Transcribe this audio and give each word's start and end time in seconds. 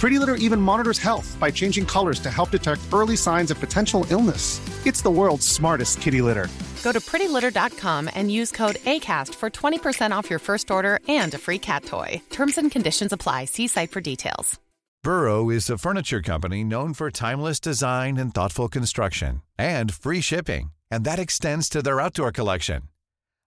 Pretty 0.00 0.18
Litter 0.18 0.36
even 0.36 0.58
monitors 0.58 0.98
health 0.98 1.36
by 1.38 1.50
changing 1.50 1.84
colors 1.84 2.20
to 2.20 2.30
help 2.30 2.50
detect 2.50 2.80
early 2.90 3.16
signs 3.16 3.50
of 3.50 3.60
potential 3.60 4.06
illness. 4.08 4.58
It's 4.86 5.02
the 5.02 5.10
world's 5.10 5.46
smartest 5.46 6.00
kitty 6.00 6.22
litter. 6.22 6.48
Go 6.82 6.90
to 6.90 7.00
prettylitter.com 7.00 8.08
and 8.14 8.32
use 8.32 8.50
code 8.50 8.76
ACAST 8.86 9.34
for 9.34 9.50
20% 9.50 10.10
off 10.12 10.30
your 10.30 10.38
first 10.38 10.70
order 10.70 11.00
and 11.06 11.34
a 11.34 11.38
free 11.38 11.58
cat 11.58 11.84
toy. 11.84 12.22
Terms 12.30 12.56
and 12.56 12.70
conditions 12.70 13.12
apply. 13.12 13.44
See 13.44 13.68
site 13.68 13.90
for 13.90 14.00
details. 14.00 14.58
Burrow 15.02 15.50
is 15.50 15.68
a 15.68 15.76
furniture 15.76 16.22
company 16.22 16.64
known 16.64 16.94
for 16.94 17.10
timeless 17.10 17.60
design 17.60 18.16
and 18.16 18.32
thoughtful 18.32 18.68
construction 18.68 19.42
and 19.58 19.92
free 19.92 20.22
shipping, 20.22 20.70
and 20.90 21.04
that 21.04 21.18
extends 21.18 21.68
to 21.68 21.82
their 21.82 22.00
outdoor 22.00 22.32
collection. 22.32 22.82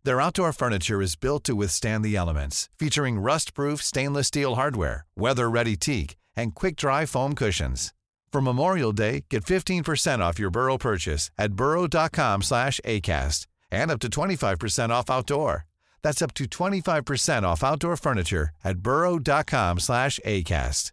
Their 0.03 0.21
outdoor 0.21 0.53
furniture 0.53 1.01
is 1.01 1.15
built 1.15 1.43
to 1.45 1.55
withstand 1.55 2.05
the 2.05 2.15
elements, 2.15 2.69
featuring 2.77 3.19
rust-proof 3.19 3.81
stainless 3.81 4.27
steel 4.27 4.55
hardware, 4.55 5.05
weather-ready 5.15 5.77
teak, 5.77 6.15
and 6.35 6.53
quick-dry 6.53 7.05
foam 7.05 7.33
cushions. 7.35 7.93
For 8.31 8.41
Memorial 8.41 8.91
Day, 8.91 9.25
get 9.29 9.45
15% 9.45 10.19
off 10.19 10.39
your 10.39 10.49
Burrow 10.49 10.77
purchase 10.77 11.29
at 11.37 11.53
burrow.com 11.53 12.41
slash 12.41 12.79
ACAST 12.83 13.45
and 13.71 13.91
up 13.91 13.99
to 13.99 14.07
25% 14.07 14.89
off 14.89 15.09
outdoor. 15.09 15.65
That's 16.01 16.21
up 16.21 16.33
to 16.35 16.45
25% 16.45 17.43
off 17.43 17.63
outdoor 17.63 17.95
furniture 17.95 18.49
at 18.63 18.79
burrow.com 18.79 19.79
slash 19.79 20.19
ACAST. 20.25 20.91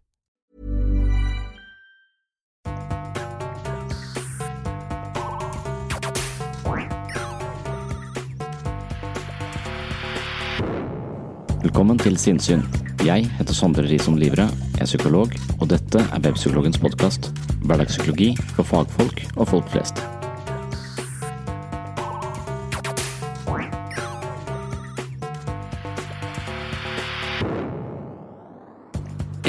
Velkommen 11.61 11.99
til 11.99 12.17
Sinnsyn. 12.17 12.63
Jeg 13.05 13.27
heter 13.37 13.55
Sondre 13.55 13.83
Risom 13.85 14.17
Livre, 14.17 14.47
er 14.81 14.89
psykolog, 14.89 15.35
og 15.61 15.69
dette 15.69 16.01
er 16.01 16.23
Webpsykologens 16.25 16.81
podkast. 16.81 17.29
Hverdagspsykologi 17.69 18.33
for 18.57 18.65
fagfolk 18.65 19.23
og 19.37 19.49
folk 19.53 19.69
flest. 19.73 20.01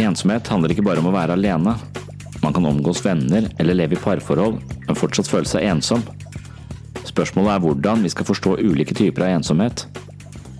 Ensomhet 0.02 0.48
handler 0.52 0.74
ikke 0.74 0.84
bare 0.86 1.00
om 1.00 1.08
å 1.12 1.16
være 1.16 1.38
alene. 1.38 1.78
Man 2.42 2.56
kan 2.56 2.66
omgås 2.66 3.04
venner 3.06 3.48
eller 3.62 3.78
leve 3.78 3.96
i 3.96 4.02
parforhold, 4.02 4.58
men 4.88 4.98
fortsatt 4.98 5.30
føle 5.30 5.48
seg 5.48 5.68
ensom. 5.70 6.04
Spørsmålet 7.08 7.54
er 7.56 7.64
hvordan 7.64 8.04
vi 8.04 8.12
skal 8.12 8.28
forstå 8.28 8.58
ulike 8.60 8.98
typer 8.98 9.28
av 9.28 9.38
ensomhet. 9.38 9.86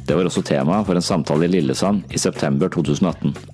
Det 0.08 0.16
var 0.16 0.28
også 0.28 0.44
tema 0.46 0.82
for 0.86 0.96
en 0.98 1.06
samtale 1.06 1.48
i 1.48 1.56
Lillesand 1.58 2.06
i 2.14 2.22
september 2.22 2.72
2018. 2.72 3.51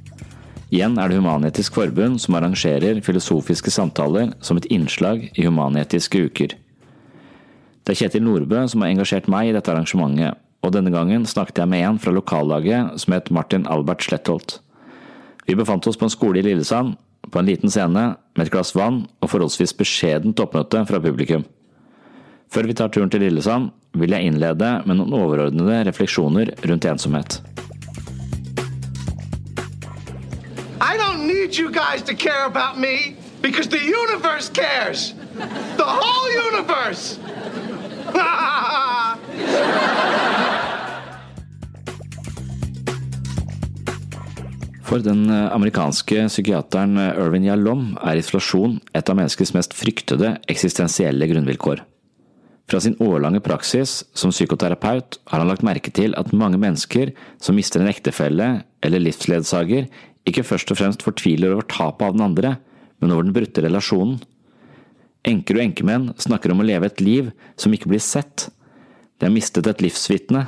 Igjen 0.68 0.98
er 1.00 1.08
det 1.08 1.16
Human-Etisk 1.22 1.78
Forbund 1.78 2.20
som 2.20 2.36
arrangerer 2.36 3.00
filosofiske 3.00 3.72
samtaler 3.72 4.34
som 4.44 4.58
et 4.60 4.68
innslag 4.68 5.30
i 5.32 5.46
Human-Etiske 5.46 6.26
uker. 6.28 6.58
Det 7.88 7.94
er 7.94 8.00
Kjetil 8.02 8.26
Nordbø 8.26 8.66
som 8.68 8.84
har 8.84 8.92
engasjert 8.92 9.30
meg 9.32 9.48
i 9.48 9.54
dette 9.56 9.72
arrangementet, 9.72 10.36
og 10.60 10.74
denne 10.76 10.92
gangen 10.92 11.24
snakket 11.24 11.62
jeg 11.62 11.72
med 11.72 11.86
en 11.88 12.00
fra 12.04 12.12
lokallaget 12.12 13.00
som 13.00 13.16
het 13.16 13.32
Martin 13.32 13.64
Albert 13.72 14.04
Slettholt. 14.04 14.58
Vi 15.48 15.56
befant 15.56 15.88
oss 15.88 15.96
på 15.96 16.10
en 16.10 16.12
skole 16.12 16.42
i 16.42 16.44
Lillesand, 16.44 16.98
på 17.32 17.40
en 17.40 17.48
liten 17.48 17.72
scene, 17.72 18.04
med 18.36 18.44
et 18.44 18.52
glass 18.52 18.74
vann 18.76 19.06
og 19.24 19.32
forholdsvis 19.32 19.72
beskjedent 19.80 20.44
oppmøte 20.44 20.84
fra 20.90 21.00
publikum. 21.00 21.48
Før 22.52 22.68
vi 22.68 22.76
tar 22.76 22.92
turen 22.92 23.12
til 23.12 23.24
Lillesand, 23.24 23.72
vil 23.96 24.12
jeg 24.12 24.28
innlede 24.28 24.74
med 24.84 25.00
noen 25.00 25.16
overordnede 25.16 25.86
refleksjoner 25.88 26.52
rundt 26.68 26.92
ensomhet. 26.92 27.40
Need 31.48 31.58
you 31.58 31.72
guys 31.72 32.04
to 32.04 32.16
care 32.16 32.46
about 32.46 32.78
me 32.78 33.16
because 33.42 33.70
the 33.70 33.80
universe 33.80 34.50
cares. 34.50 35.14
The 35.78 35.84
whole 35.84 36.32
universe. 36.52 37.20
For 44.88 45.04
den 45.04 45.30
eh, 45.30 45.52
amerikanske 45.52 46.28
psykiateren 46.28 46.98
eh, 46.98 47.20
Irvin 47.20 47.44
Yalom 47.44 47.98
er 48.00 48.20
isolasjon 48.20 48.80
et 48.96 49.10
av 49.10 49.16
menneskets 49.20 49.54
mest 49.56 49.76
fryktede 49.76 50.38
eksistensielle 50.48 51.28
grunnvilkår. 51.28 51.84
Fra 52.68 52.80
sin 52.84 52.98
årlange 53.00 53.40
praksis 53.40 54.02
som 54.16 54.32
psykoterapeut 54.32 55.20
har 55.32 55.40
han 55.40 55.48
lagt 55.48 55.64
merke 55.64 55.92
til 55.96 56.16
at 56.20 56.34
mange 56.36 56.60
mennesker 56.60 57.14
som 57.40 57.56
mister 57.56 57.84
en 57.84 57.92
ektefelle 57.92 58.48
eller 58.84 59.04
livsledsager, 59.04 59.88
ikke 60.28 60.46
først 60.46 60.72
og 60.74 60.80
fremst 60.80 61.06
fortviler 61.06 61.56
over 61.56 61.68
tapet 61.72 62.10
av 62.10 62.16
den 62.18 62.26
andre, 62.26 62.58
men 63.00 63.14
over 63.14 63.28
den 63.28 63.36
brutte 63.36 63.64
relasjonen. 63.64 64.20
Enker 65.28 65.58
og 65.58 65.66
enkemenn 65.66 66.12
snakker 66.22 66.54
om 66.54 66.64
å 66.64 66.68
leve 66.68 66.90
et 66.90 67.04
liv 67.04 67.32
som 67.60 67.74
ikke 67.76 67.90
blir 67.92 68.04
sett. 68.04 68.48
De 69.18 69.28
har 69.28 69.34
mistet 69.34 69.68
et 69.68 69.84
livsvitne, 69.84 70.48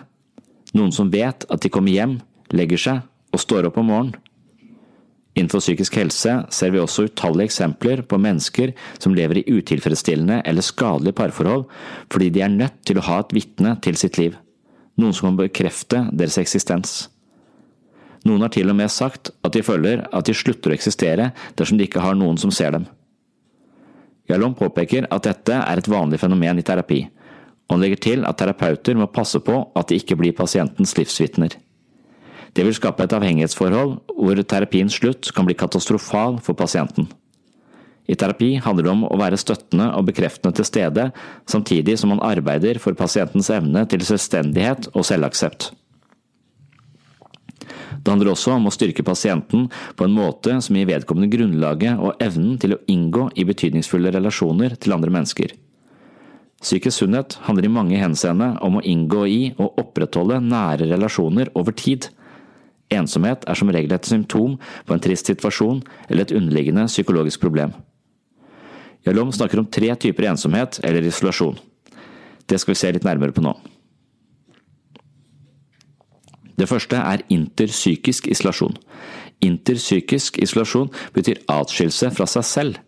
noen 0.78 0.94
som 0.94 1.10
vet 1.12 1.46
at 1.50 1.64
de 1.64 1.72
kommer 1.74 1.94
hjem, 1.94 2.20
legger 2.54 2.82
seg 2.82 3.34
og 3.34 3.42
står 3.42 3.70
opp 3.70 3.80
om 3.82 3.90
morgenen. 3.90 4.18
Innenfor 5.38 5.62
psykisk 5.62 5.96
helse 6.00 6.34
ser 6.52 6.74
vi 6.74 6.82
også 6.82 7.06
utallige 7.08 7.52
eksempler 7.52 8.02
på 8.10 8.18
mennesker 8.20 8.74
som 9.00 9.14
lever 9.16 9.40
i 9.40 9.46
utilfredsstillende 9.48 10.42
eller 10.50 10.66
skadelige 10.66 11.16
parforhold 11.16 11.68
fordi 12.12 12.32
de 12.34 12.44
er 12.44 12.52
nødt 12.52 12.82
til 12.90 13.00
å 13.00 13.06
ha 13.08 13.20
et 13.22 13.36
vitne 13.38 13.76
til 13.86 14.00
sitt 14.00 14.20
liv, 14.20 14.36
noen 15.00 15.16
som 15.16 15.30
kan 15.30 15.40
bekrefte 15.40 16.04
deres 16.12 16.40
eksistens. 16.42 17.06
Noen 18.30 18.46
har 18.46 18.54
til 18.54 18.70
og 18.70 18.78
med 18.78 18.92
sagt 18.94 19.32
at 19.42 19.56
de 19.56 19.66
føler 19.66 20.06
at 20.14 20.28
de 20.28 20.36
slutter 20.38 20.72
å 20.72 20.78
eksistere 20.78 21.32
dersom 21.58 21.80
de 21.80 21.88
ikke 21.88 22.04
har 22.04 22.18
noen 22.18 22.38
som 22.38 22.54
ser 22.54 22.76
dem. 22.76 22.86
Jalom 24.30 24.54
påpeker 24.54 25.08
at 25.10 25.26
dette 25.26 25.56
er 25.58 25.82
et 25.82 25.90
vanlig 25.90 26.20
fenomen 26.22 26.62
i 26.62 26.66
terapi, 26.66 27.00
og 27.66 27.76
han 27.76 27.86
legger 27.86 28.04
til 28.06 28.28
at 28.30 28.38
terapeuter 28.38 28.98
må 28.98 29.10
passe 29.10 29.42
på 29.42 29.56
at 29.78 29.90
de 29.90 29.98
ikke 29.98 30.18
blir 30.20 30.38
pasientens 30.38 30.94
livsvitner. 30.98 31.56
Det 32.54 32.66
vil 32.66 32.78
skape 32.78 33.06
et 33.06 33.14
avhengighetsforhold 33.14 33.96
hvor 34.14 34.44
terapiens 34.44 35.00
slutt 35.02 35.32
kan 35.34 35.50
bli 35.50 35.58
katastrofal 35.58 36.40
for 36.46 36.58
pasienten. 36.58 37.10
I 38.10 38.18
terapi 38.18 38.56
handler 38.66 38.88
det 38.88 38.94
om 38.94 39.04
å 39.06 39.18
være 39.22 39.38
støttende 39.38 39.92
og 39.98 40.08
bekreftende 40.08 40.58
til 40.58 40.66
stede, 40.66 41.10
samtidig 41.50 41.98
som 42.02 42.10
man 42.14 42.24
arbeider 42.26 42.82
for 42.82 42.98
pasientens 42.98 43.52
evne 43.54 43.86
til 43.90 44.02
selvstendighet 44.06 44.90
og 44.96 45.06
selvaksept. 45.06 45.70
Det 48.00 48.14
handler 48.14 48.32
også 48.32 48.54
om 48.56 48.70
å 48.70 48.74
styrke 48.74 49.04
pasienten 49.04 49.68
på 50.00 50.06
en 50.06 50.14
måte 50.16 50.56
som 50.64 50.78
gir 50.78 50.88
vedkommende 50.88 51.32
grunnlaget 51.34 52.00
og 52.00 52.22
evnen 52.24 52.56
til 52.62 52.76
å 52.76 52.84
inngå 52.92 53.30
i 53.36 53.46
betydningsfulle 53.48 54.14
relasjoner 54.16 54.78
til 54.80 54.96
andre 54.96 55.12
mennesker. 55.14 55.56
Psykisk 56.60 57.04
sunnhet 57.04 57.38
handler 57.46 57.68
i 57.68 57.72
mange 57.72 58.00
henseende 58.00 58.54
om 58.66 58.80
å 58.80 58.84
inngå 58.84 59.26
i 59.32 59.42
og 59.58 59.80
opprettholde 59.80 60.42
nære 60.44 60.90
relasjoner 60.92 61.52
over 61.60 61.76
tid. 61.76 62.10
Ensomhet 62.92 63.46
er 63.48 63.60
som 63.60 63.72
regel 63.72 63.96
et 63.96 64.08
symptom 64.08 64.58
på 64.60 64.96
en 64.96 65.04
trist 65.04 65.30
situasjon 65.32 65.82
eller 66.10 66.26
et 66.26 66.36
underliggende 66.36 66.88
psykologisk 66.92 67.44
problem. 67.44 67.76
Jalom 69.08 69.32
snakker 69.32 69.62
om 69.62 69.70
tre 69.72 69.94
typer 69.96 70.28
ensomhet 70.34 70.82
eller 70.84 71.08
isolasjon. 71.08 71.56
Det 72.50 72.60
skal 72.60 72.74
vi 72.74 72.80
se 72.82 72.92
litt 72.96 73.08
nærmere 73.08 73.36
på 73.36 73.44
nå. 73.46 73.54
Det 76.60 76.68
første 76.68 77.00
er 77.00 77.24
interpsykisk 77.32 78.28
isolasjon. 78.28 78.76
Interpsykisk 79.46 80.42
isolasjon 80.44 80.92
betyr 81.16 81.40
atskillelse 81.48 82.12
fra 82.18 82.28
seg 82.28 82.48
selv. 82.48 82.82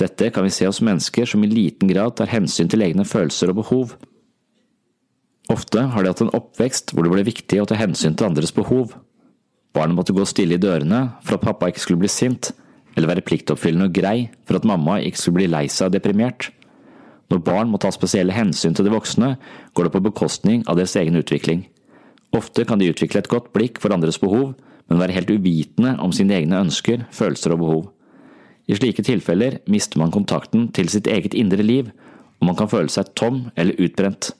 Dette 0.00 0.30
kan 0.32 0.46
vi 0.46 0.54
se 0.54 0.64
hos 0.64 0.80
mennesker 0.80 1.28
som 1.28 1.44
i 1.44 1.50
liten 1.50 1.90
grad 1.90 2.16
tar 2.16 2.30
hensyn 2.32 2.70
til 2.72 2.84
egne 2.86 3.04
følelser 3.04 3.52
og 3.52 3.60
behov. 3.60 3.92
Ofte 5.52 5.84
har 5.92 6.02
de 6.02 6.12
hatt 6.12 6.22
en 6.24 6.32
oppvekst 6.32 6.94
hvor 6.94 7.04
det 7.04 7.12
ble 7.12 7.26
viktig 7.28 7.60
å 7.60 7.68
ta 7.68 7.76
hensyn 7.76 8.16
til 8.16 8.30
andres 8.30 8.54
behov. 8.56 8.94
Barnet 9.76 9.98
måtte 9.98 10.16
gå 10.16 10.24
stille 10.28 10.56
i 10.56 10.62
dørene 10.62 11.04
for 11.24 11.36
at 11.36 11.44
pappa 11.44 11.68
ikke 11.68 11.84
skulle 11.84 12.00
bli 12.04 12.10
sint, 12.12 12.52
eller 12.96 13.10
være 13.10 13.24
pliktoppfyllende 13.28 13.90
og 13.90 13.96
grei 13.96 14.16
for 14.48 14.56
at 14.56 14.68
mamma 14.68 14.98
ikke 15.04 15.20
skulle 15.20 15.42
bli 15.42 15.52
lei 15.52 15.66
seg 15.72 15.90
og 15.90 15.96
deprimert. 15.98 16.48
Når 17.32 17.44
barn 17.44 17.70
må 17.72 17.80
ta 17.80 17.92
spesielle 17.92 18.34
hensyn 18.36 18.76
til 18.76 18.88
de 18.88 18.92
voksne, 18.92 19.34
går 19.72 19.88
det 19.88 19.94
på 19.94 20.04
bekostning 20.08 20.64
av 20.68 20.80
deres 20.80 20.96
egen 21.00 21.16
utvikling. 21.20 21.66
Ofte 22.32 22.64
kan 22.68 22.80
de 22.80 22.88
utvikle 22.88 23.20
et 23.20 23.30
godt 23.30 23.50
blikk 23.52 23.80
for 23.82 23.92
andres 23.92 24.20
behov, 24.20 24.54
men 24.88 25.00
være 25.00 25.16
helt 25.16 25.30
uvitende 25.32 25.96
om 26.00 26.12
sine 26.16 26.36
egne 26.38 26.60
ønsker, 26.64 27.06
følelser 27.12 27.54
og 27.54 27.60
behov. 27.62 27.82
I 28.68 28.76
slike 28.78 29.04
tilfeller 29.04 29.58
mister 29.70 30.00
man 30.00 30.14
kontakten 30.14 30.68
til 30.72 30.88
sitt 30.92 31.08
eget 31.10 31.34
indre 31.34 31.64
liv, 31.64 31.90
og 32.40 32.48
man 32.48 32.58
kan 32.58 32.70
føle 32.70 32.92
seg 32.92 33.12
tom 33.18 33.44
eller 33.56 33.78
utbrent. 33.82 34.32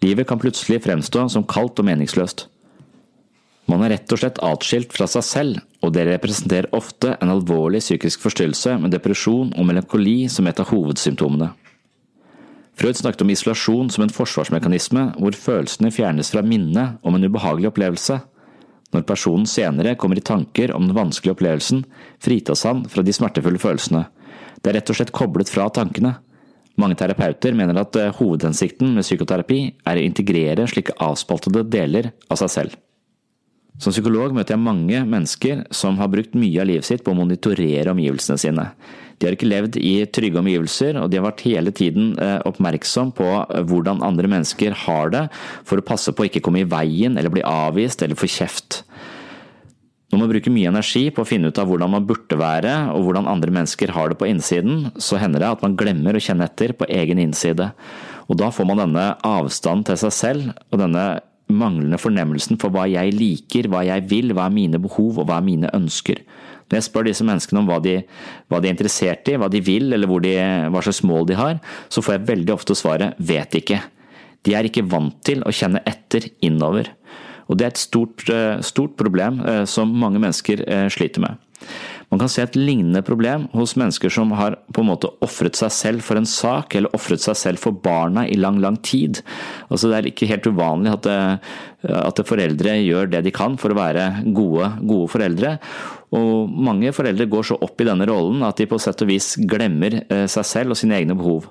Livet 0.00 0.28
kan 0.30 0.40
plutselig 0.40 0.80
fremstå 0.86 1.26
som 1.28 1.44
kaldt 1.44 1.82
og 1.82 1.86
meningsløst. 1.90 2.46
Man 3.70 3.84
er 3.84 3.92
rett 3.94 4.12
og 4.12 4.18
slett 4.18 4.40
atskilt 4.42 4.94
fra 4.96 5.06
seg 5.10 5.24
selv, 5.26 5.58
og 5.84 5.92
det 5.94 6.06
representerer 6.08 6.72
ofte 6.74 7.12
en 7.20 7.30
alvorlig 7.30 7.82
psykisk 7.84 8.24
forstyrrelse 8.24 8.78
med 8.82 8.94
depresjon 8.96 9.52
og 9.54 9.68
melankoli 9.68 10.24
som 10.32 10.48
et 10.50 10.62
av 10.62 10.72
hovedsymptomene. 10.72 11.52
Freud 12.80 12.96
snakket 12.96 13.22
om 13.22 13.30
isolasjon 13.30 13.90
som 13.92 14.06
en 14.06 14.12
forsvarsmekanisme 14.14 15.02
hvor 15.20 15.36
følelsene 15.36 15.90
fjernes 15.92 16.30
fra 16.32 16.40
minnet 16.40 16.96
om 17.04 17.16
en 17.18 17.26
ubehagelig 17.28 17.68
opplevelse. 17.68 18.16
Når 18.94 19.04
personen 19.04 19.44
senere 19.46 19.92
kommer 20.00 20.16
i 20.16 20.24
tanker 20.24 20.72
om 20.72 20.86
den 20.88 20.96
vanskelige 20.96 21.36
opplevelsen, 21.36 21.84
fritas 22.24 22.64
han 22.64 22.86
fra 22.88 23.04
de 23.04 23.12
smertefulle 23.12 23.60
følelsene. 23.60 24.06
Det 24.64 24.72
er 24.72 24.78
rett 24.78 24.92
og 24.92 24.96
slett 24.96 25.12
koblet 25.12 25.52
fra 25.52 25.68
tankene. 25.76 26.14
Mange 26.80 26.96
terapeuter 26.96 27.52
mener 27.58 27.82
at 27.82 27.96
eh, 28.00 28.14
hovedhensikten 28.16 28.94
med 28.96 29.04
psykoterapi 29.04 29.60
er 29.84 30.00
å 30.00 30.06
integrere 30.06 30.64
slike 30.70 30.96
avspaltede 31.04 31.66
deler 31.68 32.14
av 32.32 32.40
seg 32.40 32.54
selv. 32.54 32.80
Som 33.80 33.92
psykolog 33.92 34.32
møter 34.36 34.56
jeg 34.56 34.64
mange 34.64 35.04
mennesker 35.08 35.66
som 35.76 36.00
har 36.00 36.08
brukt 36.12 36.32
mye 36.36 36.64
av 36.64 36.68
livet 36.68 36.88
sitt 36.88 37.04
på 37.04 37.12
å 37.12 37.20
monitorere 37.20 37.92
omgivelsene 37.92 38.40
sine. 38.40 38.66
De 39.20 39.28
har 39.28 39.36
ikke 39.36 39.50
levd 39.50 39.76
i 39.76 39.94
trygge 40.08 40.40
omgivelser, 40.40 40.96
og 40.96 41.10
de 41.12 41.18
har 41.20 41.26
vært 41.26 41.44
hele 41.44 41.72
tiden 41.76 42.14
eh, 42.16 42.38
oppmerksom 42.48 43.12
på 43.18 43.28
hvordan 43.68 44.00
andre 44.06 44.30
mennesker 44.32 44.76
har 44.86 45.12
det, 45.12 45.26
for 45.68 45.80
å 45.80 45.84
passe 45.84 46.14
på 46.16 46.24
å 46.24 46.30
ikke 46.30 46.40
komme 46.46 46.62
i 46.62 46.68
veien 46.68 47.20
eller 47.20 47.32
bli 47.32 47.44
avvist 47.44 48.00
eller 48.06 48.16
få 48.16 48.30
kjeft. 48.32 48.80
Når 50.10 50.18
man 50.18 50.30
bruker 50.32 50.50
mye 50.50 50.70
energi 50.72 51.04
på 51.14 51.22
å 51.22 51.28
finne 51.28 51.52
ut 51.52 51.58
av 51.60 51.68
hvordan 51.70 51.92
man 51.92 52.06
burde 52.08 52.38
være, 52.40 52.72
og 52.96 53.04
hvordan 53.06 53.28
andre 53.30 53.52
mennesker 53.60 53.92
har 53.94 54.10
det 54.10 54.18
på 54.18 54.26
innsiden, 54.26 54.88
så 54.98 55.20
hender 55.22 55.44
det 55.44 55.52
at 55.52 55.62
man 55.62 55.76
glemmer 55.78 56.16
å 56.16 56.22
kjenne 56.24 56.48
etter 56.48 56.74
på 56.74 56.88
egen 56.90 57.20
innside. 57.22 57.68
Og 58.26 58.40
da 58.40 58.48
får 58.54 58.66
man 58.66 58.80
denne 58.82 59.04
avstanden 59.26 59.86
til 59.86 60.00
seg 60.00 60.16
selv, 60.16 60.50
og 60.72 60.82
denne 60.82 61.04
manglende 61.50 61.98
fornemmelsen 61.98 62.58
for 62.62 62.74
hva 62.74 62.88
jeg 62.90 63.14
liker, 63.14 63.68
hva 63.70 63.84
jeg 63.86 64.06
vil, 64.10 64.34
hva 64.34 64.48
er 64.48 64.56
mine 64.56 64.80
behov 64.82 65.20
og 65.20 65.28
hva 65.28 65.38
er 65.38 65.46
mine 65.46 65.70
ønsker. 65.76 66.24
Når 66.70 66.78
jeg 66.78 66.86
spør 66.86 67.08
disse 67.08 67.26
menneskene 67.26 67.62
om 67.62 67.68
hva 67.68 67.80
de, 67.82 67.96
hva 68.48 68.60
de 68.62 68.70
er 68.70 68.76
interessert 68.76 69.28
i, 69.28 69.36
hva 69.40 69.50
de 69.50 69.62
vil 69.66 69.90
eller 69.96 70.22
de, 70.22 70.36
hva 70.70 70.84
slags 70.86 71.02
mål 71.06 71.26
de 71.26 71.38
har, 71.40 71.58
så 71.90 72.02
får 72.04 72.16
jeg 72.16 72.28
veldig 72.30 72.54
ofte 72.54 72.78
svaret 72.78 73.18
vet 73.18 73.58
ikke. 73.58 73.82
De 74.46 74.54
er 74.56 74.68
ikke 74.68 74.86
vant 74.88 75.18
til 75.26 75.42
å 75.44 75.52
kjenne 75.52 75.82
etter 75.88 76.30
innover. 76.46 76.94
Og 77.50 77.58
det 77.58 77.66
er 77.66 77.72
et 77.74 77.82
stort, 77.82 78.24
eh, 78.30 78.60
stort 78.62 78.94
problem 78.96 79.42
eh, 79.42 79.64
som 79.66 79.90
mange 79.90 80.22
mennesker 80.22 80.62
eh, 80.68 80.86
sliter 80.92 81.24
med. 81.24 81.40
Man 82.10 82.18
kan 82.18 82.30
se 82.30 82.42
et 82.42 82.56
lignende 82.58 83.02
problem 83.06 83.44
hos 83.52 83.76
mennesker 83.78 84.10
som 84.10 84.32
har 84.34 84.56
på 84.74 84.82
en 84.82 84.88
måte 84.88 85.10
ofret 85.22 85.58
seg 85.58 85.70
selv 85.74 86.02
for 86.02 86.18
en 86.18 86.26
sak, 86.26 86.74
eller 86.74 86.94
ofret 86.96 87.22
seg 87.22 87.36
selv 87.38 87.62
for 87.62 87.76
barna 87.84 88.24
i 88.26 88.38
lang, 88.38 88.58
lang 88.62 88.80
tid. 88.82 89.20
Altså 89.68 89.90
Det 89.90 89.98
er 89.98 90.08
ikke 90.10 90.30
helt 90.30 90.48
uvanlig 90.50 90.94
at, 90.96 91.06
det, 91.06 91.92
at 92.00 92.22
foreldre 92.26 92.74
gjør 92.80 93.12
det 93.12 93.22
de 93.26 93.34
kan 93.34 93.54
for 93.60 93.70
å 93.70 93.78
være 93.78 94.08
gode, 94.34 94.72
gode 94.82 95.12
foreldre. 95.12 95.54
Og 96.16 96.50
mange 96.50 96.90
foreldre 96.94 97.28
går 97.30 97.46
så 97.46 97.58
opp 97.62 97.80
i 97.82 97.86
denne 97.86 98.06
rollen 98.08 98.42
at 98.42 98.58
de 98.58 98.66
på 98.70 98.80
sett 98.82 99.04
og 99.04 99.10
vis 99.12 99.32
glemmer 99.50 100.00
eh, 100.02 100.26
seg 100.30 100.46
selv 100.48 100.74
og 100.74 100.80
sine 100.80 100.96
egne 100.98 101.14
behov. 101.18 101.46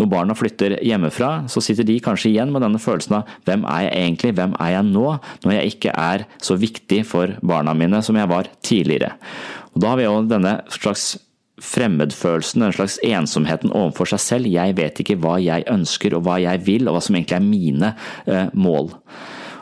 Når 0.00 0.10
barna 0.10 0.36
flytter 0.38 0.78
hjemmefra, 0.84 1.44
så 1.52 1.60
sitter 1.64 1.84
de 1.84 1.98
kanskje 2.04 2.30
igjen 2.32 2.52
med 2.54 2.64
denne 2.64 2.80
følelsen 2.80 3.18
av 3.20 3.36
hvem 3.48 3.66
er 3.68 3.84
jeg 3.84 3.94
egentlig, 4.00 4.34
hvem 4.38 4.56
er 4.56 4.74
jeg 4.78 4.88
nå, 4.88 5.06
når 5.44 5.56
jeg 5.58 5.74
ikke 5.74 5.94
er 6.00 6.26
så 6.40 6.56
viktig 6.58 7.02
for 7.08 7.36
barna 7.44 7.76
mine 7.76 8.00
som 8.04 8.16
jeg 8.16 8.32
var 8.32 8.48
tidligere. 8.64 9.12
Og 9.74 9.82
Da 9.84 9.92
har 9.92 10.00
vi 10.00 10.08
jo 10.08 10.20
denne 10.24 10.58
slags 10.72 11.16
fremmedfølelsen, 11.58 12.62
den 12.62 12.72
slags 12.72 12.98
ensomheten 13.04 13.74
overfor 13.74 14.08
seg 14.12 14.22
selv. 14.22 14.50
Jeg 14.50 14.76
vet 14.78 15.02
ikke 15.02 15.18
hva 15.20 15.36
jeg 15.42 15.66
ønsker 15.70 16.14
og 16.16 16.24
hva 16.26 16.38
jeg 16.40 16.62
vil, 16.66 16.88
og 16.88 16.96
hva 16.96 17.02
som 17.04 17.18
egentlig 17.18 17.38
er 17.38 17.44
mine 17.44 17.92
eh, 18.30 18.54
mål. 18.54 18.94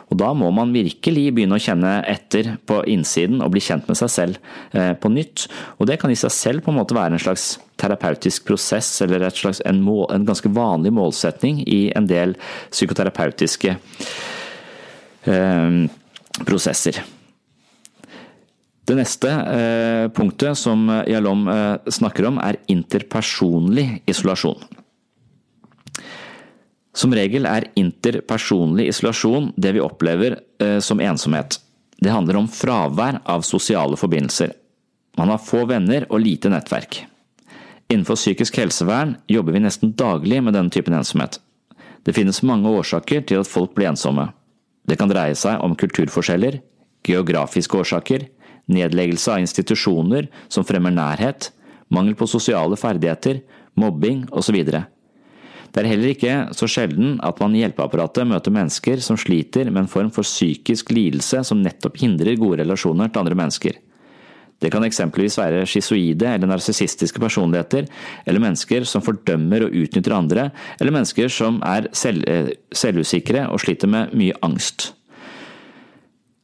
Og 0.07 0.15
Da 0.19 0.31
må 0.37 0.49
man 0.55 0.71
virkelig 0.75 1.33
begynne 1.35 1.57
å 1.57 1.61
kjenne 1.61 1.97
etter 2.07 2.53
på 2.67 2.79
innsiden 2.87 3.41
og 3.43 3.51
bli 3.51 3.63
kjent 3.63 3.89
med 3.89 3.99
seg 3.99 4.11
selv 4.13 4.37
eh, 4.71 4.93
på 4.95 5.11
nytt. 5.11 5.47
Og 5.77 5.89
Det 5.89 5.99
kan 5.99 6.11
i 6.11 6.19
seg 6.19 6.31
selv 6.31 6.63
på 6.63 6.71
en 6.71 6.79
måte 6.79 6.95
være 6.95 7.17
en 7.17 7.23
slags 7.23 7.57
terapeutisk 7.77 8.47
prosess, 8.47 8.89
eller 9.03 9.27
slags, 9.35 9.61
en, 9.67 9.83
mål, 9.83 10.07
en, 10.15 10.25
ganske 10.25 10.49
vanlig 10.49 10.93
målsetning 10.95 11.59
i 11.67 11.91
en 11.97 12.07
del 12.09 12.37
psykoterapeutiske 12.71 13.75
eh, 15.27 15.77
prosesser. 16.47 17.03
Det 18.87 18.95
neste 18.95 19.27
eh, 19.27 20.07
punktet 20.15 20.55
som 20.55 20.87
Jalom 21.11 21.43
snakker 21.91 22.31
om, 22.31 22.39
er 22.39 22.61
interpersonlig 22.71 23.89
isolasjon. 24.07 24.76
Som 26.97 27.13
regel 27.13 27.45
er 27.45 27.69
interpersonlig 27.77 28.87
isolasjon 28.89 29.51
det 29.55 29.75
vi 29.75 29.83
opplever 29.83 30.39
eh, 30.63 30.79
som 30.81 31.01
ensomhet. 31.03 31.59
Det 31.97 32.09
handler 32.13 32.39
om 32.39 32.47
fravær 32.49 33.19
av 33.25 33.45
sosiale 33.45 33.97
forbindelser. 33.97 34.55
Man 35.17 35.29
har 35.29 35.41
få 35.41 35.63
venner 35.69 36.07
og 36.09 36.23
lite 36.23 36.49
nettverk. 36.49 37.03
Innenfor 37.87 38.17
psykisk 38.17 38.57
helsevern 38.59 39.15
jobber 39.29 39.53
vi 39.55 39.61
nesten 39.63 39.93
daglig 39.97 40.41
med 40.43 40.57
denne 40.57 40.73
typen 40.73 40.97
ensomhet. 40.97 41.39
Det 42.05 42.15
finnes 42.17 42.43
mange 42.45 42.69
årsaker 42.69 43.23
til 43.29 43.43
at 43.43 43.49
folk 43.49 43.75
blir 43.77 43.91
ensomme. 43.91 44.29
Det 44.87 44.97
kan 44.99 45.09
dreie 45.11 45.35
seg 45.37 45.61
om 45.63 45.75
kulturforskjeller, 45.77 46.61
geografiske 47.07 47.77
årsaker, 47.77 48.25
nedleggelse 48.71 49.33
av 49.33 49.43
institusjoner 49.43 50.29
som 50.49 50.65
fremmer 50.67 50.93
nærhet, 50.95 51.51
mangel 51.93 52.17
på 52.19 52.27
sosiale 52.29 52.77
ferdigheter, 52.79 53.41
mobbing 53.77 54.25
osv. 54.31 54.57
Det 55.73 55.81
er 55.83 55.89
heller 55.91 56.13
ikke 56.13 56.35
så 56.57 56.69
sjelden 56.71 57.17
at 57.25 57.39
man 57.43 57.55
i 57.55 57.63
hjelpeapparatet 57.63 58.27
møter 58.29 58.53
mennesker 58.53 59.01
som 59.03 59.19
sliter 59.19 59.69
med 59.69 59.83
en 59.83 59.91
form 59.91 60.09
for 60.13 60.25
psykisk 60.27 60.93
lidelse 60.95 61.43
som 61.47 61.61
nettopp 61.63 61.99
hindrer 62.01 62.39
gode 62.39 62.61
relasjoner 62.63 63.11
til 63.11 63.23
andre 63.23 63.37
mennesker. 63.37 63.77
Det 64.57 64.71
kan 64.73 64.81
eksempelvis 64.87 65.37
være 65.37 65.65
schizoide 65.69 66.31
eller 66.33 66.49
narsissistiske 66.49 67.21
personligheter, 67.21 67.85
eller 68.25 68.41
mennesker 68.41 68.87
som 68.89 69.03
fordømmer 69.05 69.67
og 69.67 69.75
utnytter 69.83 70.15
andre, 70.17 70.47
eller 70.81 70.95
mennesker 70.95 71.29
som 71.29 71.59
er 71.61 71.91
selv, 71.93 72.25
eh, 72.25 72.49
selvusikre 72.73 73.45
og 73.51 73.61
sliter 73.61 73.87
med 73.87 74.15
mye 74.17 74.33
angst. 74.41 74.93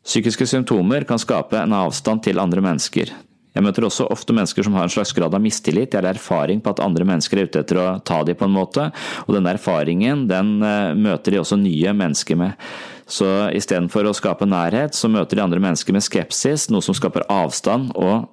Psykiske 0.03 0.45
symptomer 0.45 1.07
kan 1.07 1.17
skape 1.17 1.57
en 1.57 1.73
avstand 1.73 2.23
til 2.23 2.39
andre 2.39 2.61
mennesker. 2.61 3.09
Jeg 3.53 3.65
møter 3.65 3.85
også 3.85 4.07
ofte 4.09 4.33
mennesker 4.33 4.65
som 4.65 4.73
har 4.77 4.87
en 4.87 4.93
slags 4.93 5.13
grad 5.13 5.35
av 5.35 5.41
mistillit, 5.43 5.93
har 5.93 6.07
erfaring 6.09 6.61
på 6.63 6.73
at 6.73 6.81
andre 6.81 7.05
mennesker 7.05 7.37
er 7.37 7.49
ute 7.49 7.61
etter 7.61 7.77
å 7.77 7.87
ta 8.05 8.23
dem 8.25 8.37
på 8.39 8.47
en 8.47 8.55
måte, 8.55 8.87
og 9.27 9.37
denne 9.37 9.53
erfaringen 9.53 10.25
den 10.29 10.55
eh, 10.65 10.93
møter 10.97 11.35
de 11.35 11.41
også 11.43 11.59
nye 11.61 11.93
mennesker 11.93 12.39
med. 12.39 12.57
Så 13.05 13.27
istedenfor 13.53 14.09
å 14.09 14.15
skape 14.17 14.47
nærhet, 14.49 14.97
så 14.97 15.11
møter 15.11 15.37
de 15.37 15.45
andre 15.45 15.61
mennesker 15.61 15.93
med 15.93 16.05
skepsis, 16.05 16.69
noe 16.73 16.81
som 16.81 16.97
skaper 16.97 17.27
avstand 17.29 17.93
og 17.93 18.29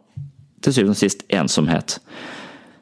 til 0.65 0.77
syvende 0.77 0.97
og 0.97 1.03
sist 1.03 1.25
ensomhet. 1.33 1.99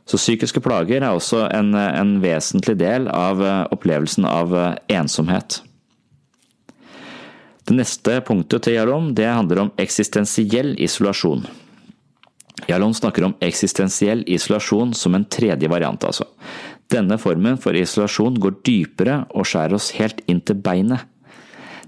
Så 0.08 0.16
psykiske 0.16 0.62
plager 0.64 1.02
er 1.02 1.10
også 1.10 1.44
en, 1.52 1.74
en 1.74 2.16
vesentlig 2.22 2.78
del 2.80 3.10
av 3.12 3.42
eh, 3.44 3.64
opplevelsen 3.74 4.28
av 4.30 4.54
eh, 4.54 4.74
ensomhet. 5.00 5.60
Det 7.68 7.74
neste 7.76 8.22
punktet 8.24 8.64
til 8.64 8.78
Jalom 8.78 9.10
det 9.16 9.26
handler 9.28 9.66
om 9.66 9.74
eksistensiell 9.76 10.72
isolasjon. 10.80 11.42
Jalom 12.66 12.94
snakker 12.96 13.28
om 13.28 13.36
eksistensiell 13.44 14.24
isolasjon 14.26 14.94
som 14.96 15.14
en 15.14 15.28
tredje 15.30 15.70
variant, 15.70 16.02
altså. 16.04 16.26
Denne 16.90 17.18
formen 17.20 17.58
for 17.60 17.76
isolasjon 17.76 18.40
går 18.40 18.58
dypere 18.66 19.20
og 19.36 19.46
skjærer 19.46 19.76
oss 19.76 19.92
helt 19.98 20.24
inn 20.26 20.40
til 20.40 20.58
beinet. 20.64 21.04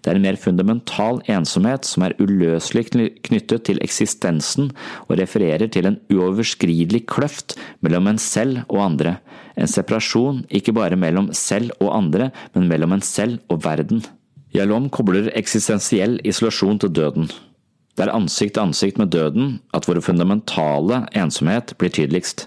Det 0.01 0.13
er 0.13 0.17
en 0.17 0.25
mer 0.25 0.39
fundamental 0.41 1.19
ensomhet 1.29 1.85
som 1.85 2.07
er 2.07 2.15
uløselig 2.23 2.87
knyttet 3.27 3.67
til 3.69 3.81
eksistensen 3.85 4.71
og 5.07 5.19
refererer 5.21 5.69
til 5.73 5.91
en 5.91 5.99
uoverskridelig 6.13 7.03
kløft 7.11 7.59
mellom 7.85 8.09
en 8.09 8.21
selv 8.21 8.63
og 8.69 8.81
andre, 8.87 9.19
en 9.61 9.69
separasjon 9.69 10.47
ikke 10.49 10.73
bare 10.77 10.97
mellom 10.97 11.29
selv 11.37 11.75
og 11.81 11.93
andre, 11.99 12.31
men 12.55 12.71
mellom 12.71 12.97
en 12.97 13.05
selv 13.05 13.43
og 13.53 13.61
verden. 13.67 14.01
Jalom 14.57 14.89
kobler 14.91 15.29
eksistensiell 15.37 16.17
isolasjon 16.27 16.81
til 16.81 16.97
døden. 16.97 17.29
Det 17.97 18.07
er 18.07 18.15
ansikt 18.15 18.55
til 18.57 18.65
ansikt 18.69 19.01
med 19.01 19.11
døden 19.13 19.59
at 19.77 19.87
vår 19.89 20.01
fundamentale 20.05 21.05
ensomhet 21.17 21.75
blir 21.79 21.93
tydeligst. 21.95 22.47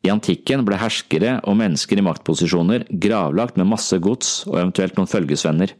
I 0.00 0.12
antikken 0.12 0.64
ble 0.64 0.78
herskere 0.80 1.38
og 1.44 1.58
mennesker 1.60 2.00
i 2.00 2.04
maktposisjoner 2.04 2.86
gravlagt 3.02 3.58
med 3.60 3.68
masse 3.68 3.98
gods 4.00 4.46
og 4.48 4.56
eventuelt 4.62 4.96
noen 4.96 5.10
følgesvenner. 5.10 5.74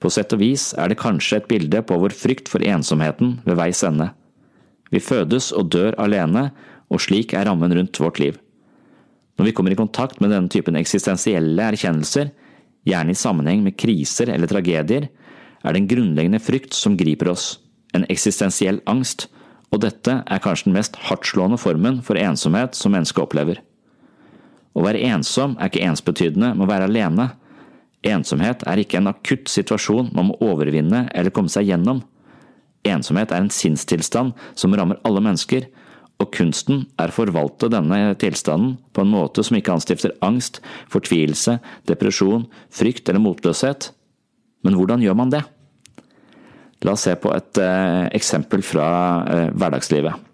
På 0.00 0.10
sett 0.12 0.34
og 0.36 0.42
vis 0.42 0.70
er 0.76 0.92
det 0.92 1.00
kanskje 1.00 1.40
et 1.40 1.48
bilde 1.48 1.80
på 1.88 1.96
vår 2.02 2.12
frykt 2.16 2.50
for 2.52 2.64
ensomheten 2.64 3.38
ved 3.46 3.56
veis 3.56 3.80
ende. 3.86 4.10
Vi 4.92 5.00
fødes 5.00 5.52
og 5.56 5.70
dør 5.72 5.96
alene, 6.00 6.50
og 6.92 7.00
slik 7.02 7.32
er 7.34 7.48
rammen 7.48 7.72
rundt 7.74 7.98
vårt 7.98 8.20
liv. 8.22 8.36
Når 9.36 9.48
vi 9.48 9.54
kommer 9.56 9.72
i 9.72 9.78
kontakt 9.78 10.20
med 10.20 10.30
denne 10.32 10.52
typen 10.52 10.76
eksistensielle 10.78 11.64
erkjennelser, 11.72 12.30
gjerne 12.86 13.12
i 13.12 13.18
sammenheng 13.18 13.64
med 13.64 13.76
kriser 13.80 14.30
eller 14.32 14.48
tragedier, 14.50 15.08
er 15.64 15.74
det 15.74 15.80
en 15.80 15.88
grunnleggende 15.90 16.40
frykt 16.44 16.76
som 16.76 16.94
griper 16.96 17.32
oss, 17.32 17.56
en 17.94 18.06
eksistensiell 18.10 18.80
angst, 18.90 19.28
og 19.74 19.82
dette 19.82 20.20
er 20.22 20.42
kanskje 20.42 20.70
den 20.70 20.76
mest 20.78 20.96
hardtslående 21.08 21.58
formen 21.60 22.00
for 22.06 22.18
ensomhet 22.18 22.76
som 22.78 22.94
mennesket 22.94 23.22
opplever. 23.22 23.60
Å 24.76 24.84
være 24.84 25.02
ensom 25.08 25.56
er 25.56 25.70
ikke 25.70 25.86
ensbetydende 25.88 26.52
med 26.54 26.66
å 26.66 26.70
være 26.70 26.88
alene. 26.90 27.30
Ensomhet 28.06 28.62
er 28.68 28.82
ikke 28.82 29.00
en 29.00 29.10
akutt 29.10 29.48
situasjon 29.50 30.12
man 30.14 30.30
må 30.30 30.36
overvinne 30.44 31.06
eller 31.16 31.34
komme 31.34 31.52
seg 31.52 31.70
gjennom. 31.70 32.02
Ensomhet 32.86 33.32
er 33.32 33.42
en 33.42 33.50
sinnstilstand 33.52 34.36
som 34.54 34.76
rammer 34.76 35.00
alle 35.08 35.22
mennesker, 35.24 35.66
og 36.16 36.30
kunsten 36.32 36.86
er 37.00 37.10
å 37.10 37.16
forvalte 37.16 37.68
denne 37.72 38.14
tilstanden 38.20 38.76
på 38.96 39.02
en 39.04 39.10
måte 39.12 39.42
som 39.44 39.58
ikke 39.58 39.74
anstifter 39.74 40.14
angst, 40.24 40.62
fortvilelse, 40.92 41.58
depresjon, 41.88 42.46
frykt 42.72 43.08
eller 43.10 43.24
motløshet. 43.24 43.90
Men 44.64 44.78
hvordan 44.78 45.04
gjør 45.04 45.18
man 45.18 45.32
det? 45.34 45.42
La 46.84 46.92
oss 46.92 47.06
se 47.06 47.14
på 47.16 47.32
et 47.32 47.60
eh, 47.62 48.06
eksempel 48.16 48.64
fra 48.66 48.88
eh, 49.32 49.48
hverdagslivet. 49.56 50.24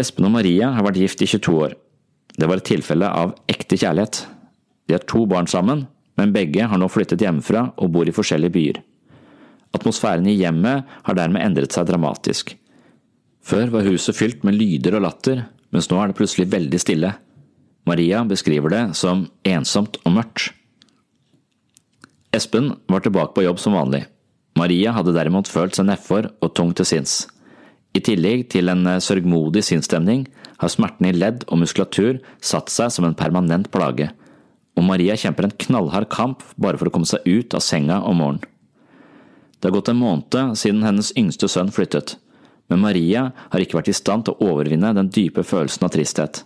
Espen 0.00 0.26
og 0.26 0.34
Maria 0.34 0.72
har 0.74 0.86
vært 0.86 1.02
gift 1.02 1.22
i 1.22 1.28
22 1.30 1.58
år. 1.66 1.74
Det 2.34 2.48
var 2.50 2.58
et 2.58 2.66
tilfelle 2.66 3.06
av 3.06 3.36
ekte 3.50 3.78
kjærlighet. 3.78 4.24
De 4.88 4.96
har 4.96 5.04
to 5.06 5.22
barn 5.30 5.46
sammen, 5.50 5.84
men 6.18 6.34
begge 6.34 6.66
har 6.66 6.80
nå 6.80 6.88
flyttet 6.90 7.22
hjemmefra 7.22 7.68
og 7.78 7.92
bor 7.94 8.08
i 8.08 8.14
forskjellige 8.14 8.54
byer. 8.56 8.80
Atmosfæren 9.74 10.26
i 10.30 10.36
hjemmet 10.38 10.90
har 11.06 11.18
dermed 11.18 11.42
endret 11.42 11.74
seg 11.74 11.86
dramatisk. 11.88 12.54
Før 13.44 13.70
var 13.74 13.86
huset 13.86 14.16
fylt 14.16 14.44
med 14.46 14.56
lyder 14.56 14.96
og 14.98 15.04
latter, 15.04 15.44
mens 15.74 15.90
nå 15.90 16.00
er 16.00 16.10
det 16.10 16.18
plutselig 16.18 16.48
veldig 16.52 16.80
stille. 16.80 17.14
Maria 17.84 18.22
beskriver 18.24 18.72
det 18.72 18.84
som 18.96 19.26
ensomt 19.44 19.98
og 20.04 20.14
mørkt. 20.16 20.52
Espen 22.34 22.72
var 22.90 23.00
tilbake 23.00 23.34
på 23.34 23.44
jobb 23.44 23.60
som 23.62 23.76
vanlig. 23.76 24.04
Maria 24.58 24.90
hadde 24.96 25.12
derimot 25.14 25.46
følt 25.50 25.76
seg 25.76 25.86
nedfor 25.86 26.32
og 26.42 26.54
tung 26.58 26.72
til 26.74 26.86
sinns. 26.88 27.28
I 27.94 28.02
tillegg 28.02 28.48
til 28.50 28.70
en 28.72 28.88
sørgmodig 28.98 29.62
sinnsstemning 29.62 30.24
har 30.58 30.72
smerten 30.72 31.06
i 31.06 31.14
ledd 31.14 31.44
og 31.46 31.60
muskulatur 31.62 32.18
satt 32.42 32.72
seg 32.74 32.90
som 32.90 33.06
en 33.06 33.14
permanent 33.14 33.70
plage, 33.74 34.08
og 34.74 34.86
Maria 34.88 35.14
kjemper 35.18 35.46
en 35.46 35.54
knallhard 35.66 36.08
kamp 36.10 36.42
bare 36.58 36.80
for 36.80 36.90
å 36.90 36.94
komme 36.96 37.06
seg 37.06 37.22
ut 37.22 37.54
av 37.54 37.62
senga 37.62 38.00
om 38.02 38.18
morgenen. 38.18 38.50
Det 39.60 39.70
har 39.70 39.76
gått 39.76 39.92
en 39.92 40.00
måned 40.02 40.58
siden 40.58 40.82
hennes 40.84 41.12
yngste 41.16 41.48
sønn 41.48 41.70
flyttet, 41.72 42.16
men 42.68 42.82
Maria 42.82 43.28
har 43.52 43.62
ikke 43.62 43.78
vært 43.78 43.92
i 43.92 43.96
stand 43.96 44.26
til 44.26 44.34
å 44.34 44.50
overvinne 44.50 44.90
den 44.98 45.12
dype 45.14 45.46
følelsen 45.46 45.86
av 45.86 45.94
tristhet. 45.94 46.42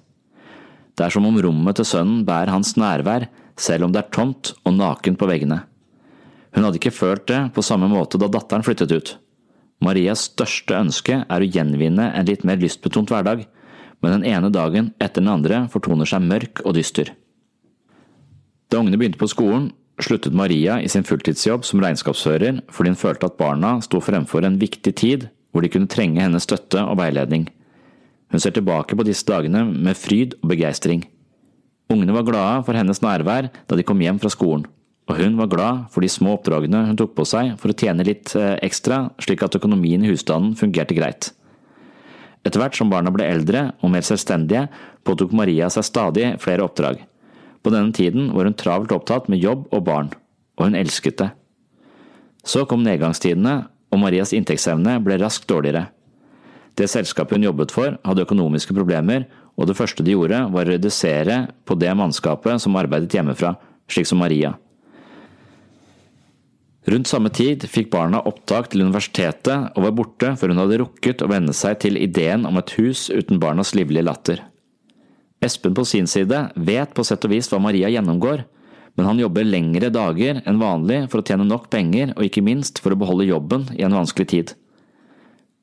Det 0.95 1.07
er 1.07 1.16
som 1.16 1.26
om 1.26 1.40
rommet 1.42 1.80
til 1.80 1.88
sønnen 1.88 2.23
bærer 2.28 2.52
hans 2.52 2.76
nærvær, 2.76 3.26
selv 3.59 3.88
om 3.88 3.95
det 3.95 4.04
er 4.04 4.14
tomt 4.14 4.52
og 4.66 4.76
nakent 4.76 5.18
på 5.18 5.26
veggene. 5.30 5.62
Hun 6.55 6.64
hadde 6.64 6.81
ikke 6.81 6.95
følt 6.95 7.26
det 7.28 7.40
på 7.55 7.64
samme 7.64 7.88
måte 7.90 8.21
da 8.21 8.28
datteren 8.33 8.64
flyttet 8.67 8.93
ut. 8.95 9.14
Marias 9.85 10.26
største 10.33 10.75
ønske 10.75 11.21
er 11.23 11.45
å 11.45 11.49
gjenvinne 11.49 12.11
en 12.11 12.26
litt 12.26 12.45
mer 12.47 12.59
lystbetont 12.59 13.12
hverdag, 13.12 13.45
men 14.02 14.14
den 14.14 14.26
ene 14.31 14.50
dagen 14.55 14.93
etter 14.99 15.23
den 15.23 15.33
andre 15.33 15.64
fortoner 15.73 16.09
seg 16.09 16.25
mørk 16.25 16.62
og 16.64 16.75
dyster. 16.78 17.12
Da 18.69 18.81
ungene 18.81 18.99
begynte 19.00 19.21
på 19.21 19.31
skolen, 19.31 19.71
sluttet 20.02 20.37
Maria 20.37 20.78
i 20.83 20.90
sin 20.90 21.07
fulltidsjobb 21.07 21.64
som 21.67 21.83
regnskapsfører 21.83 22.62
fordi 22.75 22.93
hun 22.93 23.00
følte 23.00 23.31
at 23.31 23.38
barna 23.38 23.78
sto 23.83 24.00
fremfor 24.02 24.47
en 24.47 24.59
viktig 24.61 24.95
tid 24.99 25.28
hvor 25.50 25.64
de 25.64 25.71
kunne 25.73 25.90
trenge 25.90 26.23
hennes 26.23 26.45
støtte 26.47 26.83
og 26.85 26.99
veiledning. 27.00 27.49
Hun 28.28 28.43
ser 28.43 28.52
tilbake 28.55 28.97
på 28.97 29.07
disse 29.09 29.26
dagene 29.26 29.64
med 29.67 29.97
fryd 29.97 30.37
og 30.43 30.50
begeistring. 30.52 31.07
Ungene 31.88 32.12
var 32.12 32.26
glade 32.28 32.67
for 32.67 32.76
hennes 32.76 33.00
nærvær 33.02 33.49
da 33.49 33.78
de 33.78 33.87
kom 33.87 34.02
hjem 34.05 34.21
fra 34.21 34.31
skolen, 34.33 34.67
og 35.09 35.17
hun 35.17 35.38
var 35.38 35.49
glad 35.49 35.85
for 35.93 36.05
de 36.05 36.11
små 36.12 36.37
oppdragene 36.37 36.85
hun 36.91 36.97
tok 37.00 37.15
på 37.17 37.25
seg 37.29 37.55
for 37.61 37.73
å 37.73 37.77
tjene 37.77 38.05
litt 38.05 38.35
eh, 38.37 38.59
ekstra, 38.65 39.09
slik 39.25 39.43
at 39.45 39.57
økonomien 39.57 40.05
i 40.05 40.11
husstanden 40.12 40.57
fungerte 40.59 40.97
greit. 40.97 41.31
Etter 42.45 42.61
hvert 42.61 42.77
som 42.77 42.93
barna 42.93 43.11
ble 43.12 43.27
eldre 43.27 43.71
og 43.81 43.93
mer 43.93 44.05
selvstendige, 44.05 44.67
påtok 45.09 45.33
Maria 45.37 45.71
seg 45.73 45.87
stadig 45.88 46.35
flere 46.43 46.67
oppdrag. 46.67 47.00
På 47.65 47.73
denne 47.75 47.93
tiden 47.97 48.31
var 48.37 48.47
hun 48.47 48.57
travelt 48.57 48.93
opptatt 48.95 49.33
med 49.33 49.43
jobb 49.43 49.67
og 49.73 49.85
barn, 49.88 50.12
og 50.61 50.69
hun 50.69 50.79
elsket 50.79 51.19
det. 51.25 51.33
Så 52.45 52.65
kom 52.69 52.85
nedgangstidene, 52.85 53.67
og 53.88 54.00
Marias 54.03 54.35
inntektsevne 54.37 54.99
ble 55.05 55.17
raskt 55.21 55.49
dårligere. 55.49 55.88
Det 56.79 56.87
selskapet 56.93 57.38
hun 57.38 57.49
jobbet 57.49 57.73
for, 57.75 57.97
hadde 58.05 58.25
økonomiske 58.29 58.77
problemer, 58.77 59.27
og 59.59 59.67
det 59.67 59.77
første 59.81 60.05
de 60.07 60.15
gjorde, 60.15 60.45
var 60.55 60.69
å 60.69 60.77
redusere 60.77 61.41
på 61.67 61.75
det 61.81 61.91
mannskapet 61.99 62.62
som 62.62 62.77
arbeidet 62.79 63.17
hjemmefra, 63.17 63.57
slik 63.91 64.07
som 64.07 64.21
Maria. 64.23 64.55
Rundt 66.88 67.09
samme 67.11 67.28
tid 67.28 67.66
fikk 67.68 67.90
barna 67.92 68.23
opptak 68.25 68.71
til 68.73 68.87
universitetet 68.87 69.75
og 69.76 69.85
var 69.85 69.97
borte 69.97 70.30
før 70.40 70.54
hun 70.54 70.61
hadde 70.62 70.78
rukket 70.80 71.21
å 71.21 71.28
venne 71.28 71.52
seg 71.57 71.83
til 71.83 71.99
ideen 72.00 72.47
om 72.49 72.57
et 72.61 72.73
hus 72.78 73.09
uten 73.12 73.40
barnas 73.42 73.75
livlige 73.76 74.07
latter. 74.07 74.40
Espen 75.45 75.76
på 75.76 75.85
sin 75.85 76.09
side 76.09 76.47
vet 76.57 76.95
på 76.97 77.04
sett 77.04 77.26
og 77.28 77.35
vis 77.35 77.50
hva 77.52 77.61
Maria 77.61 77.90
gjennomgår, 77.92 78.47
men 78.97 79.07
han 79.07 79.21
jobber 79.21 79.47
lengre 79.47 79.92
dager 79.95 80.40
enn 80.40 80.62
vanlig 80.62 81.04
for 81.12 81.21
å 81.21 81.26
tjene 81.28 81.47
nok 81.47 81.68
penger 81.71 82.14
og 82.16 82.25
ikke 82.25 82.47
minst 82.47 82.80
for 82.83 82.95
å 82.95 82.99
beholde 82.99 83.28
jobben 83.28 83.68
i 83.76 83.85
en 83.87 83.95
vanskelig 83.95 84.30
tid. 84.33 84.57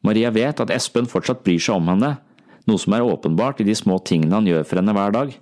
Maria 0.05 0.29
vet 0.29 0.61
at 0.61 0.71
Espen 0.71 1.09
fortsatt 1.09 1.41
bryr 1.43 1.59
seg 1.59 1.81
om 1.81 1.89
henne, 1.89 2.15
noe 2.69 2.81
som 2.81 2.93
er 2.93 3.03
åpenbart 3.03 3.59
i 3.63 3.67
de 3.67 3.73
små 3.75 3.97
tingene 4.05 4.37
han 4.37 4.47
gjør 4.47 4.63
for 4.69 4.79
henne 4.79 4.93
hver 4.93 5.17
dag, 5.17 5.33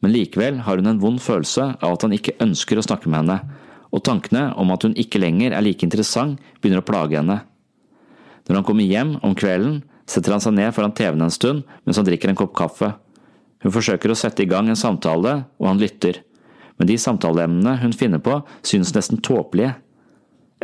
men 0.00 0.16
likevel 0.16 0.62
har 0.64 0.80
hun 0.80 0.88
en 0.94 1.02
vond 1.02 1.20
følelse 1.20 1.74
av 1.76 1.92
at 1.92 2.06
han 2.08 2.16
ikke 2.16 2.38
ønsker 2.40 2.80
å 2.80 2.86
snakke 2.88 3.12
med 3.12 3.20
henne, 3.20 3.59
og 3.90 4.04
tankene 4.06 4.50
om 4.60 4.70
at 4.74 4.86
hun 4.86 4.96
ikke 4.98 5.20
lenger 5.22 5.54
er 5.54 5.64
like 5.66 5.84
interessant 5.86 6.40
begynner 6.60 6.84
å 6.84 6.86
plage 6.86 7.18
henne. 7.18 7.40
Når 8.48 8.60
han 8.60 8.66
kommer 8.66 8.86
hjem 8.86 9.16
om 9.26 9.36
kvelden, 9.38 9.82
setter 10.10 10.34
han 10.34 10.42
seg 10.42 10.56
ned 10.56 10.74
foran 10.74 10.94
TV-en 10.96 11.26
en 11.26 11.34
stund 11.34 11.66
mens 11.84 12.00
han 12.00 12.06
drikker 12.08 12.32
en 12.32 12.38
kopp 12.38 12.56
kaffe. 12.58 12.94
Hun 13.60 13.74
forsøker 13.74 14.10
å 14.10 14.18
sette 14.18 14.42
i 14.42 14.48
gang 14.50 14.70
en 14.72 14.78
samtale, 14.78 15.42
og 15.60 15.68
han 15.68 15.80
lytter 15.82 16.22
men 16.80 16.88
de 16.88 16.96
samtaleemnene 16.96 17.74
hun 17.82 17.92
finner 17.92 18.22
på, 18.24 18.38
synes 18.64 18.94
nesten 18.96 19.20
tåpelige. 19.20 19.74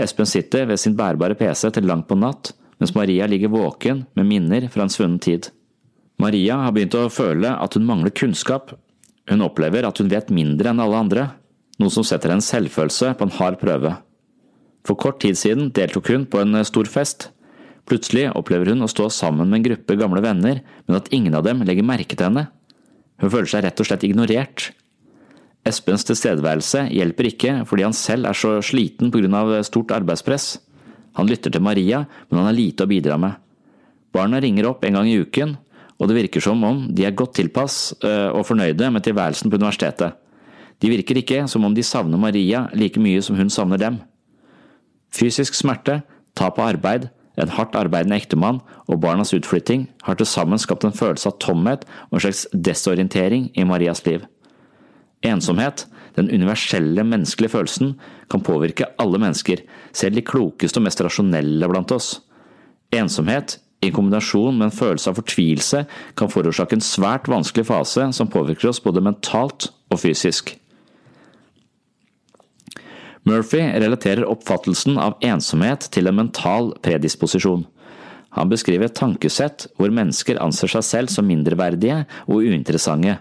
Espen 0.00 0.25
sitter 0.28 0.64
ved 0.71 0.80
sin 0.80 0.95
bærbare 0.97 1.37
pc 1.37 1.68
til 1.76 1.85
langt 1.85 2.06
på 2.09 2.16
natt, 2.16 2.54
mens 2.80 2.95
Maria 2.97 3.26
ligger 3.28 3.52
våken 3.52 4.06
med 4.16 4.25
minner 4.25 4.64
fra 4.73 4.87
en 4.87 4.92
svunnen 4.92 5.18
tid. 5.21 5.50
Maria 6.16 6.56
har 6.62 6.73
begynt 6.73 6.97
å 6.97 7.11
føle 7.12 7.50
at 7.52 7.76
hun 7.76 7.85
mangler 7.85 8.14
kunnskap. 8.16 8.73
Hun 9.28 9.45
opplever 9.45 9.85
at 9.85 10.00
hun 10.00 10.09
vet 10.09 10.33
mindre 10.33 10.73
enn 10.73 10.80
alle 10.80 11.02
andre, 11.04 11.26
noe 11.80 11.92
som 11.92 12.06
setter 12.06 12.33
en 12.33 12.45
selvfølelse 12.45 13.12
på 13.18 13.26
en 13.26 13.35
hard 13.38 13.59
prøve. 13.61 13.95
For 14.87 14.99
kort 14.99 15.21
tid 15.25 15.38
siden 15.38 15.71
deltok 15.75 16.12
hun 16.12 16.26
på 16.30 16.40
en 16.42 16.62
stor 16.66 16.88
fest. 16.90 17.30
Plutselig 17.87 18.28
opplever 18.38 18.73
hun 18.73 18.87
å 18.87 18.90
stå 18.90 19.11
sammen 19.12 19.50
med 19.50 19.61
en 19.61 19.68
gruppe 19.71 19.99
gamle 19.99 20.23
venner, 20.25 20.62
men 20.87 20.99
at 20.99 21.12
ingen 21.14 21.35
av 21.38 21.47
dem 21.47 21.62
legger 21.66 21.87
merke 21.87 22.14
til 22.16 22.28
henne. 22.28 22.49
Hun 23.23 23.33
føler 23.33 23.50
seg 23.50 23.64
rett 23.66 23.80
og 23.80 23.88
slett 23.88 24.04
ignorert, 24.06 24.71
Espens 25.66 26.06
tilstedeværelse 26.06 26.87
hjelper 26.95 27.30
ikke 27.33 27.52
fordi 27.66 27.87
han 27.87 27.97
selv 27.97 28.28
er 28.30 28.38
så 28.38 28.56
sliten 28.64 29.11
grunn 29.14 29.35
av 29.35 29.50
stort 29.66 29.92
arbeidspress. 29.97 30.61
Han 31.18 31.26
lytter 31.26 31.50
til 31.50 31.64
Maria, 31.64 32.04
men 32.28 32.40
han 32.40 32.50
har 32.50 32.56
lite 32.56 32.85
å 32.85 32.90
bidra 32.90 33.16
med. 33.18 33.35
Barna 34.14 34.38
ringer 34.40 34.68
opp 34.71 34.85
en 34.87 34.99
gang 34.99 35.09
i 35.11 35.18
uken, 35.18 35.56
og 35.97 36.09
det 36.09 36.18
virker 36.21 36.45
som 36.45 36.62
om 36.68 36.85
de 36.95 37.06
er 37.09 37.16
godt 37.16 37.38
tilpass 37.40 37.97
øh, 38.04 38.37
og 38.37 38.47
fornøyde 38.47 38.90
med 38.92 39.04
tilværelsen 39.04 39.50
på 39.50 39.59
universitetet. 39.59 40.14
De 40.83 40.90
virker 40.92 41.21
ikke 41.21 41.45
som 41.49 41.64
om 41.64 41.75
de 41.75 41.85
savner 41.87 42.21
Maria 42.21 42.66
like 42.76 43.00
mye 43.00 43.23
som 43.25 43.38
hun 43.38 43.52
savner 43.52 43.80
dem. 43.80 44.00
Fysisk 45.14 45.56
smerte, 45.56 46.02
tap 46.37 46.59
av 46.61 46.75
arbeid, 46.75 47.09
en 47.37 47.52
hardt 47.52 47.76
arbeidende 47.76 48.16
ektemann 48.16 48.62
og 48.88 49.00
barnas 49.02 49.35
utflytting 49.37 49.87
har 50.06 50.16
til 50.16 50.28
sammen 50.28 50.61
skapt 50.61 50.87
en 50.88 50.97
følelse 50.97 51.28
av 51.28 51.37
tomhet 51.42 51.85
og 52.09 52.16
en 52.16 52.25
slags 52.25 52.47
desorientering 52.52 53.50
i 53.56 53.66
Marias 53.68 54.02
liv. 54.06 54.25
Ensomhet, 55.25 55.85
den 56.16 56.30
universelle 56.33 57.04
menneskelige 57.04 57.52
følelsen, 57.52 57.95
kan 58.33 58.45
påvirke 58.45 58.88
alle 59.00 59.21
mennesker, 59.21 59.62
selv 59.92 60.16
de 60.16 60.25
klokeste 60.25 60.80
og 60.80 60.87
mest 60.88 61.02
rasjonelle 61.04 61.68
blant 61.68 61.92
oss. 61.92 62.21
Ensomhet, 62.95 63.59
i 63.85 63.92
kombinasjon 63.92 64.56
med 64.56 64.71
en 64.71 64.76
følelse 64.76 65.11
av 65.12 65.18
fortvilelse, 65.21 65.83
kan 66.16 66.33
forårsake 66.33 66.78
en 66.78 66.85
svært 66.85 67.28
vanskelig 67.28 67.66
fase 67.68 68.09
som 68.16 68.30
påvirker 68.33 68.71
oss 68.73 68.80
både 68.83 69.04
mentalt 69.04 69.68
og 69.92 70.00
fysisk. 70.00 70.54
Murphy 73.26 73.62
relaterer 73.62 74.28
oppfattelsen 74.28 75.00
av 75.02 75.16
ensomhet 75.25 75.88
til 75.92 76.06
en 76.06 76.21
mental 76.21 76.73
predisposisjon. 76.87 77.64
Han 78.37 78.50
beskriver 78.52 78.87
et 78.87 78.99
tankesett 78.99 79.66
hvor 79.78 79.90
mennesker 79.95 80.38
anser 80.42 80.71
seg 80.71 80.85
selv 80.87 81.12
som 81.12 81.26
mindreverdige 81.26 82.04
og 82.28 82.45
uinteressante, 82.45 83.16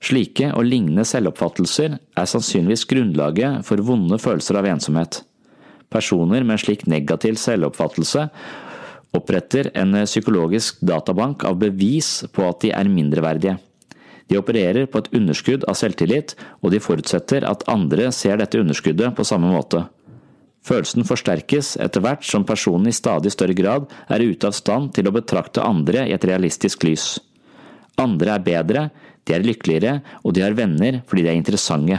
Slike 0.00 0.48
og 0.56 0.64
lignende 0.64 1.04
selvoppfattelser 1.04 1.98
er 1.98 2.28
sannsynligvis 2.28 2.86
grunnlaget 2.88 3.66
for 3.68 3.82
vonde 3.84 4.16
følelser 4.20 4.56
av 4.56 4.68
ensomhet. 4.70 5.20
Personer 5.92 6.40
med 6.40 6.56
en 6.56 6.62
slik 6.62 6.86
negativ 6.88 7.36
selvoppfattelse 7.40 8.28
oppretter 9.16 9.68
en 9.76 9.98
psykologisk 10.06 10.80
databank 10.86 11.44
av 11.44 11.58
bevis 11.60 12.22
på 12.32 12.46
at 12.48 12.62
de 12.64 12.72
er 12.72 12.88
mindreverdige. 12.88 13.58
De 14.30 14.38
opererer 14.38 14.86
på 14.86 15.00
et 15.02 15.08
underskudd 15.18 15.64
av 15.66 15.74
selvtillit, 15.78 16.36
og 16.62 16.70
de 16.70 16.78
forutsetter 16.82 17.44
at 17.48 17.66
andre 17.70 18.12
ser 18.14 18.38
dette 18.38 18.60
underskuddet 18.62 19.16
på 19.16 19.26
samme 19.26 19.50
måte. 19.50 19.88
Følelsen 20.66 21.06
forsterkes 21.08 21.74
etter 21.80 22.04
hvert 22.04 22.24
som 22.26 22.44
personen 22.46 22.90
i 22.90 22.94
stadig 22.94 23.32
større 23.34 23.56
grad 23.56 23.90
er 24.12 24.22
ute 24.22 24.46
av 24.46 24.54
stand 24.54 24.92
til 24.94 25.08
å 25.08 25.14
betrakte 25.16 25.64
andre 25.64 26.04
i 26.06 26.14
et 26.14 26.26
realistisk 26.28 26.84
lys. 26.86 27.16
Andre 27.98 28.36
er 28.36 28.44
bedre, 28.44 28.84
de 29.26 29.34
er 29.34 29.44
lykkeligere, 29.44 29.98
og 30.24 30.36
de 30.36 30.44
har 30.44 30.56
venner 30.56 31.00
fordi 31.08 31.24
de 31.26 31.32
er 31.32 31.40
interessante. 31.40 31.98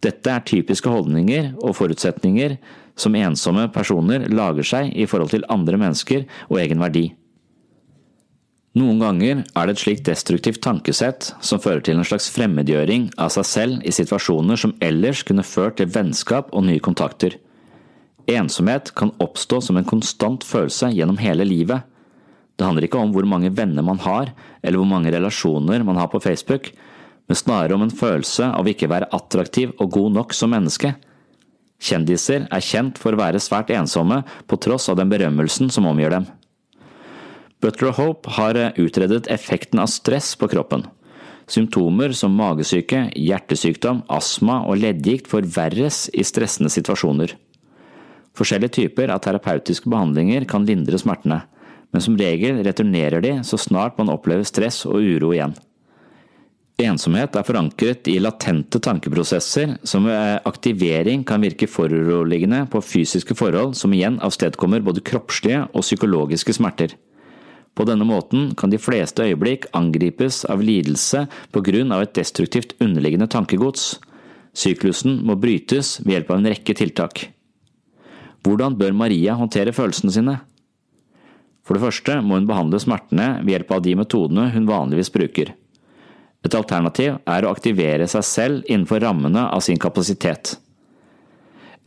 Dette 0.00 0.32
er 0.32 0.44
typiske 0.48 0.90
holdninger 0.90 1.54
og 1.60 1.76
forutsetninger 1.78 2.56
som 3.00 3.16
ensomme 3.16 3.66
personer 3.72 4.26
lager 4.32 4.66
seg 4.66 4.92
i 4.96 5.06
forhold 5.08 5.32
til 5.32 5.46
andre 5.52 5.80
mennesker 5.80 6.26
og 6.48 6.60
egen 6.60 6.80
verdi. 6.82 7.10
Noen 8.78 9.00
ganger 9.02 9.40
er 9.42 9.66
det 9.66 9.72
et 9.74 9.80
slikt 9.82 10.06
destruktivt 10.06 10.60
tankesett 10.62 11.32
som 11.42 11.58
fører 11.58 11.82
til 11.82 11.98
en 11.98 12.06
slags 12.06 12.28
fremmedgjøring 12.30 13.08
av 13.18 13.32
seg 13.34 13.48
selv 13.48 13.82
i 13.82 13.90
situasjoner 13.90 14.60
som 14.62 14.76
ellers 14.78 15.24
kunne 15.26 15.42
ført 15.42 15.80
til 15.80 15.90
vennskap 15.90 16.52
og 16.54 16.68
nye 16.68 16.82
kontakter. 16.82 17.34
Ensomhet 18.30 18.92
kan 18.94 19.10
oppstå 19.18 19.58
som 19.66 19.80
en 19.80 19.88
konstant 19.88 20.46
følelse 20.46 20.92
gjennom 20.94 21.18
hele 21.18 21.48
livet. 21.48 21.82
Det 22.54 22.68
handler 22.68 22.86
ikke 22.86 23.02
om 23.02 23.10
hvor 23.10 23.26
mange 23.26 23.50
venner 23.50 23.82
man 23.82 23.98
har, 24.04 24.30
eller 24.62 24.78
hvor 24.78 24.90
mange 24.92 25.10
relasjoner 25.10 25.82
man 25.82 25.98
har 25.98 26.06
på 26.12 26.22
Facebook, 26.22 26.70
men 27.26 27.38
snarere 27.38 27.74
om 27.74 27.82
en 27.82 27.94
følelse 27.94 28.52
av 28.54 28.70
ikke 28.70 28.90
være 28.90 29.10
attraktiv 29.16 29.74
og 29.80 29.90
god 29.98 30.14
nok 30.14 30.36
som 30.36 30.54
menneske. 30.54 30.92
Kjendiser 31.80 32.46
er 32.46 32.62
kjent 32.62 33.02
for 33.02 33.16
å 33.16 33.18
være 33.18 33.42
svært 33.42 33.72
ensomme 33.74 34.22
på 34.46 34.58
tross 34.62 34.86
av 34.92 35.00
den 35.00 35.10
berømmelsen 35.10 35.72
som 35.74 35.90
omgjør 35.90 36.20
dem. 36.20 36.30
Butler 37.60 37.90
og 37.90 37.98
Hope 37.98 38.32
har 38.38 38.56
eh, 38.56 38.72
utredet 38.80 39.28
effekten 39.32 39.82
av 39.82 39.90
stress 39.92 40.32
på 40.40 40.48
kroppen. 40.48 40.86
Symptomer 41.50 42.14
som 42.16 42.32
magesyke, 42.38 43.08
hjertesykdom, 43.18 44.04
astma 44.08 44.62
og 44.70 44.80
leddgikt 44.80 45.28
forverres 45.28 46.06
i 46.14 46.24
stressende 46.24 46.70
situasjoner. 46.72 47.34
Forskjellige 48.38 48.76
typer 48.78 49.10
av 49.12 49.20
terapeutiske 49.24 49.90
behandlinger 49.90 50.46
kan 50.48 50.64
lindre 50.64 51.00
smertene, 51.00 51.42
men 51.90 52.04
som 52.04 52.16
regel 52.16 52.62
returnerer 52.64 53.20
de 53.24 53.34
så 53.44 53.58
snart 53.58 53.98
man 53.98 54.12
opplever 54.12 54.46
stress 54.46 54.84
og 54.86 55.02
uro 55.02 55.34
igjen. 55.34 55.56
Ensomhet 56.80 57.34
er 57.36 57.44
forankret 57.44 58.08
i 58.08 58.16
latente 58.22 58.80
tankeprosesser 58.80 59.74
som 59.84 60.06
ved 60.08 60.46
aktivering 60.48 61.26
kan 61.28 61.42
virke 61.44 61.68
foruroligende 61.68 62.62
på 62.72 62.80
fysiske 62.80 63.36
forhold 63.36 63.74
som 63.76 63.92
igjen 63.92 64.16
avstedkommer 64.24 64.80
både 64.86 65.04
kroppslige 65.04 65.66
og 65.74 65.84
psykologiske 65.84 66.56
smerter. 66.56 66.94
På 67.74 67.86
denne 67.88 68.04
måten 68.04 68.50
kan 68.58 68.72
de 68.72 68.80
fleste 68.82 69.24
øyeblikk 69.24 69.68
angripes 69.76 70.42
av 70.50 70.62
lidelse 70.64 71.26
på 71.54 71.62
grunn 71.64 71.94
av 71.94 72.04
et 72.04 72.14
destruktivt 72.18 72.74
underliggende 72.82 73.30
tankegods. 73.30 73.94
Syklusen 74.56 75.20
må 75.26 75.38
brytes 75.38 75.98
ved 76.02 76.16
hjelp 76.16 76.32
av 76.32 76.40
en 76.40 76.50
rekke 76.50 76.76
tiltak. 76.76 77.28
Hvordan 78.44 78.76
bør 78.80 78.96
Maria 78.96 79.36
håndtere 79.38 79.74
følelsene 79.76 80.14
sine? 80.14 80.36
For 81.64 81.76
det 81.76 81.84
første 81.84 82.16
må 82.24 82.38
hun 82.38 82.48
behandle 82.48 82.80
smertene 82.82 83.36
ved 83.44 83.54
hjelp 83.54 83.74
av 83.76 83.82
de 83.84 83.96
metodene 84.00 84.48
hun 84.54 84.68
vanligvis 84.68 85.12
bruker. 85.14 85.52
Et 86.40 86.56
alternativ 86.56 87.18
er 87.28 87.44
å 87.44 87.52
aktivere 87.52 88.08
seg 88.08 88.24
selv 88.26 88.64
innenfor 88.66 89.02
rammene 89.04 89.44
av 89.52 89.60
sin 89.64 89.78
kapasitet. 89.80 90.56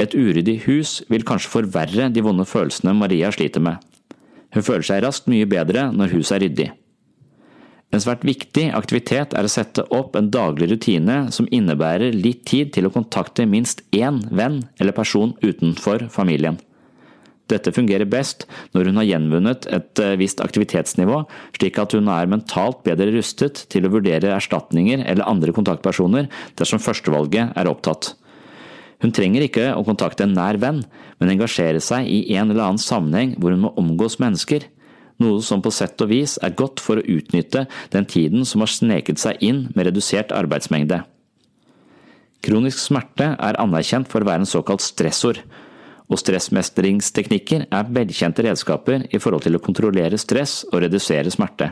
Et 0.02 0.14
uryddig 0.14 0.62
hus 0.68 1.02
vil 1.10 1.26
kanskje 1.26 1.52
forverre 1.54 2.10
de 2.14 2.24
vonde 2.26 2.46
følelsene 2.50 2.94
Maria 2.98 3.32
sliter 3.34 3.64
med. 3.66 3.82
Hun 4.54 4.66
føler 4.66 4.86
seg 4.86 5.04
raskt 5.06 5.30
mye 5.32 5.50
bedre 5.50 5.90
når 5.94 6.14
huset 6.16 6.38
er 6.38 6.44
ryddig. 6.48 6.70
En 7.94 8.02
svært 8.02 8.24
viktig 8.26 8.72
aktivitet 8.74 9.36
er 9.38 9.46
å 9.46 9.52
sette 9.52 9.84
opp 9.94 10.16
en 10.18 10.32
daglig 10.34 10.72
rutine 10.72 11.28
som 11.36 11.50
innebærer 11.54 12.16
litt 12.18 12.42
tid 12.50 12.72
til 12.74 12.88
å 12.90 12.94
kontakte 12.94 13.46
minst 13.46 13.84
én 13.94 14.24
venn 14.34 14.64
eller 14.82 14.98
person 14.98 15.36
utenfor 15.46 16.08
familien. 16.14 16.58
Dette 17.52 17.74
fungerer 17.76 18.08
best 18.10 18.48
når 18.74 18.90
hun 18.90 19.00
har 19.02 19.08
gjenvunnet 19.12 19.68
et 19.76 20.02
eh, 20.02 20.16
visst 20.18 20.42
aktivitetsnivå, 20.42 21.20
slik 21.60 21.78
at 21.82 21.94
hun 21.94 22.08
er 22.10 22.32
mentalt 22.32 22.82
bedre 22.88 23.12
rustet 23.14 23.66
til 23.70 23.86
å 23.86 23.92
vurdere 23.94 24.32
erstatninger 24.34 25.04
eller 25.04 25.28
andre 25.30 25.54
kontaktpersoner 25.54 26.32
dersom 26.58 26.82
førstevalget 26.82 27.54
er 27.60 27.70
opptatt. 27.70 28.14
Hun 29.04 29.12
trenger 29.12 29.44
ikke 29.44 29.66
å 29.76 29.84
kontakte 29.84 30.24
en 30.24 30.36
nær 30.38 30.56
venn, 30.62 30.80
men 31.20 31.34
engasjere 31.34 31.82
seg 31.84 32.08
i 32.08 32.38
en 32.38 32.54
eller 32.54 32.70
annen 32.70 32.80
sammenheng 32.80 33.34
hvor 33.36 33.52
hun 33.52 33.66
må 33.66 33.74
omgås 33.80 34.16
mennesker, 34.24 34.64
noe 35.22 35.44
som 35.46 35.62
på 35.62 35.72
sett 35.76 36.00
og 36.02 36.10
vis 36.10 36.38
er 36.44 36.56
godt 36.58 36.82
for 36.82 37.00
å 37.00 37.06
utnytte 37.06 37.66
den 37.94 38.08
tiden 38.10 38.48
som 38.48 38.64
har 38.64 38.72
sneket 38.72 39.20
seg 39.22 39.44
inn 39.44 39.66
med 39.76 39.90
redusert 39.90 40.32
arbeidsmengde. 40.36 41.04
Kronisk 42.44 42.80
smerte 42.82 43.34
er 43.36 43.60
anerkjent 43.62 44.10
for 44.12 44.24
å 44.24 44.28
være 44.28 44.44
en 44.44 44.50
såkalt 44.50 44.84
stressord, 44.84 45.40
og 46.12 46.20
stressmestringsteknikker 46.20 47.68
er 47.72 47.92
velkjente 47.96 48.44
redskaper 48.44 49.08
i 49.12 49.20
forhold 49.24 49.46
til 49.46 49.56
å 49.58 49.64
kontrollere 49.64 50.20
stress 50.20 50.62
og 50.72 50.82
redusere 50.84 51.32
smerte. 51.32 51.72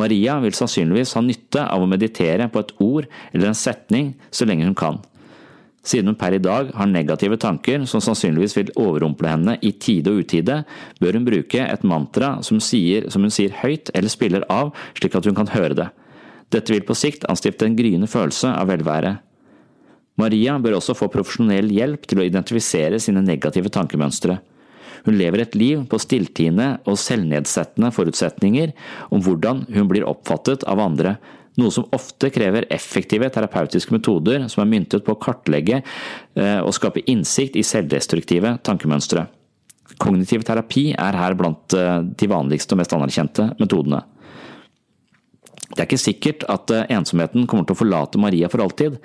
Maria 0.00 0.38
vil 0.40 0.56
sannsynligvis 0.56 1.12
ha 1.18 1.24
nytte 1.24 1.64
av 1.68 1.84
å 1.84 1.88
meditere 1.88 2.48
på 2.48 2.62
et 2.62 2.72
ord 2.80 3.08
eller 3.32 3.50
en 3.50 3.58
setning 3.58 4.14
så 4.32 4.48
lenge 4.48 4.64
hun 4.64 4.76
kan. 4.78 5.02
Siden 5.82 6.12
hun 6.12 6.18
per 6.18 6.36
i 6.36 6.42
dag 6.42 6.70
har 6.78 6.86
negative 6.86 7.36
tanker 7.42 7.82
som 7.90 8.02
sannsynligvis 8.04 8.54
vil 8.54 8.70
overrumple 8.78 9.32
henne 9.32 9.56
i 9.66 9.72
tide 9.74 10.12
og 10.12 10.22
utide, 10.22 10.60
bør 11.02 11.18
hun 11.18 11.26
bruke 11.26 11.64
et 11.64 11.82
mantra 11.82 12.36
som, 12.46 12.60
sier, 12.62 13.08
som 13.10 13.26
hun 13.26 13.34
sier 13.34 13.54
høyt 13.64 13.90
eller 13.90 14.12
spiller 14.12 14.46
av, 14.52 14.70
slik 14.98 15.18
at 15.18 15.26
hun 15.26 15.36
kan 15.38 15.50
høre 15.50 15.78
det. 15.80 15.88
Dette 16.54 16.70
vil 16.74 16.86
på 16.86 16.94
sikt 16.94 17.26
anstifte 17.32 17.66
en 17.66 17.76
gryende 17.76 18.06
følelse 18.10 18.52
av 18.54 18.70
velvære. 18.70 19.16
Maria 20.20 20.54
bør 20.62 20.78
også 20.78 20.94
få 20.94 21.08
profesjonell 21.10 21.72
hjelp 21.72 22.06
til 22.06 22.20
å 22.20 22.26
identifisere 22.28 23.00
sine 23.02 23.24
negative 23.24 23.72
tankemønstre. 23.72 24.38
Hun 25.02 25.16
lever 25.18 25.42
et 25.42 25.56
liv 25.58 25.82
på 25.90 25.98
stilltiende 25.98 26.76
og 26.86 26.98
selvnedsettende 27.00 27.90
forutsetninger 27.94 28.74
om 29.10 29.22
hvordan 29.24 29.64
hun 29.72 29.88
blir 29.90 30.06
oppfattet 30.06 30.62
av 30.68 30.82
andre, 30.84 31.16
noe 31.60 31.72
som 31.74 31.88
ofte 31.92 32.30
krever 32.32 32.66
effektive 32.72 33.28
terapeutiske 33.32 33.92
metoder 33.94 34.46
som 34.52 34.64
er 34.64 34.70
myntet 34.70 35.04
på 35.04 35.14
å 35.14 35.20
kartlegge 35.20 35.82
eh, 35.82 36.60
og 36.62 36.72
skape 36.76 37.04
innsikt 37.10 37.58
i 37.60 37.66
selvdestruktive 37.66 38.56
tankemønstre. 38.64 39.26
Kognitiv 40.00 40.46
terapi 40.48 40.90
er 40.96 41.18
her 41.18 41.36
blant 41.38 41.76
eh, 41.76 42.00
de 42.00 42.30
vanligste 42.30 42.74
og 42.74 42.82
mest 42.82 42.96
anerkjente 42.96 43.50
metodene. 43.60 44.00
Det 45.72 45.80
er 45.80 45.88
ikke 45.88 46.00
sikkert 46.00 46.48
at 46.52 46.72
eh, 46.72 46.88
ensomheten 46.96 47.46
kommer 47.48 47.68
til 47.68 47.76
å 47.76 47.82
forlate 47.82 48.20
Maria 48.20 48.48
for 48.52 48.64
alltid, 48.64 48.98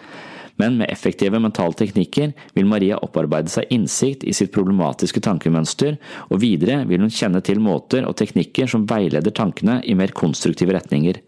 men 0.57 0.79
med 0.79 0.89
effektive 0.89 1.37
mentale 1.39 1.75
teknikker 1.77 2.31
vil 2.55 2.69
Maria 2.69 2.97
opparbeide 3.05 3.51
seg 3.53 3.69
innsikt 3.75 4.23
i 4.25 4.33
sitt 4.33 4.49
problematiske 4.55 5.21
tankemønster, 5.21 5.99
og 6.31 6.41
videre 6.41 6.81
vil 6.89 7.03
hun 7.05 7.13
kjenne 7.13 7.43
til 7.45 7.61
måter 7.61 8.07
og 8.09 8.17
teknikker 8.17 8.71
som 8.71 8.87
veileder 8.89 9.35
tankene 9.35 9.81
i 9.85 9.93
mer 9.99 10.15
konstruktive 10.17 10.73
retninger. 10.73 11.21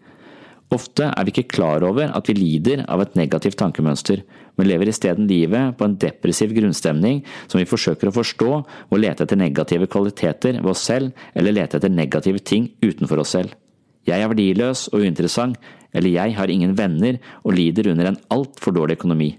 Ofte 0.70 1.08
er 1.10 1.26
vi 1.26 1.32
ikke 1.34 1.56
klar 1.56 1.82
over 1.82 2.12
at 2.14 2.28
vi 2.30 2.36
lider 2.36 2.84
av 2.86 3.00
et 3.02 3.16
negativt 3.18 3.58
tankemønster, 3.58 4.20
men 4.54 4.68
lever 4.68 4.92
isteden 4.92 5.26
livet 5.26 5.74
på 5.78 5.86
en 5.86 5.96
depressiv 5.98 6.52
grunnstemning 6.54 7.24
som 7.50 7.58
vi 7.58 7.66
forsøker 7.66 8.10
å 8.10 8.14
forstå 8.14 8.50
og 8.54 9.00
lete 9.02 9.26
etter 9.26 9.40
negative 9.40 9.88
kvaliteter 9.90 10.60
ved 10.60 10.70
oss 10.70 10.84
selv 10.86 11.10
eller 11.34 11.56
lete 11.56 11.80
etter 11.80 11.90
negative 11.90 12.42
ting 12.46 12.70
utenfor 12.84 13.24
oss 13.24 13.34
selv. 13.34 13.56
Jeg 14.06 14.22
er 14.22 14.30
verdiløs 14.30 14.86
og 14.94 15.02
uinteressant, 15.02 15.58
eller 15.90 16.14
jeg 16.14 16.36
har 16.38 16.50
ingen 16.50 16.76
venner 16.78 17.18
og 17.42 17.56
lider 17.58 17.90
under 17.90 18.12
en 18.12 18.20
altfor 18.30 18.74
dårlig 18.76 19.00
økonomi. 19.00 19.32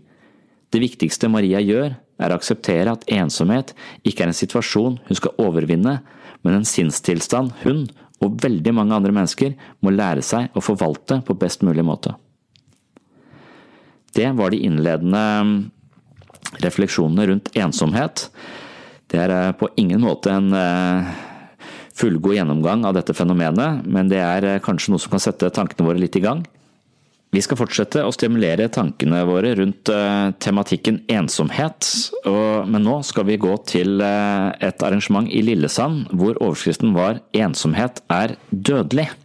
Det 0.71 0.83
viktigste 0.83 1.31
Maria 1.31 1.63
gjør, 1.63 1.95
er 2.21 2.31
å 2.31 2.37
akseptere 2.37 2.91
at 2.91 3.07
ensomhet 3.09 3.71
ikke 4.05 4.25
er 4.25 4.29
en 4.29 4.37
situasjon 4.37 4.99
hun 5.07 5.17
skal 5.17 5.33
overvinne, 5.41 5.95
men 6.43 6.57
en 6.57 6.67
sinnstilstand 6.67 7.55
hun 7.63 7.87
og 8.21 8.37
veldig 8.43 8.73
mange 8.77 8.95
andre 8.95 9.13
mennesker 9.15 9.55
må 9.81 9.93
lære 9.93 10.23
seg 10.25 10.53
å 10.53 10.63
forvalte 10.63 11.21
på 11.25 11.37
best 11.41 11.65
mulig 11.65 11.85
måte. 11.85 12.13
Det 14.15 14.27
var 14.37 14.51
de 14.51 14.59
innledende 14.67 15.21
mm, 15.47 15.55
refleksjonene 16.63 17.27
rundt 17.29 17.51
ensomhet. 17.57 18.27
Det 19.11 19.19
er 19.23 19.33
eh, 19.35 19.51
på 19.57 19.71
ingen 19.79 20.03
måte 20.03 20.33
en 20.35 20.51
eh, 20.55 21.11
fullgod 21.97 22.35
gjennomgang 22.35 22.85
av 22.87 22.95
dette 22.97 23.15
fenomenet, 23.15 23.85
men 23.87 24.11
det 24.11 24.19
er 24.23 24.47
eh, 24.47 24.63
kanskje 24.63 24.93
noe 24.93 25.03
som 25.03 25.13
kan 25.15 25.23
sette 25.23 25.51
tankene 25.55 25.87
våre 25.87 26.01
litt 26.01 26.17
i 26.19 26.23
gang. 26.23 26.43
Vi 27.31 27.39
skal 27.39 27.55
fortsette 27.61 28.01
å 28.03 28.11
stimulere 28.11 28.65
tankene 28.75 29.21
våre 29.23 29.53
rundt 29.55 29.87
uh, 29.87 30.33
tematikken 30.43 30.97
ensomhet, 31.07 31.87
men 32.67 32.83
nå 32.83 32.97
skal 33.07 33.23
vi 33.29 33.37
gå 33.39 33.53
til 33.71 34.03
uh, 34.03 34.51
et 34.59 34.83
arrangement 34.83 35.29
i 35.31 35.39
Lillesand 35.47 36.11
hvor 36.11 36.35
overskriften 36.43 36.91
var 36.91 37.21
'Ensomhet 37.31 38.03
er 38.11 38.35
dødelig'. 38.51 39.15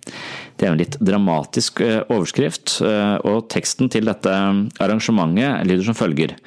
Det 0.54 0.68
er 0.68 0.70
en 0.70 0.78
litt 0.78 1.00
dramatisk 1.02 1.82
uh, 1.82 2.06
overskrift, 2.06 2.78
og 3.26 3.50
teksten 3.50 3.90
til 3.90 4.06
dette 4.06 4.30
arrangementet 4.78 5.66
lyder 5.66 5.90
som 5.90 5.98
følger. 5.98 6.38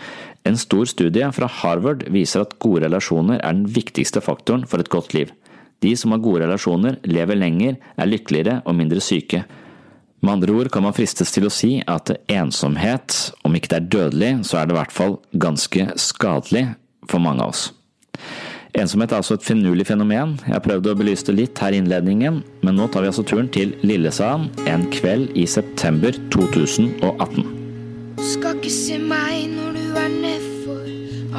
En 0.47 0.55
stor 0.55 0.87
studie 0.87 1.27
fra 1.35 1.51
Harvard 1.59 2.07
viser 2.07 2.47
at 2.47 2.55
gode 2.63 2.87
relasjoner 2.87 3.43
er 3.43 3.51
den 3.51 3.67
viktigste 3.67 4.23
faktoren 4.23 4.63
for 4.63 4.79
et 4.79 4.89
godt 4.89 5.11
liv. 5.11 5.35
De 5.83 5.91
som 5.99 6.15
har 6.15 6.23
gode 6.23 6.47
relasjoner, 6.47 7.03
lever 7.03 7.35
lenger, 7.35 7.75
er 7.99 8.07
lykkeligere 8.07 8.61
og 8.63 8.79
mindre 8.79 9.03
syke. 9.03 9.43
Med 10.19 10.34
andre 10.34 10.51
ord 10.51 10.69
kan 10.73 10.84
man 10.84 10.95
fristes 10.95 11.32
til 11.32 11.47
å 11.47 11.53
si 11.53 11.77
at 11.88 12.12
ensomhet, 12.27 13.32
om 13.47 13.55
ikke 13.55 13.71
det 13.71 13.77
er 13.77 13.89
dødelig, 13.95 14.32
så 14.49 14.60
er 14.60 14.67
det 14.67 14.75
i 14.75 14.79
hvert 14.82 14.95
fall 14.95 15.19
ganske 15.32 15.86
skadelig 15.95 16.65
for 17.08 17.23
mange 17.23 17.45
av 17.45 17.53
oss. 17.53 17.69
Ensomhet 18.77 19.13
er 19.13 19.21
altså 19.21 19.38
et 19.39 19.45
finurlig 19.47 19.88
fenomen. 19.89 20.36
Jeg 20.45 20.62
prøvde 20.65 20.91
å 20.91 20.97
belyse 20.99 21.25
det 21.29 21.38
litt 21.39 21.62
her 21.63 21.73
i 21.73 21.79
innledningen, 21.82 22.43
men 22.62 22.77
nå 22.77 22.89
tar 22.91 23.05
vi 23.05 23.10
altså 23.10 23.25
turen 23.25 23.49
til 23.49 23.71
Lillesand 23.82 24.60
en 24.69 24.86
kveld 24.93 25.32
i 25.39 25.47
september 25.49 26.13
2018. 26.36 27.47
Skal 28.19 28.60
ikke 28.60 28.73
se 28.75 28.99
meg 28.99 29.47
når 29.55 29.79
du 29.79 29.99
er 30.03 30.12
nedfor. 30.19 30.84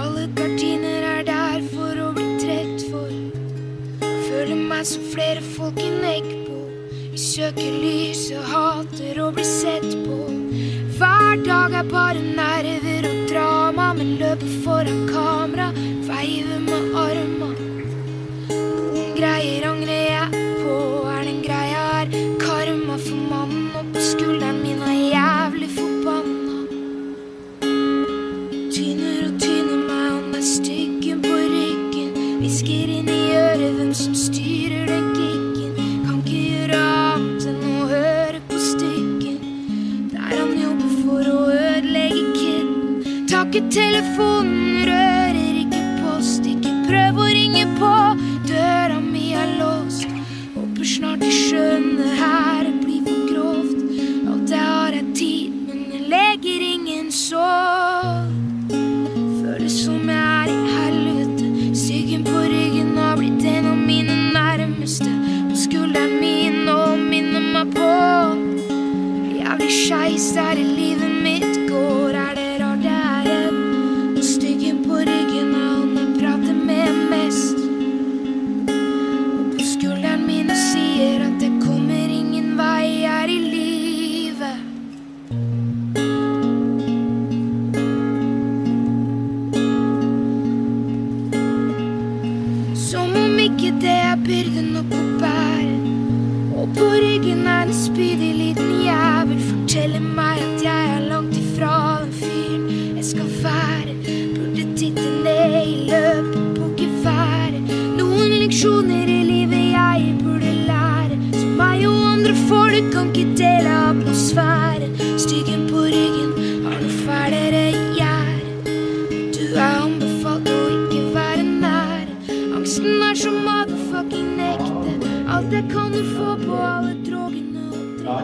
Alle 0.01 0.25
gardiner 0.35 1.07
er 1.19 1.27
der 1.29 1.69
for 1.75 2.01
å 2.09 2.11
bli 2.17 2.31
trett 2.41 2.87
for. 2.89 3.13
Føler 4.31 4.57
meg 4.57 4.89
som 4.89 5.05
flere 5.13 5.45
folk 5.55 5.79
i 5.85 5.93
Neckbo. 6.01 6.60
Vi 7.11 7.19
søker 7.19 7.73
lyset, 7.83 8.39
hater 8.53 9.17
å 9.19 9.31
bli 9.35 9.43
sett 9.43 9.89
på. 10.05 10.19
Hver 11.01 11.41
dag 11.43 11.75
er 11.81 11.89
bare 11.91 12.23
nerver 12.23 13.09
og 13.09 13.25
drama, 13.33 13.89
men 13.99 14.15
løper 14.21 14.55
foran 14.63 15.03
kamera, 15.11 15.73
veiver 16.07 16.63
med 16.69 16.95
arma. 17.07 17.70
Telefonen, 43.71 44.83
rører 44.89 45.59
ikke 45.63 45.83
post. 46.03 46.47
Ikke 46.47 46.73
prøv 46.89 47.21
å 47.23 47.29
ringe 47.31 47.67
på, 47.79 47.93
døra 48.51 48.99
mi 49.03 49.31
er 49.39 49.55
låst. 49.61 50.09
Håper 50.57 50.91
snart 50.95 51.23
de 51.23 51.31
skjønner 51.35 52.17
her 52.19 52.60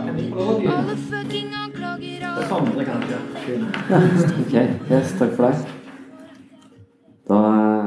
Alle 0.06 0.96
fucking 0.96 1.54
anklager 1.54 2.22
Ok, 4.40 4.54
yes, 4.90 5.14
takk 5.18 5.32
for 5.34 5.48
deg. 5.48 5.56
Da 7.26 7.38
eh, 7.50 7.86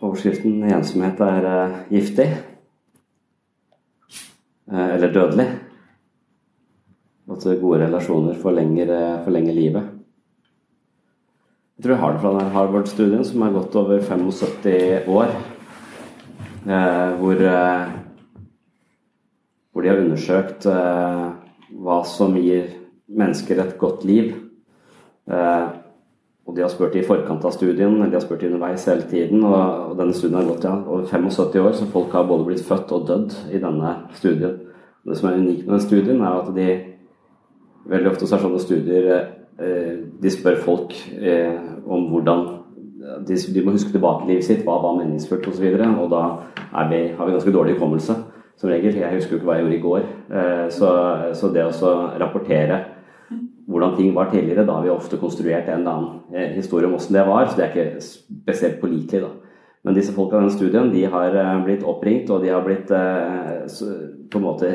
overskriften 0.00 0.62
'ensomhet' 0.64 1.20
er 1.20 1.48
eh, 1.50 1.74
giftig. 1.92 2.28
Eh, 4.72 4.94
eller 4.94 5.12
dødelig. 5.12 5.46
At 7.28 7.44
gode 7.60 7.82
relasjoner 7.84 8.34
forlenger, 8.40 8.88
eh, 8.88 9.24
forlenger 9.24 9.54
livet. 9.54 9.90
Jeg 11.76 11.84
tror 11.84 11.92
jeg 11.92 12.00
har 12.00 12.12
det 12.12 12.20
fra 12.20 12.38
den 12.38 12.52
Harvard-studien 12.56 13.24
som 13.24 13.42
er 13.42 13.52
gått 13.52 13.76
over 13.76 14.00
75 14.00 15.04
år. 15.06 15.36
Eh, 16.64 17.10
hvor, 17.20 17.44
eh, 17.44 17.92
hvor 19.72 19.82
de 19.82 19.88
har 19.88 20.00
undersøkt 20.00 20.66
eh, 20.66 21.47
hva 21.72 22.02
som 22.08 22.36
gir 22.38 22.70
mennesker 23.08 23.60
et 23.62 23.76
godt 23.80 24.04
liv. 24.08 24.32
Eh, 25.28 25.66
og 26.48 26.56
de 26.56 26.64
har 26.64 26.70
spurt 26.72 26.96
i 26.96 27.04
forkant 27.04 27.44
av 27.44 27.52
studien, 27.52 27.92
eller 27.92 28.08
de 28.08 28.16
har 28.16 28.24
spurt 28.24 28.44
underveis 28.48 28.86
hele 28.88 29.04
tiden. 29.10 29.42
Og, 29.44 29.90
og 29.90 29.96
denne 29.98 30.16
studien 30.16 30.38
har 30.40 30.48
gått 30.48 30.64
ja, 30.64 30.76
over 30.80 31.04
75 31.04 31.58
år, 31.60 31.74
så 31.76 31.88
folk 31.92 32.14
har 32.16 32.28
både 32.28 32.46
blitt 32.48 32.64
født 32.64 32.94
og 32.96 33.08
dødd 33.10 33.34
i 33.52 33.60
denne 33.60 33.94
studien. 34.16 34.56
Det 35.08 35.16
som 35.16 35.28
er 35.28 35.40
unikt 35.40 35.66
med 35.66 35.74
den 35.76 35.84
studien, 35.84 36.22
er 36.22 36.38
at 36.40 36.48
de 36.56 36.68
veldig 37.88 38.12
ofte 38.12 38.28
så 38.28 38.36
er 38.36 38.42
sånne 38.44 38.60
studier 38.60 39.06
eh, 39.12 39.92
De 40.20 40.32
spør 40.32 40.58
folk 40.60 40.96
eh, 41.16 41.54
om 41.88 42.08
hvordan 42.10 42.42
de, 43.28 43.36
de 43.36 43.62
må 43.64 43.72
huske 43.72 43.92
tilbake 43.94 44.26
livet 44.28 44.44
sitt, 44.44 44.64
hva 44.66 44.76
var 44.82 44.98
meningsfullt 44.98 45.46
osv. 45.48 45.64
Og, 45.64 45.78
så 45.80 45.92
og 46.02 46.10
da 46.12 46.84
vi, 46.90 47.04
har 47.16 47.28
vi 47.28 47.36
ganske 47.36 47.54
dårlig 47.54 47.76
hukommelse 47.76 48.16
som 48.58 48.70
regel. 48.70 48.98
Jeg 48.98 49.14
husker 49.14 49.34
jo 49.34 49.40
ikke 49.40 49.48
hva 49.48 49.58
jeg 49.58 49.66
gjorde 49.66 49.78
i 49.78 49.84
går. 49.84 50.06
Eh, 50.28 50.64
så, 50.74 50.92
så 51.38 51.50
det 51.54 51.66
å 51.66 51.94
rapportere 52.20 52.84
hvordan 53.68 53.98
ting 53.98 54.14
var 54.16 54.30
tidligere, 54.32 54.64
da 54.64 54.78
har 54.78 54.86
vi 54.86 54.92
ofte 54.94 55.18
konstruert 55.20 55.66
en 55.68 55.82
eller 55.82 55.92
annen 55.92 56.34
eh, 56.34 56.54
historie 56.56 56.88
om 56.88 56.94
hvordan 56.96 57.18
det 57.18 57.24
var, 57.28 57.48
så 57.48 57.58
det 57.58 57.66
er 57.66 57.74
ikke 57.74 58.04
spesielt 58.04 58.78
pålitelig. 58.80 59.26
da. 59.26 59.64
Men 59.84 59.96
disse 59.96 60.14
folka 60.16 60.38
i 60.38 60.46
den 60.46 60.54
studien 60.54 60.92
de 60.92 61.02
har 61.12 61.36
eh, 61.36 61.56
blitt 61.66 61.84
oppringt, 61.86 62.32
og 62.32 62.44
de 62.44 62.52
har 62.54 62.64
blitt 62.64 62.88
på 62.88 64.40
en 64.40 64.46
måte 64.46 64.72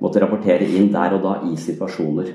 måtte 0.00 0.22
rapportere 0.22 0.64
inn 0.64 0.88
der 0.94 1.18
og 1.18 1.26
da 1.26 1.34
i 1.44 1.58
situasjoner. 1.60 2.30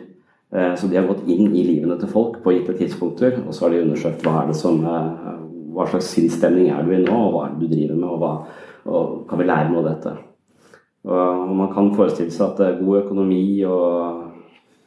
Så 0.78 0.88
de 0.88 0.96
har 0.96 1.08
gått 1.10 1.26
inn 1.26 1.50
i 1.58 1.64
livene 1.66 1.96
til 2.00 2.08
folk 2.08 2.38
på 2.44 2.54
gitte 2.54 2.76
tidspunkter, 2.78 3.40
og 3.42 3.50
så 3.52 3.66
har 3.66 3.74
de 3.74 3.82
undersøkt 3.82 4.22
hva 4.24 4.44
som 4.56 4.78
hva 5.76 5.88
slags 5.90 6.14
sinnsstemning 6.14 6.70
er 6.72 6.86
du 6.86 6.94
i 6.96 7.02
nå, 7.02 7.16
og 7.16 7.34
hva 7.34 7.48
er 7.48 7.56
det 7.56 7.66
du 7.66 7.74
driver 7.74 7.98
med, 8.00 8.08
og, 8.14 8.22
hva, 8.22 8.32
og 8.86 9.18
kan 9.30 9.42
vi 9.42 9.50
lære 9.50 9.72
noe 9.72 9.82
av 9.82 9.90
dette. 9.90 10.14
Og 11.06 11.52
man 11.54 11.70
kan 11.74 11.92
forestille 11.94 12.34
seg 12.34 12.56
at 12.56 12.64
eh, 12.66 12.80
god 12.82 13.04
økonomi 13.04 13.46
og 13.70 14.24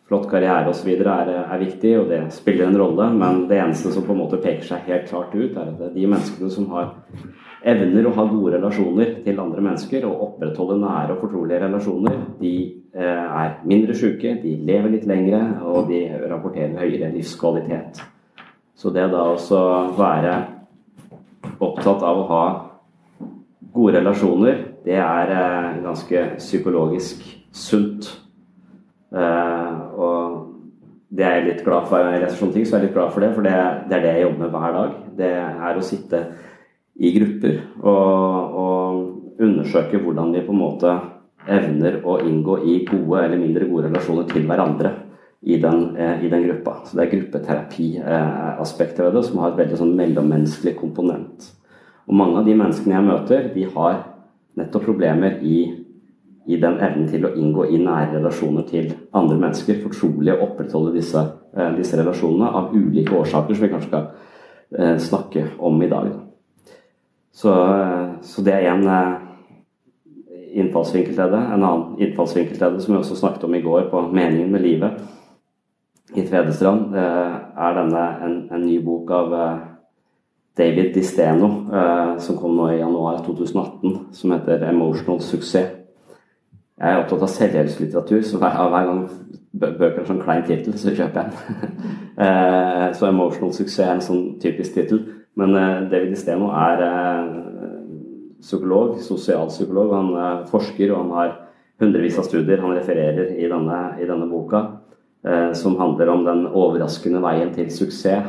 flott 0.09 0.27
karriere 0.31 0.73
osv. 0.73 0.89
Er, 0.99 1.31
er 1.45 1.61
viktig, 1.61 1.93
og 2.01 2.09
det 2.11 2.23
spiller 2.35 2.69
en 2.69 2.79
rolle, 2.81 3.11
men 3.15 3.45
det 3.51 3.61
eneste 3.61 3.93
som 3.95 4.07
på 4.07 4.15
en 4.17 4.23
måte 4.23 4.41
peker 4.43 4.65
seg 4.67 4.89
helt 4.89 5.07
klart 5.11 5.35
ut, 5.37 5.55
er 5.55 5.71
at 5.75 5.95
de 5.95 6.09
menneskene 6.09 6.51
som 6.53 6.71
har 6.73 6.95
evner 7.69 8.07
å 8.07 8.15
ha 8.17 8.25
gode 8.31 8.55
relasjoner 8.57 9.17
til 9.25 9.41
andre 9.43 9.63
mennesker 9.67 10.07
og 10.09 10.23
opprettholde 10.29 10.79
nære 10.81 11.15
og 11.15 11.25
fortrolige 11.25 11.63
relasjoner, 11.67 12.21
de 12.41 12.55
eh, 12.95 13.27
er 13.43 13.59
mindre 13.69 13.97
syke, 13.99 14.39
de 14.43 14.55
lever 14.69 14.95
litt 14.95 15.09
lengre, 15.11 15.43
og 15.67 15.91
de 15.91 16.05
rapporterer 16.31 16.79
høyere 16.81 17.13
livskvalitet. 17.15 18.03
Så 18.79 18.95
det 18.95 19.09
da 19.11 19.27
også 19.35 19.61
være 19.99 20.35
opptatt 21.59 22.03
av 22.07 22.23
å 22.23 22.27
ha 22.31 22.43
gode 23.75 23.99
relasjoner, 23.99 24.68
det 24.85 24.99
er 25.03 25.33
eh, 25.35 25.79
ganske 25.85 26.25
psykologisk 26.39 27.25
sunt. 27.53 28.11
Eh, 29.13 29.79
og 29.99 30.45
det 31.09 31.25
er 31.25 31.39
jeg 31.39 31.47
litt 31.49 31.65
glad 31.67 31.89
for. 31.89 32.05
Jeg 32.05 32.23
leser 32.23 32.41
sånne 32.41 32.57
ting, 32.57 32.67
så 32.67 32.77
jeg 32.77 32.83
er 32.83 32.87
litt 32.89 32.97
glad 32.97 33.15
for 33.15 33.25
det, 33.25 33.33
for 33.37 33.47
det, 33.47 33.57
det 33.89 33.99
er 33.99 34.05
det 34.05 34.15
jeg 34.15 34.27
jobber 34.27 34.45
med 34.45 34.55
hver 34.55 34.77
dag. 34.79 34.97
Det 35.19 35.33
er 35.39 35.79
å 35.79 35.85
sitte 35.85 36.23
i 36.99 37.13
grupper 37.15 37.61
og, 37.87 38.57
og 38.59 39.43
undersøke 39.45 40.01
hvordan 40.03 40.33
vi 40.35 40.43
på 40.43 40.55
en 40.55 40.61
måte 40.61 40.95
evner 41.49 42.01
å 42.05 42.19
inngå 42.27 42.59
i 42.67 42.81
gode 42.89 43.23
eller 43.25 43.41
mindre 43.41 43.69
gode 43.71 43.87
relasjoner 43.89 44.27
til 44.29 44.49
hverandre 44.49 44.91
i 45.41 45.57
den, 45.63 45.97
eh, 45.97 46.25
i 46.25 46.29
den 46.29 46.45
gruppa. 46.45 46.81
Så 46.85 46.99
det 46.99 47.07
er 47.07 47.15
gruppeterapi-aspektet 47.15 49.05
ved 49.05 49.15
det 49.15 49.25
som 49.25 49.39
har 49.39 49.53
et 49.53 49.61
veldig 49.63 49.79
sånn 49.79 49.97
mellommenneskelig 49.97 50.75
komponent. 50.77 51.53
Og 52.09 52.15
mange 52.15 52.41
av 52.41 52.45
de 52.49 52.55
menneskene 52.59 52.97
jeg 52.97 53.07
møter, 53.07 53.55
de 53.55 53.65
har 53.77 54.05
nettopp 54.59 54.85
problemer 54.89 55.39
i, 55.43 55.59
i 56.47 56.59
den 56.61 56.79
evnen 56.83 57.09
til 57.11 57.27
å 57.27 57.35
inngå 57.37 57.69
i 57.69 57.81
nære 57.83 58.19
relasjoner 58.19 58.67
til 58.69 58.91
andre 59.17 59.39
mennesker. 59.39 59.83
Fortrolig 59.85 60.35
å 60.35 60.43
opprettholde 60.49 60.97
disse, 60.97 61.23
eh, 61.57 61.71
disse, 61.77 61.99
relasjonene 62.01 62.51
av 62.61 62.75
ulike 62.75 63.17
årsaker, 63.19 63.55
som 63.55 63.67
vi 63.67 63.71
kanskje 63.75 63.91
skal 63.93 64.09
eh, 64.79 64.97
snakke 65.03 65.47
om 65.59 65.83
i 65.83 65.91
dag. 65.93 66.11
Så, 67.39 67.55
så 68.27 68.43
det 68.43 68.57
er 68.57 68.73
en 68.73 68.89
innfallsvinkel 70.59 71.15
til 71.15 71.31
det. 71.31 71.43
En 71.55 71.63
annen 71.63 72.01
innfallsvinkel 72.03 72.59
til 72.59 72.75
det 72.75 72.83
som 72.83 72.97
vi 72.97 72.99
også 72.99 73.19
snakket 73.21 73.47
om 73.47 73.55
i 73.55 73.63
går 73.63 73.87
på 73.93 74.03
Meningen 74.11 74.51
med 74.51 74.65
livet 74.65 74.99
i 76.17 76.25
Tvedestrand, 76.27 76.97
er 76.99 77.77
denne 77.77 78.05
en, 78.25 78.35
en 78.51 78.65
ny 78.65 78.81
bok 78.83 79.13
av 79.15 79.37
David 80.59 80.95
Disteno, 80.95 81.47
eh, 81.73 82.19
som 82.19 82.37
kom 82.37 82.57
nå 82.57 82.71
i 82.73 82.79
januar 82.81 83.21
2018, 83.27 83.99
som 84.13 84.31
heter 84.31 84.65
'Emotional 84.65 85.21
Success'. 85.21 85.75
Jeg 86.81 86.95
er 86.95 87.03
opptatt 87.03 87.23
av 87.23 87.29
selvhjelpslitteratur, 87.29 88.23
så 88.23 88.39
hver, 88.39 88.69
hver 88.71 88.87
gang 88.87 89.09
bøker 89.61 89.99
har 89.99 90.05
sånn 90.07 90.23
klein 90.23 90.43
tittel, 90.47 90.79
så 90.79 90.91
kjøper 90.91 91.23
jeg 91.23 91.31
den. 91.31 91.33
eh, 92.27 92.93
så 92.93 93.07
'Emotional 93.07 93.53
Success' 93.53 93.87
er 93.87 93.93
en 93.95 94.01
sånn 94.01 94.41
typisk 94.41 94.75
tittel. 94.75 95.05
Men 95.37 95.57
eh, 95.57 95.91
David 95.91 96.11
Disteno 96.11 96.51
er 96.51 96.79
psykolog, 98.41 98.99
sosialpsykolog. 98.99 99.95
Han 99.95 100.15
er 100.15 100.47
forsker, 100.47 100.93
og 100.93 100.99
han 100.99 101.11
har 101.11 101.37
hundrevis 101.81 102.19
av 102.19 102.25
studier 102.25 102.61
han 102.61 102.77
refererer 102.77 103.39
i 103.39 103.49
denne, 103.49 103.95
i 104.03 104.07
denne 104.07 104.31
boka, 104.31 104.67
som 105.53 105.77
handler 105.77 106.09
om 106.09 106.25
den 106.25 106.47
overraskende 106.47 107.21
veien 107.21 107.55
til 107.55 107.71
suksess. 107.71 108.25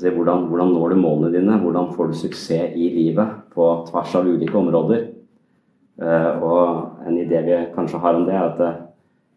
Eh, 0.00 0.02
Se 0.02 0.10
hvordan, 0.10 0.48
hvordan 0.48 0.72
når 0.72 0.88
du 0.88 0.96
målene 0.96 1.32
dine, 1.32 1.58
hvordan 1.58 1.92
får 1.94 2.06
du 2.06 2.14
suksess 2.14 2.72
i 2.74 2.88
livet 2.88 3.28
på 3.54 3.86
tvers 3.90 4.14
av 4.14 4.26
ulike 4.26 4.56
områder. 4.58 5.08
Uh, 6.00 6.42
og 6.42 7.06
en 7.06 7.18
idé 7.18 7.42
vi 7.44 7.56
kanskje 7.74 7.98
har 8.00 8.14
om 8.14 8.24
det, 8.24 8.32
er 8.32 8.46
at 8.48 8.60
uh, 8.60 8.78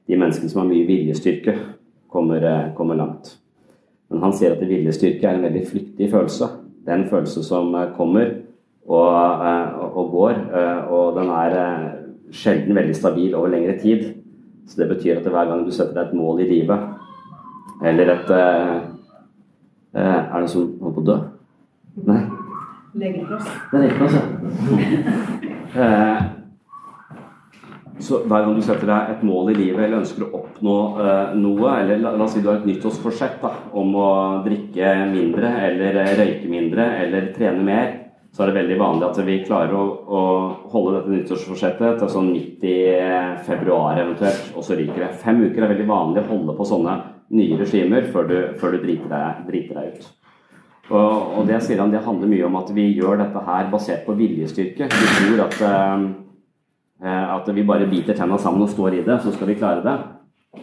de 0.08 0.16
menneskene 0.16 0.50
som 0.50 0.62
har 0.62 0.70
mye 0.70 0.88
viljestyrke, 0.88 1.58
kommer, 2.08 2.40
uh, 2.40 2.72
kommer, 2.78 2.96
langt. 2.96 3.34
Men 4.10 4.24
han 4.24 4.34
sier 4.34 4.56
at 4.56 4.64
viljestyrke 4.64 5.28
er 5.28 5.36
en 5.36 5.44
veldig 5.44 5.66
flyktig 5.68 6.08
følelse. 6.12 6.48
Det 6.86 6.94
er 6.94 7.02
en 7.02 7.10
følelse 7.10 7.44
som 7.44 7.76
kommer 7.98 8.32
og, 8.88 9.12
og 9.96 10.10
går, 10.12 10.34
og 10.92 11.16
den 11.16 11.30
er 11.32 11.54
sjelden 12.36 12.76
veldig 12.76 12.96
stabil 12.96 13.36
over 13.36 13.48
lengre 13.54 13.78
tid. 13.80 14.04
Så 14.68 14.82
det 14.82 14.90
betyr 14.92 15.22
at 15.22 15.30
hver 15.32 15.48
gang 15.48 15.64
du 15.64 15.72
setter 15.72 15.96
deg 15.96 16.12
et 16.12 16.18
mål 16.20 16.44
i 16.44 16.50
livet, 16.50 16.84
eller 17.84 18.12
et 18.18 18.34
Eh, 18.36 18.93
er 20.02 20.30
det 20.32 20.42
noen 20.44 20.52
som 20.52 20.70
holder 20.82 20.96
på 20.96 21.04
å 21.04 21.08
dø? 21.12 21.18
Nei? 22.10 22.22
Legeplass. 22.94 23.50
Det 23.72 23.78
er 23.78 23.84
legeplass, 23.88 24.14
ja. 24.18 24.24
Eh, 25.74 26.20
så 28.04 28.20
hver 28.28 28.44
gang 28.44 28.58
du 28.58 28.62
setter 28.62 28.90
deg 28.90 29.12
et 29.14 29.24
mål 29.26 29.52
i 29.54 29.56
livet 29.58 29.86
eller 29.86 30.02
ønsker 30.02 30.26
å 30.26 30.42
oppnå 30.42 30.76
uh, 30.98 31.34
noe, 31.40 31.72
eller 31.80 32.02
la, 32.02 32.12
la, 32.18 32.26
oss 32.26 32.36
si 32.36 32.42
du 32.44 32.50
har 32.50 32.60
et 32.60 32.68
nyttårsforsett 32.68 33.40
da, 33.42 33.52
om 33.80 33.94
å 33.98 34.10
drikke 34.46 34.92
mindre 35.12 35.52
eller 35.70 36.00
røyke 36.20 36.50
mindre 36.52 36.88
eller 37.06 37.30
trene 37.34 37.64
mer, 37.66 37.92
så 38.34 38.44
er 38.44 38.52
det 38.52 38.58
veldig 38.58 38.80
vanlig 38.82 39.08
at 39.08 39.22
vi 39.26 39.40
klarer 39.46 39.78
å, 39.78 39.86
å 40.04 40.22
holde 40.74 40.98
dette 40.98 41.14
nyttårsforsettet 41.14 42.02
til 42.02 42.12
sånn 42.12 42.32
midt 42.34 42.66
i 42.66 42.78
februar 43.48 44.02
eventuelt, 44.02 44.52
og 44.58 44.66
så 44.66 44.78
ryker 44.78 45.06
det. 45.06 45.12
Fem 45.22 45.42
uker 45.46 45.62
er 45.64 45.74
veldig 45.76 45.90
vanlig 45.90 46.26
å 46.26 46.32
holde 46.34 46.58
på 46.58 46.68
sånne 46.68 46.98
nye 47.34 47.58
regimer 47.60 48.10
før 48.14 48.28
du, 48.30 48.36
før 48.60 48.76
du 48.76 48.84
driter, 48.84 49.10
deg, 49.12 49.46
driter, 49.48 49.80
deg, 49.80 49.96
ut. 49.98 50.12
Og, 50.92 51.38
og, 51.38 51.46
det 51.48 51.62
sier 51.64 51.80
han, 51.80 51.94
det 51.94 52.04
handler 52.04 52.30
mye 52.30 52.48
om 52.48 52.58
at 52.60 52.74
vi 52.76 52.90
gjør 52.98 53.22
dette 53.22 53.44
her 53.46 53.70
basert 53.72 54.04
på 54.08 54.16
viljestyrke. 54.20 54.90
Vi 54.92 55.12
tror 55.16 55.46
at, 55.46 55.62
uh, 55.64 57.30
at 57.38 57.54
vi 57.56 57.66
bare 57.68 57.88
biter 57.90 58.18
tenna 58.18 58.38
sammen 58.42 58.66
og 58.66 58.74
står 58.74 59.00
i 59.00 59.06
det, 59.06 59.22
så 59.24 59.32
skal 59.34 59.50
vi 59.50 59.58
klare 59.60 59.86
det. 59.86 59.96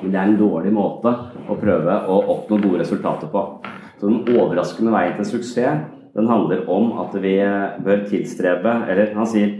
Men 0.00 0.12
det 0.12 0.20
er 0.20 0.28
en 0.28 0.38
dårlig 0.38 0.74
måte 0.76 1.14
å 1.50 1.56
prøve 1.59 1.96
å 2.06 2.20
oppnå 2.37 2.61
gode 2.61 2.85
resultater 2.85 3.33
på. 3.33 3.46
Så 3.98 4.06
den 4.06 4.37
overraskende 4.37 4.92
veien 4.94 5.16
til 5.18 5.33
suksess 5.33 5.88
den 6.14 6.26
handler 6.26 6.64
om 6.70 6.96
at 6.98 7.12
vi 7.22 7.37
bør 7.85 8.00
tilstrebe 8.11 8.72
Eller 8.90 9.12
han 9.14 9.28
sier 9.30 9.52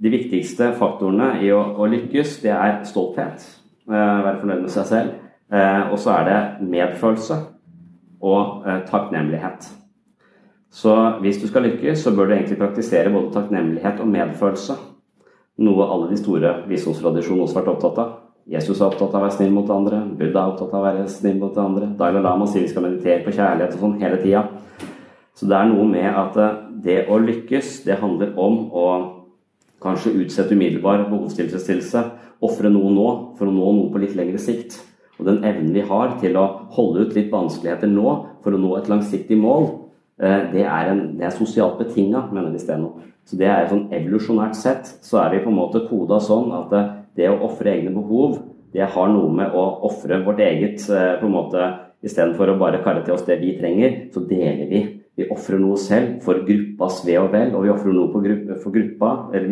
de 0.00 0.10
viktigste 0.10 0.70
faktorene 0.78 1.42
i 1.44 1.50
å, 1.54 1.60
å 1.78 1.86
lykkes, 1.86 2.38
det 2.42 2.54
er 2.54 2.80
stolthet. 2.88 3.44
Uh, 3.86 4.24
være 4.24 4.40
fornøyd 4.40 4.64
med 4.64 4.72
seg 4.74 4.88
selv. 4.90 5.23
Eh, 5.52 5.92
og 5.92 5.98
så 6.00 6.18
er 6.18 6.28
det 6.28 6.68
medfølelse 6.70 7.38
og 8.24 8.68
eh, 8.68 8.82
takknemlighet. 8.88 9.68
Så 10.74 10.94
hvis 11.22 11.38
du 11.38 11.46
skal 11.46 11.68
lykkes, 11.68 12.02
så 12.02 12.10
bør 12.14 12.26
du 12.26 12.34
egentlig 12.34 12.58
praktisere 12.58 13.12
både 13.12 13.32
takknemlighet 13.34 14.00
og 14.02 14.10
medfølelse. 14.10 14.74
Noe 15.62 15.86
alle 15.86 16.10
de 16.10 16.18
store 16.18 16.54
visdomstradisjonene 16.66 17.44
også 17.44 17.60
har 17.60 17.62
vært 17.62 17.74
opptatt 17.76 18.00
av. 18.02 18.14
Jesus 18.50 18.80
er 18.80 18.88
opptatt 18.90 19.14
av 19.14 19.20
å 19.20 19.24
være 19.24 19.36
snill 19.38 19.52
mot 19.54 19.70
andre, 19.72 20.02
Buddha 20.18 20.40
er 20.42 20.50
opptatt 20.50 20.74
av 20.74 20.82
å 20.82 20.88
være 20.88 21.04
snill 21.08 21.38
mot 21.40 21.56
andre. 21.62 21.92
Dalai 21.96 22.20
Lama 22.24 22.48
sier 22.50 22.66
vi 22.66 22.72
skal 22.72 22.84
meditere 22.84 23.22
på 23.24 23.32
kjærlighet 23.32 23.76
og 23.76 23.84
sånn 23.84 24.00
hele 24.02 24.18
tida. 24.20 24.42
Så 25.34 25.48
det 25.50 25.56
er 25.56 25.70
noe 25.70 25.86
med 25.88 26.08
at 26.10 26.36
eh, 26.40 26.58
det 26.84 26.98
å 27.08 27.20
lykkes, 27.22 27.78
det 27.86 28.00
handler 28.02 28.34
om 28.40 28.58
å 28.74 28.88
kanskje 29.84 30.12
utsette 30.24 30.56
umiddelbar 30.56 31.06
behovstilfredsstillelse, 31.08 32.02
ofre 32.44 32.72
noe 32.72 32.90
nå 32.92 33.08
for 33.38 33.48
å 33.48 33.54
nå 33.54 33.72
noe 33.78 33.92
på 33.92 34.02
litt 34.02 34.18
lengre 34.18 34.42
sikt. 34.42 34.76
Og 35.18 35.28
den 35.28 35.44
evnen 35.46 35.72
vi 35.74 35.84
har 35.86 36.16
til 36.20 36.36
å 36.38 36.44
holde 36.74 37.06
ut 37.06 37.16
litt 37.16 37.30
vanskeligheter 37.32 37.90
nå 37.90 38.14
for 38.44 38.54
å 38.54 38.60
nå 38.60 38.72
et 38.78 38.90
langsiktig 38.90 39.38
mål, 39.38 39.68
eh, 40.20 40.50
det 40.52 40.64
er, 40.64 40.90
en, 40.90 41.04
det 41.18 41.28
er 41.28 41.36
sosialt 41.36 41.78
betinga, 41.78 42.26
mener 42.32 42.50
vi 42.54 42.62
Steno. 42.62 42.96
Så 43.24 43.38
det 43.40 43.48
er 43.48 43.70
sånn 43.70 43.86
Evolusjonært 43.94 44.58
sett 44.58 44.90
så 45.04 45.22
er 45.22 45.36
vi 45.36 45.44
på 45.44 45.52
en 45.52 45.60
måte 45.60 45.86
koda 45.88 46.18
sånn 46.22 46.50
at 46.56 46.74
eh, 46.74 46.90
det 47.16 47.30
å 47.30 47.38
ofre 47.46 47.76
egne 47.76 47.94
behov, 47.94 48.40
det 48.74 48.90
har 48.90 49.10
noe 49.12 49.30
med 49.30 49.54
å 49.54 49.64
ofre 49.86 50.18
vårt 50.26 50.42
eget 50.42 50.82
eh, 50.90 51.14
på 51.20 51.28
en 51.28 51.36
måte 51.38 51.72
Istedenfor 52.04 52.50
å 52.52 52.58
bare 52.60 52.82
kalle 52.84 53.00
til 53.00 53.14
oss 53.14 53.22
det 53.24 53.38
vi 53.40 53.54
trenger, 53.56 53.94
så 54.12 54.20
deler 54.28 54.66
vi. 54.68 54.82
Vi 55.16 55.24
ofrer 55.32 55.56
noe 55.62 55.78
selv 55.80 56.18
for 56.26 56.42
gruppas 56.44 56.98
ve 57.06 57.16
og 57.16 57.30
vel, 57.32 57.54
og 57.56 57.64
vi 57.64 57.72
ofrer 57.72 57.96
noe 57.96 58.20
gruppe, 58.20 58.58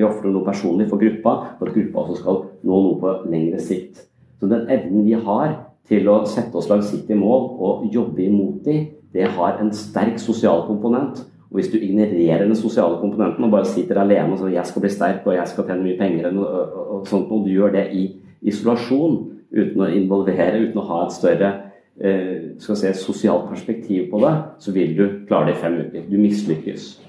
ofrer 0.04 0.28
noe 0.28 0.44
personlig 0.44 0.90
for 0.90 1.00
gruppa, 1.00 1.36
for 1.56 1.70
at 1.70 1.78
gruppa 1.78 2.04
også 2.04 2.18
skal 2.20 2.42
nå 2.60 2.80
noe 2.90 2.98
på 3.00 3.14
lengre 3.32 3.62
sikt. 3.62 4.02
Så 4.42 4.48
den 4.50 4.66
evnen 4.74 5.04
vi 5.06 5.12
har 5.14 5.52
til 5.86 6.08
å 6.10 6.24
sette 6.26 6.58
oss 6.58 6.66
langsiktige 6.66 7.14
mål 7.14 7.44
og 7.62 7.84
jobbe 7.94 8.24
imot 8.24 8.64
dem, 8.66 8.88
det 9.14 9.28
har 9.36 9.60
en 9.62 9.70
sterk 9.70 10.18
sosial 10.18 10.64
komponent. 10.66 11.20
Og 11.52 11.60
hvis 11.60 11.68
du 11.70 11.76
ignorerer 11.78 12.42
den 12.42 12.56
sosiale 12.58 12.98
komponenten 12.98 13.46
og 13.46 13.52
bare 13.54 13.68
sitter 13.70 14.00
alene 14.02 14.32
og 14.32 14.40
sier 14.40 14.48
'jeg 14.48 14.66
skal 14.66 14.82
bli 14.82 14.90
sterk 14.90 15.26
og 15.26 15.34
jeg 15.34 15.48
skal 15.48 15.64
tjene 15.64 15.82
mye 15.82 15.98
penger', 15.98 16.36
og, 16.38 17.06
sånt, 17.06 17.30
og 17.30 17.44
du 17.46 17.50
gjør 17.50 17.72
det 17.72 17.86
i 17.92 18.16
isolasjon 18.42 19.30
uten 19.54 19.80
å 19.80 19.86
involvere, 19.86 20.68
uten 20.68 20.78
å 20.80 20.88
ha 20.88 21.06
et 21.06 21.12
større 21.12 21.52
eh, 22.00 22.58
skal 22.58 22.76
si, 22.76 22.92
sosialt 22.92 23.48
perspektiv 23.48 24.10
på 24.10 24.18
det, 24.18 24.34
så 24.58 24.72
vil 24.72 24.96
du 24.96 25.26
klare 25.28 25.46
det 25.46 25.54
i 25.54 25.62
fem 25.62 25.74
uker. 25.74 26.10
Du 26.10 26.18
mislykkes. 26.18 27.00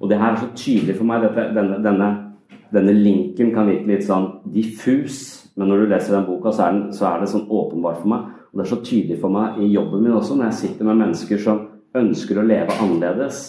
Og 0.00 0.10
det 0.10 0.18
her 0.18 0.32
er 0.32 0.36
så 0.36 0.48
tydelig 0.54 0.96
for 0.96 1.04
meg. 1.04 1.22
Dette, 1.22 1.54
denne, 1.54 1.82
denne, 1.82 2.32
denne 2.72 2.92
linken 2.92 3.54
kan 3.54 3.66
virke 3.66 3.86
litt 3.86 4.04
sånn 4.04 4.40
diffus 4.52 5.47
men 5.58 5.70
når 5.70 5.82
du 5.82 5.92
leser 5.92 6.14
den 6.14 6.26
boka, 6.28 6.52
så 6.54 6.68
er, 6.68 6.76
den, 6.76 6.92
så 6.94 7.08
er 7.08 7.22
det 7.22 7.30
sånn 7.32 7.48
åpenbart 7.50 8.02
for 8.02 8.12
meg. 8.12 8.26
Og 8.48 8.60
det 8.60 8.64
er 8.64 8.70
så 8.70 8.78
tydelig 8.84 9.16
for 9.20 9.34
meg 9.34 9.58
i 9.58 9.70
jobben 9.72 10.04
min 10.04 10.14
også, 10.14 10.36
når 10.38 10.52
jeg 10.52 10.58
sitter 10.60 10.86
med 10.86 11.00
mennesker 11.02 11.40
som 11.42 11.64
ønsker 11.98 12.38
å 12.38 12.46
leve 12.46 12.76
annerledes. 12.78 13.40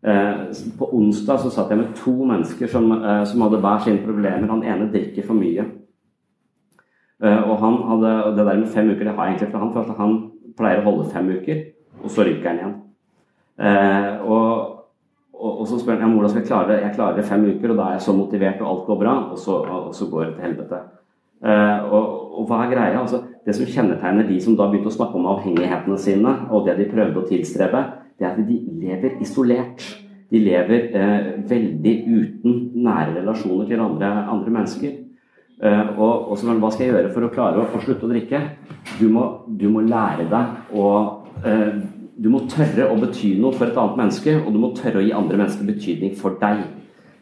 Eh, 0.00 0.40
på 0.80 0.88
onsdag 0.96 1.42
så 1.42 1.52
satt 1.52 1.70
jeg 1.70 1.82
med 1.82 1.92
to 1.98 2.14
mennesker 2.16 2.70
som, 2.72 2.88
eh, 2.96 3.24
som 3.28 3.44
hadde 3.44 3.60
hver 3.60 3.84
sine 3.84 4.00
problemer. 4.06 4.48
Han 4.48 4.64
ene 4.64 4.88
drikker 4.92 5.26
for 5.26 5.36
mye. 5.36 5.66
Eh, 7.22 7.42
og 7.50 7.58
han 7.60 7.76
hadde, 7.90 8.12
og 8.24 8.36
det 8.36 8.46
der 8.46 8.60
med 8.62 8.72
fem 8.72 8.90
uker 8.90 9.04
det 9.04 9.14
har 9.14 9.26
jeg 9.26 9.34
egentlig 9.34 9.52
fra 9.52 9.58
han, 9.60 9.72
for 9.74 9.98
han 9.98 10.14
pleier 10.56 10.80
å 10.80 10.86
holde 10.88 11.10
fem 11.12 11.28
uker, 11.28 11.64
og 12.00 12.10
så 12.10 12.24
ryker 12.24 12.48
han 12.48 12.62
igjen. 12.62 12.76
Eh, 13.60 14.22
og, 14.24 14.78
og, 15.36 15.66
så 15.68 15.76
spør 15.76 15.98
han 15.98 16.08
ja, 16.08 16.14
hvordan 16.14 16.32
skal 16.32 16.40
jeg 16.40 16.48
klare 16.48 16.70
det. 16.72 16.80
Jeg 16.86 16.96
klarer 16.96 17.20
det 17.20 17.26
fem 17.28 17.44
uker, 17.44 17.74
og 17.74 17.76
da 17.76 17.90
er 17.90 17.98
jeg 17.98 18.06
så 18.08 18.16
motivert, 18.16 18.64
og 18.64 18.72
alt 18.72 18.88
går 18.88 19.00
bra. 19.04 19.14
Og 19.34 19.38
så, 19.38 19.58
og 19.60 19.92
så 19.94 20.08
går 20.08 20.24
det 20.24 20.34
til 20.38 20.46
helvete. 20.48 20.80
Uh, 21.40 21.88
og, 21.88 22.08
og, 22.36 22.42
hva 22.50 22.64
er 22.66 22.72
greia? 22.74 23.00
Altså, 23.00 23.22
det 23.46 23.54
som 23.56 23.68
kjennetegner 23.68 24.26
de 24.28 24.36
som 24.44 24.56
da 24.58 24.66
begynte 24.68 24.90
å 24.90 24.96
snakke 24.96 25.16
om 25.16 25.28
avhengighetene 25.32 25.96
sine, 26.00 26.34
og 26.52 26.66
det 26.66 26.76
de 26.76 26.88
prøvde 26.90 27.22
å 27.22 27.28
tilstrebe, 27.28 27.80
det 28.20 28.26
er 28.26 28.34
at 28.34 28.48
de 28.48 28.58
lever 28.82 29.16
isolert. 29.24 29.84
De 30.30 30.38
lever 30.44 30.90
eh, 30.94 31.30
veldig 31.48 31.94
uten 32.06 32.58
nære 32.84 33.16
relasjoner 33.16 33.70
til 33.70 33.80
andre, 33.82 34.10
andre 34.30 34.52
mennesker. 34.58 34.92
Eh, 35.64 35.88
og, 35.96 36.28
og 36.30 36.36
så, 36.38 36.52
hva 36.52 36.70
skal 36.70 36.86
jeg 36.86 36.92
gjøre 36.92 37.14
for 37.16 37.26
å 37.26 37.32
klare 37.32 37.62
å, 37.62 37.64
å 37.66 37.80
slutte 37.82 38.06
å 38.06 38.12
drikke? 38.12 38.42
Du 39.00 39.08
må, 39.10 39.24
du 39.48 39.66
må 39.72 39.82
lære 39.86 40.28
deg 40.30 40.76
å 40.76 40.86
Du 42.20 42.26
må 42.28 42.42
tørre 42.52 42.84
å 42.92 42.98
bety 43.00 43.30
noe 43.40 43.56
for 43.56 43.70
et 43.70 43.78
annet 43.80 43.96
menneske, 43.96 44.34
og 44.42 44.52
du 44.52 44.58
må 44.60 44.74
tørre 44.76 45.00
å 45.00 45.04
gi 45.06 45.14
andre 45.16 45.38
mennesker 45.40 45.64
betydning 45.64 46.12
for 46.20 46.36
deg. 46.36 46.66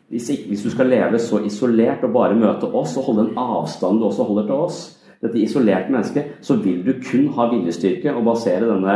Hvis, 0.08 0.30
ikke, 0.32 0.48
hvis, 0.48 0.62
du 0.64 0.70
skal 0.72 0.88
leve 0.88 1.18
så 1.20 1.42
isolert 1.44 2.04
og 2.06 2.14
bare 2.14 2.36
møte 2.38 2.70
oss 2.72 2.96
og 2.96 3.10
holde 3.10 3.26
en 3.26 3.40
avstand 3.42 4.00
du 4.00 4.06
også 4.08 4.24
holder 4.24 4.46
til 4.48 4.62
oss, 4.68 4.78
dette 5.20 5.40
isolerte 5.42 5.92
mennesket, 5.92 6.38
så 6.40 6.56
vil 6.62 6.80
du 6.86 6.94
kun 7.02 7.26
ha 7.36 7.48
viljestyrke 7.50 8.14
og 8.14 8.24
basere 8.28 8.70
denne 8.70 8.94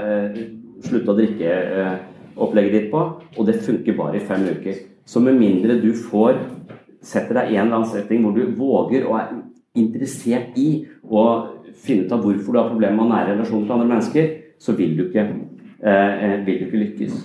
eh, 0.00 0.40
slutte 0.82 1.12
å 1.12 1.18
drikke-opplegget 1.18 2.72
eh, 2.72 2.78
ditt 2.78 2.90
på. 2.90 3.04
Og 3.36 3.46
det 3.46 3.60
funker 3.62 3.98
bare 3.98 4.18
i 4.18 4.24
fem 4.24 4.48
uker. 4.48 4.80
Så 5.06 5.22
med 5.22 5.38
mindre 5.38 5.78
du 5.82 5.92
får 5.94 6.40
setter 7.04 7.40
deg 7.40 7.54
i 7.54 7.60
en 7.60 7.72
setting 7.88 8.24
hvor 8.24 8.36
du 8.36 8.56
våger 8.56 9.06
og 9.08 9.16
er 9.20 9.32
interessert 9.78 10.56
i 10.60 10.84
å 11.04 11.24
finne 11.80 12.06
ut 12.06 12.14
av 12.14 12.24
hvorfor 12.24 12.52
du 12.52 12.60
har 12.60 12.70
problemer 12.72 12.98
med 12.98 13.12
nære 13.12 13.34
relasjoner 13.34 13.66
til 13.66 13.76
andre 13.76 13.90
mennesker, 13.92 14.30
så 14.60 14.74
vil 14.76 14.96
du 14.98 15.04
ikke, 15.06 15.26
eh, 15.80 16.40
vil 16.44 16.58
du 16.58 16.66
ikke 16.66 16.82
lykkes. 16.84 17.20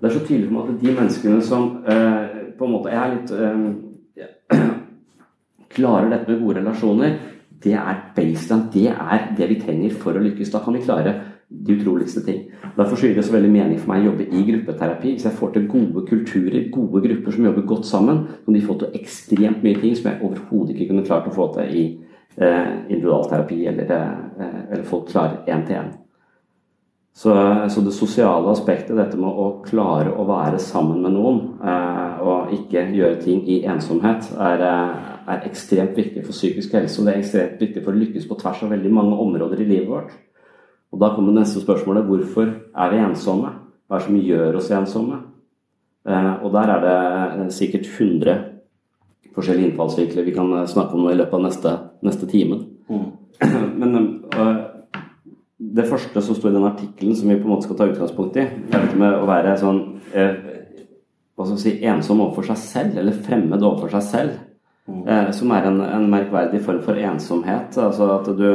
Det 0.00 0.10
er 0.10 0.18
så 0.18 0.26
tydelig 0.26 0.48
for 0.48 0.56
meg 0.56 0.74
at 0.74 0.80
de 0.82 0.96
menneskene 0.98 1.42
som 1.42 1.68
eh, 1.88 2.33
på 2.58 2.66
en 2.66 2.74
måte 2.74 2.94
er 2.94 3.14
litt 3.14 3.30
eh, 3.34 4.58
klarer 5.74 6.10
dette 6.12 6.30
med 6.30 6.42
gode 6.42 6.60
relasjoner, 6.60 7.16
det 7.64 7.72
er 7.80 8.02
baseline. 8.16 8.68
Det 8.72 8.88
er 8.92 9.30
det 9.38 9.48
vi 9.48 9.60
trenger 9.60 9.94
for 10.00 10.16
å 10.16 10.22
lykkes. 10.22 10.52
Da 10.52 10.60
kan 10.64 10.76
vi 10.76 10.84
klare 10.84 11.14
de 11.48 11.76
utroligste 11.76 12.22
ting. 12.26 12.44
Derfor 12.76 13.00
gir 13.00 13.14
det 13.16 13.24
så 13.24 13.34
veldig 13.34 13.50
mening 13.52 13.80
for 13.80 13.92
meg 13.92 14.04
å 14.04 14.10
jobbe 14.10 14.26
i 14.26 14.44
gruppeterapi. 14.48 15.14
Hvis 15.14 15.26
jeg 15.28 15.38
får 15.38 15.54
til 15.54 15.66
gode 15.70 16.04
kulturer, 16.08 16.68
gode 16.74 17.02
grupper 17.06 17.36
som 17.36 17.48
jobber 17.48 17.68
godt 17.72 17.88
sammen, 17.88 18.22
kan 18.44 18.56
de 18.56 18.64
få 18.64 18.78
til 18.80 18.96
ekstremt 19.00 19.64
mye 19.64 19.80
ting 19.80 19.96
som 19.96 20.10
jeg 20.10 20.22
overhodet 20.22 20.74
ikke 20.76 20.90
kunne 20.92 21.06
klart 21.06 21.28
å 21.30 21.34
få 21.36 21.50
til 21.56 21.74
i 21.74 21.84
eh, 22.36 22.72
individualterapi 22.88 23.60
eller, 23.70 23.92
eh, 23.94 24.58
eller 24.70 24.88
folk 24.88 25.08
klarer 25.12 25.44
én 25.48 25.66
til 25.68 25.80
én. 25.80 25.92
Så, 27.14 27.30
så, 27.70 27.80
det 27.80 27.92
sosiale 27.94 28.50
aspektet, 28.50 28.96
dette 28.98 29.18
med 29.20 29.30
å 29.30 29.60
klare 29.62 30.10
å 30.10 30.24
være 30.26 30.58
sammen 30.58 30.98
med 31.04 31.14
noen 31.14 31.36
eh, 31.62 32.22
og 32.26 32.50
ikke 32.56 32.88
gjøre 32.90 33.20
ting 33.22 33.44
i 33.46 33.60
ensomhet, 33.70 34.26
er, 34.34 34.64
eh, 34.66 35.12
er 35.30 35.46
ekstremt 35.46 35.94
viktig 35.94 36.24
for 36.24 36.34
psykisk 36.34 36.74
helse. 36.74 36.98
Og 36.98 37.06
det 37.06 37.14
er 37.14 37.22
ekstremt 37.22 37.62
viktig 37.62 37.84
for 37.84 37.94
å 37.94 38.00
lykkes 38.00 38.26
på 38.26 38.38
tvers 38.40 38.64
av 38.66 38.74
veldig 38.74 38.90
mange 38.96 39.20
områder 39.28 39.62
i 39.62 39.68
livet 39.68 39.92
vårt. 39.92 40.10
Og 40.90 41.00
Da 41.00 41.14
kommer 41.14 41.32
neste 41.34 41.62
spørsmålet 41.62 42.06
hvorfor 42.06 42.50
er 42.50 42.90
vi 42.90 42.98
ensomme? 43.02 43.54
Hva 43.86 43.96
er 43.96 44.02
det 44.02 44.06
som 44.06 44.18
gjør 44.18 44.58
oss 44.58 44.70
ensomme? 44.70 45.22
Eh, 46.08 46.44
og 46.44 46.52
der 46.52 46.74
er 46.74 46.80
det 46.84 47.44
eh, 47.44 47.50
sikkert 47.50 47.86
100 47.86 48.36
forskjellige 49.34 49.70
innfallsvinkler 49.70 50.26
vi 50.26 50.34
kan 50.36 50.52
eh, 50.52 50.66
snakke 50.66 50.98
om 50.98 51.08
i 51.10 51.16
løpet 51.16 51.34
av 51.34 51.42
neste, 51.46 51.72
neste 52.02 52.26
timen. 52.26 52.66
Mm. 52.88 53.06
Men 53.80 53.96
det 55.74 55.86
første 55.88 56.22
som 56.22 56.36
sto 56.36 56.50
i 56.50 56.54
den 56.54 56.66
artikkelen 56.68 57.16
som 57.16 57.30
vi 57.30 57.38
på 57.38 57.48
en 57.48 57.54
måte 57.54 57.68
skal 57.68 57.78
ta 57.78 57.88
utgangspunkt 57.90 58.36
i, 58.40 58.44
er 58.44 58.74
dette 58.74 58.98
med 59.00 59.16
å 59.16 59.28
være 59.28 59.56
sånn 59.60 59.80
hva 60.14 61.46
skal 61.46 61.56
vi 61.56 61.62
si, 61.62 61.72
ensom 61.90 62.20
overfor 62.22 62.46
seg 62.50 62.60
selv, 62.60 62.98
eller 63.00 63.16
fremmed 63.26 63.62
overfor 63.62 63.96
seg 63.96 64.04
selv. 64.10 64.34
Mm. 64.84 65.32
som 65.32 65.48
er 65.56 65.64
en, 65.64 65.78
en 65.80 66.10
merkverdig 66.12 66.58
form 66.60 66.82
for 66.84 66.98
ensomhet. 67.00 67.78
Altså 67.80 68.10
at 68.18 68.26
du 68.36 68.48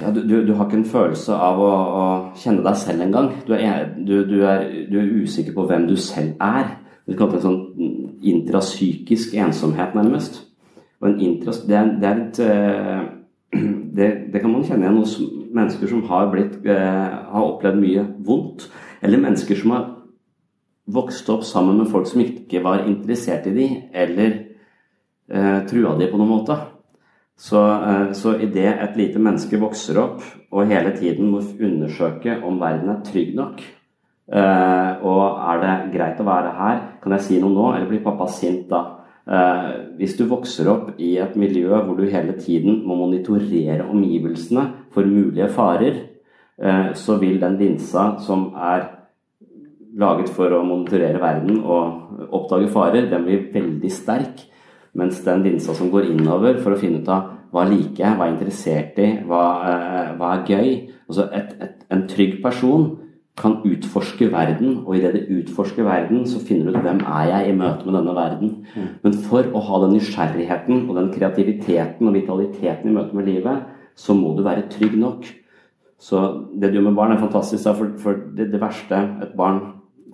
ja, 0.00 0.10
du, 0.10 0.22
du, 0.22 0.46
du, 0.46 0.52
har 0.54 0.68
ikke 0.68 0.78
en 0.82 0.86
følelse 0.86 1.34
av 1.34 1.58
å, 1.58 1.70
å 1.70 2.04
kjenne 2.38 2.62
deg 2.62 2.78
selv 2.78 3.02
engang. 3.02 3.30
Du, 3.46 3.54
du, 4.06 4.14
du, 4.28 4.36
er, 4.46 4.64
du 4.90 4.98
er 5.00 5.12
usikker 5.24 5.54
på 5.56 5.66
hvem 5.66 5.88
du 5.90 5.96
selv 5.98 6.38
er. 6.42 6.76
Det 7.06 7.18
kan 7.18 7.30
være 7.30 7.40
en 7.40 7.46
sånn 7.48 8.20
intrapsykisk 8.24 9.34
ensomhet, 9.38 9.94
nærmest. 9.98 10.40
Og 11.02 11.10
en 11.10 11.18
intras, 11.20 11.64
det, 11.68 11.76
er, 11.78 11.90
det, 12.00 12.10
er 12.10 12.22
et, 12.22 12.40
eh, 12.44 13.02
det, 13.96 14.08
det, 14.32 14.40
kan 14.40 14.52
man 14.52 14.64
kjenne 14.66 14.86
igjen 14.86 15.00
hos 15.00 15.16
mennesker 15.54 15.90
som 15.90 16.04
har, 16.10 16.30
blitt, 16.32 16.58
eh, 16.66 17.18
har 17.34 17.50
opplevd 17.50 17.80
mye 17.82 18.06
vondt. 18.26 18.68
Eller 19.04 19.22
mennesker 19.22 19.58
som 19.60 19.74
har 19.74 19.90
vokst 20.94 21.28
opp 21.32 21.44
sammen 21.48 21.78
med 21.80 21.90
folk 21.92 22.08
som 22.08 22.22
ikke 22.24 22.62
var 22.64 22.84
interessert 22.88 23.46
i 23.48 23.54
dem, 23.56 23.76
eller 23.92 24.32
eh, 25.32 25.60
trua 25.68 25.96
dem 25.98 26.10
på 26.10 26.20
noen 26.20 26.32
måte. 26.34 26.58
Så, 27.36 27.60
eh, 27.60 28.12
så 28.12 28.36
idet 28.38 28.74
et 28.78 28.98
lite 28.98 29.22
menneske 29.22 29.58
vokser 29.58 29.98
opp 29.98 30.22
og 30.54 30.68
hele 30.70 30.92
tiden 30.94 31.32
må 31.32 31.40
undersøke 31.42 32.38
om 32.46 32.60
verden 32.60 32.92
er 32.92 33.00
trygg 33.06 33.32
nok, 33.34 33.62
eh, 34.30 34.90
og 35.02 35.40
er 35.50 35.62
det 35.64 35.72
greit 35.96 36.20
å 36.22 36.28
være 36.28 36.52
her, 36.60 36.84
kan 37.02 37.16
jeg 37.16 37.26
si 37.26 37.40
noe 37.40 37.54
nå, 37.54 37.72
eller 37.74 37.90
blir 37.90 38.04
pappa 38.04 38.28
sint 38.30 38.68
da? 38.70 38.84
Eh, 39.24 39.70
hvis 39.98 40.16
du 40.18 40.26
vokser 40.28 40.68
opp 40.72 40.90
i 41.00 41.14
et 41.22 41.36
miljø 41.40 41.70
hvor 41.72 41.96
du 41.96 42.04
hele 42.10 42.36
tiden 42.36 42.82
må 42.84 42.98
monitorere 42.98 43.86
omgivelsene 43.86 44.66
for 44.94 45.08
mulige 45.08 45.48
farer, 45.52 46.02
så 46.94 47.16
vil 47.18 47.40
den 47.42 47.56
linsa 47.58 48.04
som 48.22 48.44
er 48.54 48.84
laget 49.98 50.28
for 50.30 50.52
å 50.54 50.60
monitorere 50.62 51.18
verden 51.18 51.60
og 51.62 52.28
oppdage 52.30 52.68
farer, 52.70 53.08
den 53.10 53.24
blir 53.26 53.48
veldig 53.54 53.90
sterk. 53.90 54.44
Mens 54.94 55.18
den 55.26 55.42
linsa 55.42 55.74
som 55.74 55.90
går 55.90 56.12
innover 56.12 56.60
for 56.62 56.74
å 56.74 56.78
finne 56.78 57.02
ut 57.02 57.10
av 57.10 57.32
hva 57.54 57.64
liker 57.66 58.02
jeg, 58.02 58.16
hva 58.18 58.26
er 58.26 58.32
interessert 58.34 58.98
i, 59.02 59.08
hva, 59.26 59.44
eh, 59.70 60.12
hva 60.18 60.30
er 60.34 60.44
gøy 60.50 60.70
altså 61.06 61.28
et, 61.30 61.54
et, 61.62 61.80
En 61.94 62.06
trygg 62.10 62.40
person 62.42 62.86
kan 63.36 63.56
utforske 63.66 64.28
verden, 64.30 64.76
og 64.86 64.96
idet 64.96 65.14
det 65.16 65.24
utforsker 65.34 65.82
verden, 65.82 66.22
så 66.26 66.38
finner 66.38 66.70
du 66.70 66.76
ut 66.76 66.84
hvem 66.84 67.00
er 67.02 67.30
jeg 67.32 67.50
i 67.50 67.56
møte 67.58 67.86
med 67.86 67.96
denne 67.98 68.14
verden. 68.14 68.52
Mm. 68.76 68.90
Men 69.02 69.16
for 69.26 69.48
å 69.50 69.62
ha 69.68 69.80
den 69.82 69.96
nysgjerrigheten 69.96 70.84
og 70.84 70.98
den 71.00 71.10
kreativiteten 71.16 72.10
og 72.10 72.14
vitaliteten 72.14 72.90
i 72.90 72.94
møte 72.94 73.16
med 73.18 73.26
livet, 73.26 73.64
så 73.98 74.14
må 74.14 74.36
du 74.36 74.44
være 74.46 74.68
trygg 74.70 74.94
nok. 75.00 75.26
Så 75.98 76.20
det 76.54 76.70
du 76.70 76.78
gjør 76.78 76.88
med 76.90 76.98
barn, 77.00 77.16
er 77.16 77.22
fantastisk. 77.22 77.66
For, 77.66 77.90
for 77.98 78.22
det, 78.36 78.52
det 78.52 78.62
verste 78.62 79.02
et 79.24 79.34
barn 79.38 79.60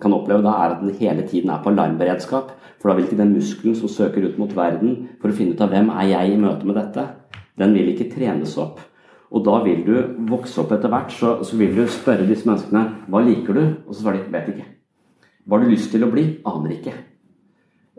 kan 0.01 0.17
oppleve 0.17 0.41
da, 0.45 0.57
er 0.57 0.75
at 0.75 0.81
den 0.81 0.97
hele 0.97 1.25
tiden 1.27 1.53
er 1.53 1.61
på 1.61 1.69
alarmberedskap. 1.69 2.55
For 2.81 2.89
da 2.89 2.97
vil 2.97 3.05
ikke 3.05 3.21
den 3.21 3.35
muskelen 3.35 3.77
som 3.77 3.91
søker 3.91 4.25
ut 4.25 4.39
mot 4.41 4.53
verden 4.57 5.11
for 5.21 5.29
å 5.29 5.37
finne 5.37 5.53
ut 5.53 5.61
av 5.61 5.73
hvem 5.73 5.91
er 5.93 6.09
jeg 6.15 6.33
i 6.33 6.41
møte 6.41 6.65
med 6.65 6.79
dette, 6.79 7.05
den 7.61 7.75
vil 7.77 7.91
ikke 7.91 8.09
trenes 8.15 8.55
opp. 8.57 8.81
Og 9.31 9.45
da 9.45 9.61
vil 9.63 9.85
du 9.85 9.95
vokse 10.27 10.59
opp 10.59 10.73
etter 10.75 10.91
hvert, 10.91 11.13
så, 11.15 11.37
så 11.47 11.55
vil 11.59 11.75
du 11.75 11.85
spørre 11.87 12.27
disse 12.27 12.47
menneskene 12.49 13.07
hva 13.11 13.21
liker 13.23 13.55
du? 13.55 13.63
Og 13.87 13.95
så 13.95 14.01
svarer 14.03 14.25
de 14.25 14.33
vet 14.33 14.49
ikke. 14.51 14.67
Hva 15.45 15.57
har 15.57 15.65
du 15.65 15.71
lyst 15.71 15.91
til 15.93 16.03
å 16.03 16.11
bli? 16.11 16.25
Aner 16.47 16.75
ikke. 16.75 16.93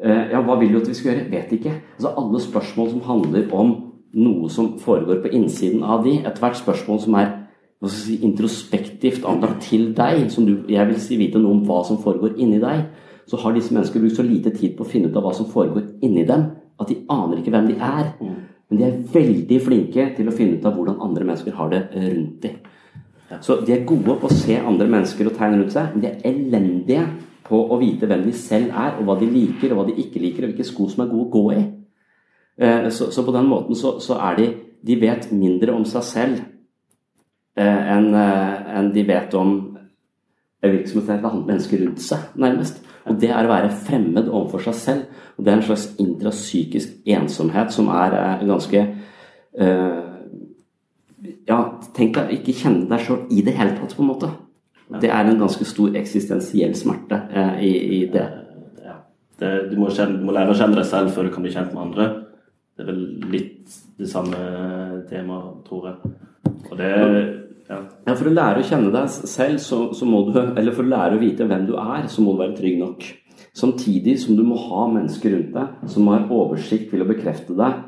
Eh, 0.03 0.33
ja, 0.35 0.43
hva 0.45 0.59
vil 0.61 0.75
du 0.75 0.81
at 0.83 0.91
vi 0.91 0.97
skal 0.99 1.13
gjøre? 1.13 1.31
Vet 1.33 1.55
ikke. 1.57 1.73
Altså 1.97 2.13
Alle 2.21 2.43
spørsmål 2.45 2.91
som 2.93 3.07
handler 3.09 3.49
om 3.57 3.73
noe 4.13 4.51
som 4.53 4.75
foregår 4.81 5.23
på 5.25 5.33
innsiden 5.33 5.83
av 5.83 6.05
de, 6.05 6.19
ethvert 6.29 6.59
spørsmål 6.61 7.01
som 7.01 7.17
er 7.17 7.31
si, 7.89 8.19
introspektivt 8.25 9.25
anlagt 9.29 9.65
til 9.71 9.91
deg, 9.97 10.27
som 10.31 10.47
du, 10.47 10.59
jeg 10.69 10.89
vil 10.91 11.01
si 11.01 11.19
vite 11.21 11.41
noe 11.41 11.57
om 11.57 11.63
hva 11.67 11.81
som 11.89 12.01
foregår 12.03 12.37
inni 12.37 12.61
deg, 12.63 12.85
så 13.31 13.41
har 13.41 13.55
disse 13.57 13.73
menneskene 13.73 14.05
brukt 14.05 14.19
så 14.19 14.27
lite 14.27 14.53
tid 14.53 14.77
på 14.77 14.85
å 14.85 14.91
finne 14.91 15.09
ut 15.09 15.17
av 15.17 15.25
hva 15.25 15.33
som 15.37 15.49
foregår 15.49 16.05
inni 16.05 16.27
dem, 16.29 16.51
at 16.81 16.91
de 16.91 16.99
aner 17.13 17.41
ikke 17.41 17.55
hvem 17.55 17.71
de 17.71 17.79
er. 17.79 18.13
Men 18.73 18.79
de 18.81 18.85
er 18.87 19.01
veldig 19.13 19.57
flinke 19.61 20.05
til 20.17 20.31
å 20.31 20.33
finne 20.33 20.57
ut 20.57 20.65
av 20.65 20.79
hvordan 20.79 21.03
andre 21.05 21.27
mennesker 21.29 21.53
har 21.59 21.69
det 21.69 21.81
rundt 21.93 22.39
dem. 22.41 22.55
Så 23.45 23.59
de 23.67 23.75
er 23.75 23.85
gode 23.89 24.15
på 24.21 24.29
å 24.29 24.33
se 24.33 24.57
andre 24.57 24.87
mennesker 24.89 25.29
og 25.29 25.37
tegn 25.37 25.59
rundt 25.59 25.75
seg, 25.75 25.93
men 25.93 26.01
de 26.01 26.09
er 26.09 26.25
elendige 26.31 27.03
på 27.45 27.61
å 27.69 27.77
vite 27.81 28.09
hvem 28.09 28.25
de 28.25 28.33
selv 28.37 28.73
er, 28.73 28.97
og 28.97 29.05
hva 29.09 29.19
de 29.21 29.29
liker 29.29 29.75
og 29.75 29.83
hva 29.83 29.85
de 29.91 29.97
ikke 30.01 30.23
liker, 30.23 30.47
og 30.47 30.55
hvilke 30.55 30.69
sko 30.71 30.89
som 30.89 31.05
er 31.05 31.11
gode 31.11 31.27
å 31.29 31.33
gå 31.35 31.43
i. 31.53 31.61
Eh, 32.65 32.89
så, 32.97 33.11
så 33.13 33.25
på 33.27 33.35
den 33.37 33.51
måten 33.51 33.77
så, 33.77 33.99
så, 34.01 34.17
er 34.21 34.41
de 34.41 34.49
De 34.83 34.97
vet 34.99 35.29
mindre 35.31 35.73
om 35.77 35.85
seg 35.87 36.03
selv 36.03 36.41
eh, 37.61 37.83
enn 37.95 38.09
eh, 38.19 38.73
en 38.79 38.89
de 38.91 39.05
vet 39.07 39.37
om 39.39 39.53
virksomheten 40.65 41.21
til 41.21 41.29
andre 41.29 41.53
mennesker 41.53 41.85
rundt 41.85 42.03
seg, 42.03 42.25
nærmest. 42.41 42.81
Og 43.09 43.19
det 43.21 43.31
er 43.33 43.47
å 43.47 43.51
være 43.51 43.73
fremmed 43.87 44.29
overfor 44.31 44.63
seg 44.69 44.79
selv. 44.79 45.21
Og 45.37 45.45
det 45.45 45.53
er 45.53 45.59
en 45.59 45.67
slags 45.67 45.89
intrapsykisk 46.03 47.13
ensomhet 47.17 47.75
som 47.75 47.91
er 47.93 48.17
eh, 48.19 48.47
ganske 48.49 48.83
uh, 49.61 50.01
Ja, 51.49 51.59
tenk 51.97 52.17
deg 52.17 52.33
ikke 52.39 52.55
kjenne 52.57 52.87
deg 52.91 53.03
sjøl 53.03 53.25
i 53.31 53.43
det 53.47 53.57
hele 53.59 53.75
tatt, 53.79 53.97
på 53.97 54.05
en 54.05 54.11
måte. 54.13 54.31
Det 55.03 55.11
er 55.11 55.27
en 55.27 55.41
ganske 55.41 55.65
stor 55.67 55.95
eksistensiell 55.99 56.75
smerte 56.79 57.19
uh, 57.33 57.57
i, 57.63 57.73
i, 57.99 58.01
det. 58.13 58.27
Ja. 58.85 58.99
det 59.41 59.53
du, 59.73 59.79
må 59.81 59.91
kjenne, 59.91 60.21
du, 60.21 60.27
må 60.29 60.35
lære 60.37 60.55
å 60.55 60.59
kjenne 60.59 60.79
deg 60.79 60.89
selv 60.91 61.15
før 61.15 61.27
du 61.27 61.35
kan 61.35 61.47
bli 61.47 61.55
kjent 61.55 61.75
med 61.75 61.87
andre. 61.89 62.11
Det 62.73 62.85
er 62.85 62.93
vel 62.93 63.03
litt 63.33 63.79
det 64.01 64.09
samme 64.11 64.39
temaet, 65.11 65.63
tror 65.67 65.91
jeg. 65.91 66.15
Og 66.71 66.77
det 66.79 66.93
ja. 67.73 67.81
ja. 68.07 68.15
For 68.15 68.29
å 68.29 68.35
lære 68.35 68.63
å 68.63 68.67
kjenne 68.69 68.93
deg 68.95 69.11
selv, 69.11 69.59
så, 69.65 69.81
så, 69.97 70.09
må 70.09 70.25
du 70.29 70.37
Eller 70.41 70.75
for 70.77 70.85
å 70.85 70.93
lære 70.93 71.19
å 71.19 71.23
vite 71.23 71.47
hvem 71.49 71.67
du 71.69 71.75
er, 71.81 72.07
så 72.13 72.25
må 72.25 72.37
du 72.37 72.43
være 72.45 72.57
trygg 72.59 72.79
nok. 72.81 73.07
Samtidig 73.57 74.19
som 74.23 74.37
du 74.37 74.45
må 74.47 74.57
ha 74.61 74.87
mennesker 74.93 75.35
rundt 75.35 75.57
deg 75.57 75.89
som 75.93 76.09
har 76.13 76.29
oversikt 76.33 76.93
til 76.93 77.05
å 77.05 77.09
bekrefte 77.09 77.57
deg 77.59 77.81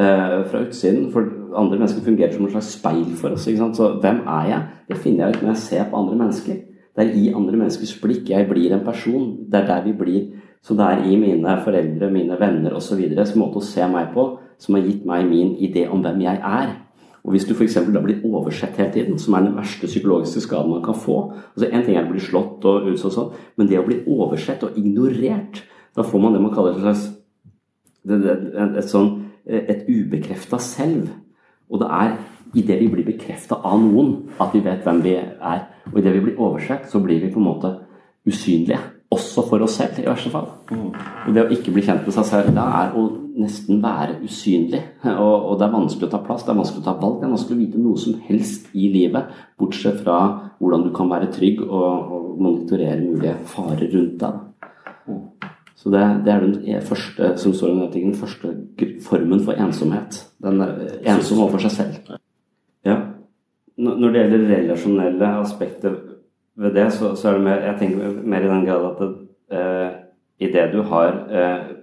eh, 0.00 0.36
fra 0.48 0.62
utsiden. 0.64 1.08
For 1.12 1.28
andre 1.58 1.80
mennesker 1.80 2.06
fungerer 2.06 2.36
som 2.36 2.46
en 2.46 2.54
slags 2.54 2.74
speil 2.78 3.08
for 3.20 3.36
oss. 3.36 3.48
Så 3.48 3.90
hvem 4.00 4.22
er 4.24 4.50
jeg? 4.52 4.68
Det 4.88 5.00
finner 5.02 5.26
jeg 5.26 5.36
ut 5.36 5.42
når 5.44 5.52
jeg 5.54 5.64
ser 5.64 5.88
på 5.90 6.00
andre 6.00 6.20
mennesker. 6.22 6.60
Det 6.96 7.04
er 7.04 7.16
i 7.16 7.32
andre 7.36 7.58
menneskers 7.58 7.96
blikk 8.02 8.30
jeg 8.32 8.48
blir 8.48 8.74
en 8.74 8.86
person. 8.86 9.28
Det 9.48 9.60
er 9.60 9.68
der 9.68 9.84
vi 9.86 9.96
blir. 9.96 10.22
Så 10.60 10.76
det 10.76 10.84
er 10.84 11.04
i 11.08 11.16
mine 11.16 11.56
foreldre, 11.64 12.10
mine 12.12 12.36
venner 12.40 12.74
osv. 12.76 13.00
måte 13.40 13.60
å 13.60 13.64
se 13.64 13.86
meg 13.88 14.12
på 14.14 14.26
som 14.60 14.76
har 14.76 14.84
gitt 14.84 15.06
meg 15.08 15.28
min 15.28 15.54
idé 15.56 15.86
om 15.88 16.02
hvem 16.04 16.20
jeg 16.26 16.40
er. 16.44 16.74
Og 17.24 17.34
Hvis 17.34 17.44
du 17.44 17.52
f.eks. 17.54 17.74
da 17.74 18.00
blir 18.00 18.24
oversett 18.24 18.78
hele 18.80 18.92
tiden, 18.92 19.18
som 19.18 19.34
er 19.34 19.44
den 19.44 19.56
verste 19.56 19.86
psykologiske 19.86 20.40
skaden 20.46 20.70
man 20.70 20.84
kan 20.84 20.96
få 20.96 21.32
altså 21.54 21.68
En 21.68 21.84
ting 21.84 21.96
er 21.96 22.06
å 22.06 22.12
bli 22.12 22.20
slått 22.20 22.64
og 22.64 22.88
utsatt 22.88 23.12
sånn, 23.12 23.32
men 23.56 23.68
det 23.68 23.80
å 23.80 23.86
bli 23.86 24.00
oversett 24.06 24.64
og 24.64 24.78
ignorert 24.80 25.62
Da 25.96 26.02
får 26.06 26.22
man 26.22 26.32
det 26.32 26.40
man 26.40 26.54
kaller 26.54 26.76
et 26.76 26.84
slags 26.84 27.08
et, 28.08 28.86
sånn, 28.88 29.10
et 29.44 29.82
ubekrefta 29.84 30.56
selv. 30.62 31.10
Og 31.68 31.82
det 31.82 31.88
er 31.92 32.14
idet 32.56 32.78
vi 32.80 32.88
blir 32.94 33.04
bekrefta 33.06 33.58
av 33.60 33.82
noen, 33.82 34.14
at 34.40 34.54
vi 34.54 34.62
vet 34.64 34.86
hvem 34.86 35.02
vi 35.04 35.12
er. 35.20 35.66
Og 35.90 35.98
idet 36.00 36.14
vi 36.16 36.22
blir 36.24 36.40
oversett, 36.40 36.88
så 36.90 37.02
blir 37.04 37.20
vi 37.20 37.28
på 37.32 37.42
en 37.42 37.48
måte 37.50 37.74
usynlige. 38.26 38.80
Også 39.10 39.42
for 39.48 39.62
oss 39.64 39.74
selv, 39.80 39.98
i 39.98 40.06
verste 40.06 40.30
fall. 40.30 40.46
Og 40.70 41.32
det 41.34 41.42
å 41.42 41.50
ikke 41.54 41.72
bli 41.74 41.82
kjent 41.82 42.04
med 42.06 42.14
seg 42.14 42.28
selv, 42.28 42.52
da 42.54 42.66
er 42.78 42.92
å 42.98 43.06
nesten 43.40 43.80
være 43.82 44.20
usynlig. 44.22 44.82
Og, 45.02 45.34
og, 45.34 45.54
det 45.58 45.66
er 45.66 45.74
vanskelig 45.74 46.06
å 46.06 46.12
ta 46.12 46.20
plass, 46.22 46.44
det 46.46 46.52
er 46.54 46.60
vanskelig 46.60 46.82
å 46.84 46.86
ta 46.86 46.94
valg, 47.00 47.16
det 47.18 47.26
er 47.26 47.34
vanskelig 47.34 47.56
å 47.56 47.62
vite 47.64 47.82
noe 47.82 47.98
som 47.98 48.20
helst 48.28 48.68
i 48.78 48.90
livet. 48.92 49.32
Bortsett 49.58 50.02
fra 50.04 50.20
hvordan 50.60 50.86
du 50.86 50.92
kan 50.94 51.10
være 51.10 51.30
trygg 51.34 51.64
og, 51.66 52.14
og 52.14 52.28
monitorere 52.40 53.00
mulige 53.02 53.34
farer 53.50 53.90
rundt 53.96 54.22
deg. 54.22 54.46
Så 55.80 55.90
det, 55.90 56.00
det, 56.26 56.32
er 56.32 56.42
den 56.44 56.82
første 56.84 57.32
som 57.40 57.54
står 57.56 57.72
i 57.72 58.02
den 58.04 58.14
første 58.14 58.52
formen 59.06 59.40
for 59.42 59.56
ensomhet. 59.56 60.18
Den 60.44 60.60
er 60.60 60.98
ensom 61.14 61.40
overfor 61.40 61.64
seg 61.64 61.72
selv. 61.78 62.18
Ja. 62.86 62.98
Når 63.80 64.12
det 64.12 64.22
gjelder 64.22 64.50
relasjonelle 64.50 65.30
aspekter 65.40 65.96
ved 66.60 66.76
det, 66.76 66.86
så, 66.92 67.14
så, 67.16 67.28
er 67.28 67.38
det 67.38 67.44
mer 67.46 67.66
Jeg 67.66 67.76
tenker 67.80 68.16
mer 68.24 68.44
i 68.44 68.50
den 68.50 68.66
grad 68.68 68.86
at 68.90 69.02
det, 69.02 69.10
eh, 69.56 69.90
i 70.40 70.48
det 70.52 70.66
du 70.72 70.82
har 70.88 71.12
eh, 71.28 71.76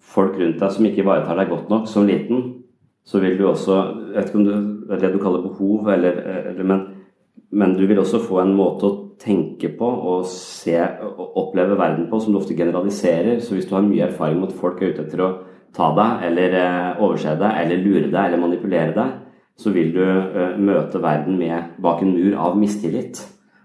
folk 0.00 0.36
rundt 0.40 0.60
deg 0.60 0.72
som 0.72 0.86
ikke 0.88 1.02
ivaretar 1.04 1.38
deg 1.40 1.50
godt 1.52 1.72
nok 1.72 1.88
som 1.90 2.06
liten, 2.08 2.44
så 3.06 3.20
vil 3.22 3.38
du 3.38 3.46
også 3.48 3.78
Jeg 4.12 4.14
vet 4.16 4.30
ikke 4.30 4.38
om 4.38 4.46
du, 4.46 4.54
det 5.00 5.12
du 5.12 5.18
kaller 5.22 5.42
behov, 5.44 5.88
eller, 5.92 6.22
eller 6.52 6.64
men, 6.64 6.86
men, 7.50 7.74
du 7.76 7.84
vil 7.86 7.98
også 8.00 8.22
få 8.22 8.40
en 8.42 8.54
måte 8.56 8.88
å 8.88 8.94
tenke 9.20 9.68
på 9.76 9.86
og 9.86 10.24
se 10.30 10.76
og 10.76 11.36
oppleve 11.42 11.76
verden 11.78 12.08
på 12.10 12.20
som 12.20 12.32
du 12.32 12.38
ofte 12.40 12.56
generaliserer. 12.56 13.40
Så 13.40 13.54
hvis 13.56 13.68
du 13.68 13.74
har 13.76 13.84
mye 13.84 14.08
erfaring 14.08 14.40
med 14.40 14.50
at 14.50 14.58
folk 14.60 14.80
er 14.80 14.94
ute 14.94 15.04
etter 15.06 15.22
å 15.24 15.30
ta 15.76 15.90
deg, 15.96 16.26
eller 16.30 16.58
eh, 16.62 17.04
overse 17.04 17.36
deg, 17.36 17.62
eller 17.62 17.84
lure 17.84 18.08
deg, 18.08 18.20
eller 18.24 18.40
manipulere 18.40 18.96
deg, 18.96 19.14
så 19.56 19.72
vil 19.72 19.92
du 19.94 20.04
eh, 20.04 20.56
møte 20.56 21.00
verden 21.02 21.38
med 21.40 21.76
bak 21.82 22.04
en 22.04 22.14
mur 22.16 22.36
av 22.48 22.56
mistillit. 22.60 23.20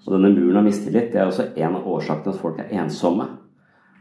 Og 0.05 0.15
denne 0.15 0.31
muren 0.33 0.61
av 0.61 0.65
mistillit 0.65 1.11
det 1.13 1.21
er 1.21 1.29
også 1.29 1.51
en 1.51 1.77
av 1.77 1.87
årsakene 1.87 2.33
at 2.33 2.41
folk 2.41 2.59
er 2.61 2.73
ensomme. 2.81 3.27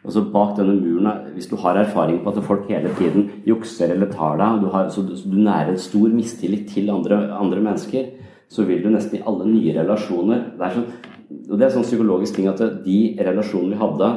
Altså 0.01 0.23
Bak 0.33 0.55
denne 0.57 0.79
muren, 0.79 1.27
hvis 1.35 1.51
du 1.51 1.59
har 1.61 1.77
erfaring 1.77 2.23
på 2.25 2.33
at 2.33 2.41
folk 2.47 2.71
hele 2.73 2.93
tiden 2.97 3.29
jukser 3.45 3.93
eller 3.93 4.09
tar 4.09 4.39
deg, 4.41 4.57
og 4.57 4.65
du, 4.65 4.71
har, 4.73 4.89
så 4.89 5.05
du, 5.05 5.13
så 5.17 5.29
du 5.29 5.37
nærer 5.37 5.75
en 5.75 5.83
stor 5.83 6.09
mistillit 6.15 6.71
til 6.73 6.89
andre, 6.93 7.27
andre, 7.37 7.61
mennesker, 7.61 8.09
så 8.49 8.65
vil 8.65 8.81
du 8.83 8.89
nesten 8.91 9.19
i 9.19 9.25
alle 9.29 9.45
nye 9.47 9.75
relasjoner 9.77 10.47
Det 10.57 10.67
er 10.67 10.79
sånn, 10.79 10.89
og 11.51 11.59
det 11.59 11.67
er 11.67 11.75
sånn 11.75 11.87
psykologisk 11.87 12.39
ting 12.39 12.49
at 12.51 12.63
de 12.87 13.01
relasjonene 13.21 13.77
vi 13.77 13.83
hadde 13.85 14.11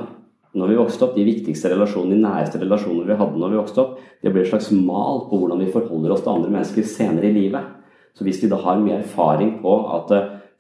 når 0.53 0.69
vi 0.69 0.77
vokste 0.77 1.05
opp, 1.07 1.15
de 1.17 1.25
viktigste 1.25 1.71
relasjonene, 1.71 2.13
de 2.13 2.23
næreste 2.27 2.59
relasjonene 2.61 3.09
vi 3.09 3.17
hadde 3.17 3.39
når 3.41 3.51
vi 3.51 3.57
vokste 3.57 3.81
opp, 3.81 3.93
det 4.21 4.31
blir 4.33 4.43
et 4.45 4.51
slags 4.51 4.69
mal 4.71 5.23
på 5.29 5.39
hvordan 5.41 5.63
vi 5.63 5.71
forholder 5.73 6.13
oss 6.13 6.21
til 6.21 6.33
andre 6.35 6.51
mennesker 6.53 6.85
senere 6.85 7.29
i 7.29 7.33
livet. 7.33 7.71
Så 8.13 8.25
hvis 8.25 8.37
vi 8.43 8.49
da 8.51 8.59
har 8.61 8.77
mye 8.77 8.99
erfaring 8.99 9.55
på 9.63 9.73
at 9.97 10.13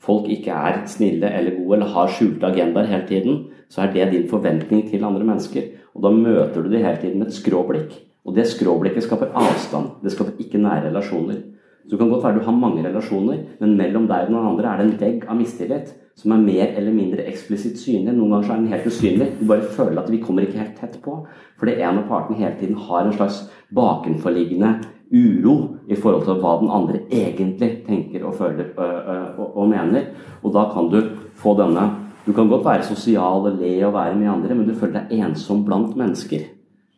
folk 0.03 0.27
ikke 0.31 0.51
er 0.51 0.83
snille 0.91 1.29
eller 1.31 1.55
gode 1.57 1.77
eller 1.77 1.93
har 1.95 2.11
skjulte 2.11 2.49
agendaer 2.49 2.89
hele 2.91 3.07
tiden, 3.07 3.39
så 3.71 3.85
er 3.85 3.93
det 3.93 4.11
din 4.11 4.27
forventning 4.29 4.83
til 4.89 5.05
andre 5.07 5.23
mennesker. 5.23 5.71
Og 5.95 6.03
da 6.03 6.11
møter 6.11 6.61
du 6.61 6.69
dem 6.69 6.83
hele 6.83 6.99
tiden 7.01 7.19
med 7.21 7.31
et 7.31 7.37
skråblikk. 7.37 7.95
Og 8.23 8.35
det 8.35 8.47
skråblikket 8.47 9.05
skaper 9.05 9.33
avstand. 9.35 9.97
Det 10.03 10.13
skaper 10.13 10.39
ikke 10.39 10.61
nære 10.61 10.89
relasjoner. 10.89 11.41
Så 11.83 11.91
det 11.91 11.99
kan 11.99 12.09
godt 12.09 12.23
være 12.23 12.39
du 12.39 12.45
har 12.45 12.55
mange 12.55 12.83
relasjoner, 12.85 13.39
men 13.59 13.75
mellom 13.75 14.07
deg 14.07 14.29
og 14.29 14.31
noen 14.31 14.53
andre 14.53 14.69
er 14.71 14.79
det 14.79 14.85
en 14.85 14.99
vegg 15.01 15.25
av 15.27 15.35
mistillit 15.35 15.91
som 16.15 16.31
er 16.31 16.43
mer 16.45 16.75
eller 16.77 16.93
mindre 16.95 17.25
eksplisitt 17.27 17.79
synlig. 17.81 18.13
Noen 18.13 18.35
ganger 18.35 18.53
er 18.53 18.61
den 18.61 18.71
helt 18.71 18.87
usynlig. 18.87 19.27
Du 19.39 19.47
bare 19.49 19.71
føler 19.75 19.99
at 20.03 20.11
vi 20.13 20.21
kommer 20.21 20.45
ikke 20.45 20.61
helt 20.61 20.77
tett 20.79 20.99
på. 21.03 21.17
Fordi 21.59 21.75
en 21.81 21.99
av 22.03 22.07
partene 22.07 22.39
hele 22.39 22.55
tiden 22.59 22.77
har 22.87 23.03
en 23.03 23.15
slags 23.17 23.41
bakenforliggende 23.73 24.75
uro 25.13 25.55
i 25.87 25.95
forhold 25.95 26.25
til 26.25 26.39
hva 26.41 26.55
den 26.61 26.71
andre 26.73 27.03
egentlig 27.13 27.69
tenker 27.85 28.25
og 28.25 28.35
føler 28.39 28.73
og, 28.77 29.43
og, 29.51 29.67
mener. 29.69 30.09
Og 30.41 30.53
da 30.55 30.65
kan 30.73 30.89
du 30.89 30.99
få 31.37 31.55
denne 31.59 31.91
Du 32.23 32.31
kan 32.31 32.47
godt 32.47 32.63
være 32.63 32.83
sosial 32.87 33.43
og 33.49 33.57
le 33.59 33.85
og 33.85 33.93
være 33.93 34.15
med 34.15 34.29
andre, 34.31 34.55
men 34.55 34.67
du 34.67 34.75
føler 34.79 35.01
deg 35.01 35.25
ensom 35.25 35.65
blant 35.67 35.97
mennesker. 35.99 36.45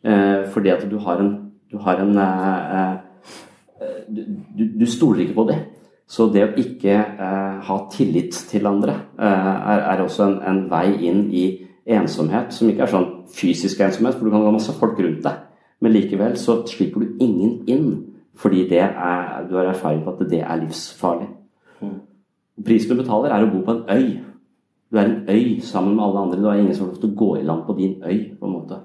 Eh, 0.06 0.46
fordi 0.54 0.70
at 0.70 0.84
du 0.92 1.00
har 1.02 1.18
en, 1.18 1.32
du, 1.72 1.80
har 1.82 1.98
en 1.98 2.18
eh, 2.18 2.92
eh, 3.82 3.96
du, 4.58 4.68
du, 4.80 4.86
stoler 4.86 5.24
ikke 5.24 5.34
på 5.40 5.48
det. 5.50 5.58
Så 6.06 6.28
det 6.30 6.44
å 6.46 6.52
ikke 6.62 6.94
eh, 6.94 7.56
ha 7.66 7.78
tillit 7.90 8.38
til 8.52 8.70
andre 8.70 9.00
eh, 9.18 9.50
er, 9.74 9.82
er, 9.96 10.04
også 10.04 10.28
en, 10.28 10.38
en, 10.46 10.62
vei 10.70 10.92
inn 11.10 11.26
i 11.34 11.48
ensomhet, 11.90 12.54
som 12.54 12.70
ikke 12.70 12.86
er 12.86 12.94
sånn 12.94 13.10
fysisk 13.34 13.82
ensomhet, 13.82 14.20
for 14.20 14.30
du 14.30 14.36
kan 14.36 14.46
ha 14.46 14.54
masse 14.54 14.78
folk 14.78 15.02
rundt 15.02 15.26
deg. 15.26 15.42
Men 15.86 15.94
likevel 15.94 16.34
så 16.42 16.64
slipper 16.66 17.04
du 17.04 17.18
ingen 17.22 17.60
inn, 17.70 17.90
fordi 18.34 18.64
er, 18.74 19.44
du 19.50 19.54
har 19.54 19.68
erfaring 19.70 20.00
på 20.02 20.16
at 20.16 20.24
det 20.32 20.40
er 20.42 20.64
livsfarlig. 20.64 21.28
Mm. 21.78 22.00
Prisen 22.66 22.90
du 22.90 23.04
betaler, 23.04 23.30
er 23.30 23.46
å 23.46 23.52
bo 23.52 23.62
på 23.68 23.76
en 23.76 23.84
øy. 23.94 24.08
Du 24.90 24.98
er 24.98 25.12
en 25.12 25.30
øy 25.30 25.62
sammen 25.62 25.94
med 25.94 26.08
alle 26.08 26.24
andre. 26.24 26.42
Du 26.42 26.50
har 26.50 26.58
ingen 26.58 26.74
som 26.74 26.88
har 26.88 26.96
lov 26.96 27.04
til 27.04 27.12
å 27.12 27.20
gå 27.22 27.30
i 27.38 27.46
land 27.46 27.64
på 27.68 27.78
din 27.78 27.94
øy. 28.02 28.18
på 28.40 28.50
en 28.50 28.56
måte. 28.56 28.82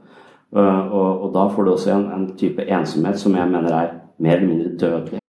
Uh, 0.52 0.92
og, 0.92 1.22
og, 1.22 1.26
da 1.38 1.48
får 1.48 1.64
du 1.64 1.72
også 1.72 1.96
en, 1.96 2.06
en, 2.12 2.30
type 2.36 2.68
ensomhet 2.68 3.20
som 3.20 3.36
jeg 3.38 3.48
mener 3.48 3.72
er 3.72 3.96
mer 4.18 4.36
eller 4.36 4.48
mindre 4.48 4.76
dødelig. 4.76 5.20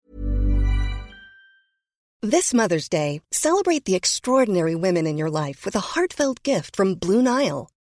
This 2.22 2.52
Mother's 2.52 2.88
Day, 2.88 3.20
celebrate 3.30 3.84
the 3.84 3.94
extraordinary 3.94 4.74
women 4.74 5.06
in 5.06 5.18
your 5.18 5.30
life 5.30 5.64
with 5.64 5.76
a 5.76 5.94
heartfelt 5.94 6.42
gift 6.42 6.74
from 6.74 6.96
Blue 6.96 7.22
Nile. 7.22 7.68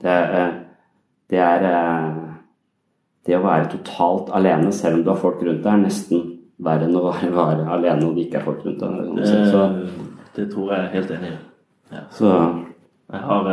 Det 0.00 0.16
det 1.30 1.38
er 1.38 1.64
det 3.26 3.36
å 3.36 3.44
være 3.44 3.68
totalt 3.70 4.32
alene, 4.34 4.72
selv 4.74 4.98
om 4.98 5.04
du 5.04 5.10
har 5.12 5.20
folk 5.20 5.42
rundt 5.44 5.62
deg, 5.62 5.70
er 5.70 5.84
nesten 5.84 6.24
verre 6.60 6.88
enn 6.88 6.98
å 6.98 7.04
være, 7.06 7.30
være 7.36 7.68
alene 7.70 8.02
når 8.02 8.16
det 8.16 8.26
ikke 8.26 8.40
er 8.40 8.46
folk 8.48 8.66
rundt 8.66 8.82
deg. 8.82 9.14
Det, 9.20 9.28
Så, 9.52 9.62
det 10.36 10.46
tror 10.50 10.72
jeg 10.72 10.82
er 10.82 10.92
helt 10.96 11.14
enig 11.16 11.30
i. 11.30 11.38
Ja. 11.94 12.04
Så 12.14 12.30
jeg 12.30 13.24
har 13.28 13.50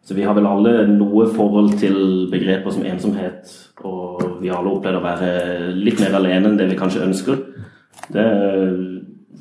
så 0.00 0.16
vi 0.16 0.24
har 0.24 0.32
vel 0.32 0.46
alle 0.48 0.86
noe 0.88 1.26
forhold 1.28 1.74
til 1.78 1.96
begreper 2.32 2.72
som 2.72 2.86
ensomhet, 2.88 3.50
og 3.84 4.38
vi 4.40 4.48
har 4.48 4.62
alle 4.62 4.72
opplevd 4.72 4.96
å 4.96 5.02
være 5.04 5.32
litt 5.76 6.00
mer 6.00 6.16
alene 6.16 6.48
enn 6.48 6.56
det 6.58 6.70
vi 6.70 6.78
kanskje 6.78 7.04
ønsker. 7.04 7.42
Det 8.10 8.24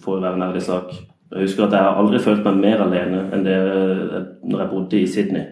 får 0.04 0.18
jo 0.18 0.24
være 0.26 0.36
en 0.36 0.46
ærlig 0.50 0.66
sak. 0.68 0.92
Jeg 1.32 1.46
husker 1.46 1.66
at 1.66 1.78
jeg 1.78 1.86
har 1.86 2.02
aldri 2.02 2.20
følt 2.22 2.44
meg 2.44 2.60
mer 2.60 2.84
alene 2.84 3.24
enn 3.32 3.48
det 3.48 3.58
når 4.44 4.66
jeg 4.66 4.72
bodde 4.74 5.00
i 5.00 5.08
Sydney. 5.08 5.48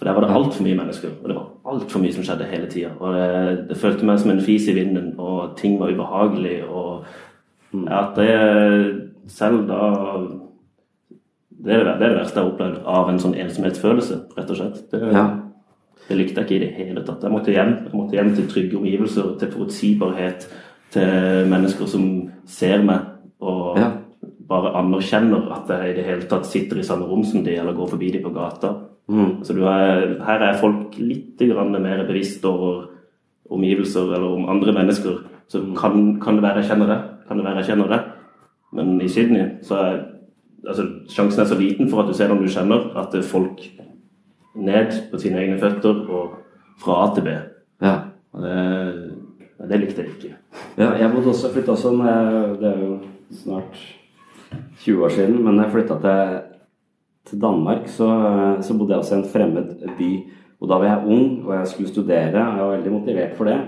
For 0.00 0.08
der 0.08 0.14
var 0.16 0.24
det 0.24 0.32
altfor 0.32 0.64
mye 0.64 0.76
mennesker, 0.78 1.10
og 1.20 1.28
det 1.28 1.34
var 1.36 1.74
altfor 1.74 2.00
mye 2.00 2.12
som 2.16 2.24
skjedde 2.24 2.46
hele 2.48 2.68
tida. 2.72 2.88
Det, 2.96 3.66
det, 3.68 3.76
følte 3.76 4.06
meg 4.08 4.22
som 4.22 4.30
en 4.32 4.40
fis 4.40 4.64
i 4.72 4.74
vinden, 4.78 5.10
og 5.20 5.58
ting 5.60 5.74
var 5.76 5.92
ubehagelig. 5.92 6.54
Og 6.72 7.04
at 7.84 8.16
det 8.16 8.30
selv 9.28 9.66
da 9.68 9.90
det, 11.60 11.74
er 11.74 11.84
det, 11.84 11.94
det 12.00 12.06
er 12.06 12.14
det 12.14 12.16
verste 12.16 12.40
jeg 12.40 12.46
har 12.46 12.52
opplevd 12.54 12.80
av 12.88 13.10
en 13.12 13.20
sånn 13.20 13.36
ensomhetsfølelse, 13.44 14.18
rett 14.38 14.50
og 14.54 14.56
slett. 14.62 14.80
Det, 14.88 15.00
Ja. 15.12 15.26
det 16.08 16.16
likte 16.16 16.40
jeg 16.40 16.48
ikke 16.48 16.56
i 16.56 16.64
det 16.64 16.74
hele 16.78 17.04
tatt. 17.04 17.22
Jeg 17.22 17.34
måtte 17.36 17.52
hjem, 17.52 17.74
jeg 17.84 17.92
måtte 18.00 18.16
hjem 18.16 18.34
til 18.36 18.48
trygge 18.48 18.78
omgivelser, 18.80 19.34
til 19.38 19.52
forutsigbarhet, 19.52 20.48
til 20.96 21.50
mennesker 21.52 21.86
som 21.86 22.06
ser 22.48 22.80
meg 22.82 23.00
og 23.40 23.76
Ja. 23.78 23.90
bare 24.48 24.72
anerkjenner 24.80 25.52
at 25.52 25.68
jeg 25.68 25.90
i 25.90 25.96
det 26.00 26.04
hele 26.08 26.22
tatt 26.22 26.46
sitter 26.46 26.78
i 26.78 26.82
samme 26.82 27.04
rom 27.04 27.22
som 27.24 27.44
de, 27.44 27.54
eller 27.54 27.76
går 27.76 27.88
forbi 27.92 28.10
de 28.16 28.22
på 28.24 28.32
gata. 28.32 28.72
Mm. 29.10 29.40
Så 29.44 29.56
er, 29.66 30.14
her 30.22 30.46
er 30.46 30.60
folk 30.60 30.94
litt 31.02 31.40
grann 31.50 31.74
mer 31.74 32.04
bevisst 32.06 32.44
over 32.46 32.86
omgivelser 33.50 34.12
eller 34.14 34.36
om 34.36 34.48
andre 34.52 34.74
mennesker. 34.76 35.24
Så 35.50 35.64
kan, 35.78 36.20
kan 36.22 36.38
det 36.38 36.46
være 36.46 36.62
jeg 36.62 36.70
kjenner 36.70 36.92
det, 36.92 37.00
kan 37.28 37.40
det 37.40 37.46
være 37.48 37.62
jeg 37.62 37.72
kjenner 37.72 37.90
det. 37.90 38.00
Men 38.78 39.00
i 39.02 39.08
Sydney 39.10 39.48
så 39.66 39.80
er 39.82 39.96
altså, 40.68 40.86
sjansen 41.10 41.42
er 41.42 41.48
så 41.50 41.58
liten 41.58 41.90
for 41.90 42.02
at 42.02 42.10
du 42.10 42.14
ser 42.16 42.30
noen 42.30 42.44
du 42.46 42.52
kjenner, 42.52 42.90
at 42.98 43.10
det 43.12 43.24
er 43.24 43.30
folk 43.30 43.64
ned 44.54 44.94
på 45.10 45.20
sine 45.22 45.40
egne 45.42 45.58
føtter 45.58 46.04
og 46.10 46.36
fra 46.80 47.00
A 47.04 47.08
til 47.14 47.26
B. 47.26 47.34
Ja. 47.82 47.96
Det, 48.40 48.58
det 49.70 49.80
likte 49.80 50.04
jeg 50.04 50.14
ikke. 50.14 50.36
Ja, 50.78 50.92
jeg 51.00 51.10
bodde 51.12 51.32
også, 51.32 51.50
flytta 51.52 51.74
også 51.74 51.90
Det 52.60 52.68
er 52.70 52.84
jo 52.84 52.92
snart 53.42 53.80
20 54.80 55.04
år 55.04 55.08
siden, 55.08 55.42
men 55.44 55.58
jeg 55.58 55.72
flytta 55.72 55.98
til, 56.00 56.38
til 57.28 57.40
Danmark, 57.40 57.88
så, 57.88 58.08
så 58.64 58.76
bodde 58.78 58.94
jeg 58.94 59.02
også 59.02 59.16
i 59.16 59.18
en 59.18 59.30
fremmed 59.32 59.74
by. 59.98 60.10
Og 60.60 60.68
da 60.68 60.78
var 60.80 60.88
jeg 60.88 61.06
ung 61.06 61.46
og 61.46 61.54
jeg 61.54 61.68
skulle 61.68 61.92
studere, 61.92 62.46
og 62.46 62.56
jeg 62.56 62.64
var 62.64 62.76
veldig 62.76 62.92
motivert 62.92 63.36
for 63.36 63.48
det. 63.48 63.58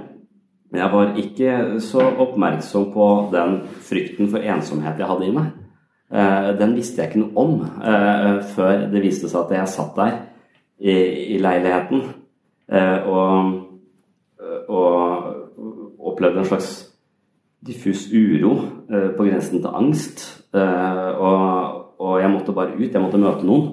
Men 0.73 0.81
jeg 0.81 0.93
var 0.93 1.17
ikke 1.21 1.81
så 1.85 2.05
oppmerksom 2.25 2.93
på 2.95 3.09
den 3.33 3.59
frykten 3.85 4.31
for 4.33 4.41
ensomhet 4.41 5.01
jeg 5.01 5.09
hadde 5.09 5.29
i 5.29 5.35
meg. 5.37 5.51
Eh, 6.13 6.59
Den 6.59 6.75
visste 6.77 7.03
jeg 7.03 7.11
ikke 7.11 7.23
noe 7.23 7.37
om 7.41 7.61
eh, 7.65 8.43
før 8.55 8.87
det 8.93 9.03
viste 9.05 9.29
seg 9.29 9.47
at 9.47 9.55
jeg 9.57 9.73
satt 9.73 9.97
der 9.97 10.17
i, 10.81 10.95
i 11.37 11.39
leiligheten 11.41 12.03
eh, 12.73 13.09
og, 13.09 13.53
og 14.69 16.09
opplevde 16.13 16.43
en 16.43 16.49
slags 16.49 16.73
diffus 17.65 18.09
uro 18.11 18.57
på 18.89 19.25
grensen 19.25 19.61
til 19.63 19.71
angst. 19.71 20.25
Og, 20.53 21.72
og 22.03 22.19
jeg 22.19 22.33
måtte 22.33 22.55
bare 22.57 22.75
ut, 22.75 22.91
jeg 22.91 23.03
måtte 23.03 23.21
møte 23.21 23.47
noen. 23.47 23.73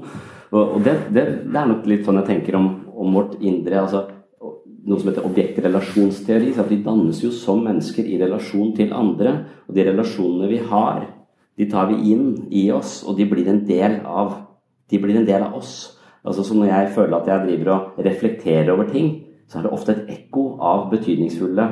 Og, 0.49 0.79
det, 0.85 0.95
det, 1.13 1.25
det 1.45 1.59
er 1.61 1.69
nok 1.69 1.85
litt 1.89 2.05
sånn 2.05 2.19
jeg 2.21 2.29
tenker 2.29 2.57
om, 2.57 2.69
om 2.97 3.19
vårt 3.19 3.37
indre 3.41 3.83
altså 3.83 4.07
Noe 4.89 4.97
som 4.97 5.09
heter 5.11 5.25
objektrelasjonsteori. 5.27 6.53
at 6.57 6.69
Vi 6.71 6.77
dannes 6.81 7.19
jo 7.21 7.29
som 7.35 7.59
mennesker 7.61 8.07
i 8.09 8.15
relasjon 8.17 8.71
til 8.77 8.93
andre. 8.95 9.33
Og 9.67 9.75
de 9.75 9.83
relasjonene 9.85 10.47
vi 10.49 10.61
har, 10.71 11.03
de 11.59 11.67
tar 11.69 11.89
vi 11.91 12.13
inn 12.13 12.31
i 12.55 12.63
oss, 12.73 13.03
og 13.03 13.19
de 13.19 13.27
blir 13.29 13.51
en 13.51 13.59
del 13.67 13.99
av, 14.07 14.31
en 14.89 15.27
del 15.27 15.45
av 15.45 15.59
oss. 15.59 15.99
Altså 16.23 16.47
så 16.47 16.57
Når 16.57 16.71
jeg 16.71 16.93
føler 16.95 17.17
at 17.19 17.29
jeg 17.29 17.45
driver 17.45 17.73
og 17.75 18.01
reflekterer 18.07 18.71
over 18.73 18.89
ting, 18.89 19.11
så 19.51 19.59
er 19.59 19.67
det 19.67 19.75
ofte 19.75 19.93
et 19.93 20.09
ekko 20.15 20.47
av 20.57 20.87
betydningsfulle 20.95 21.67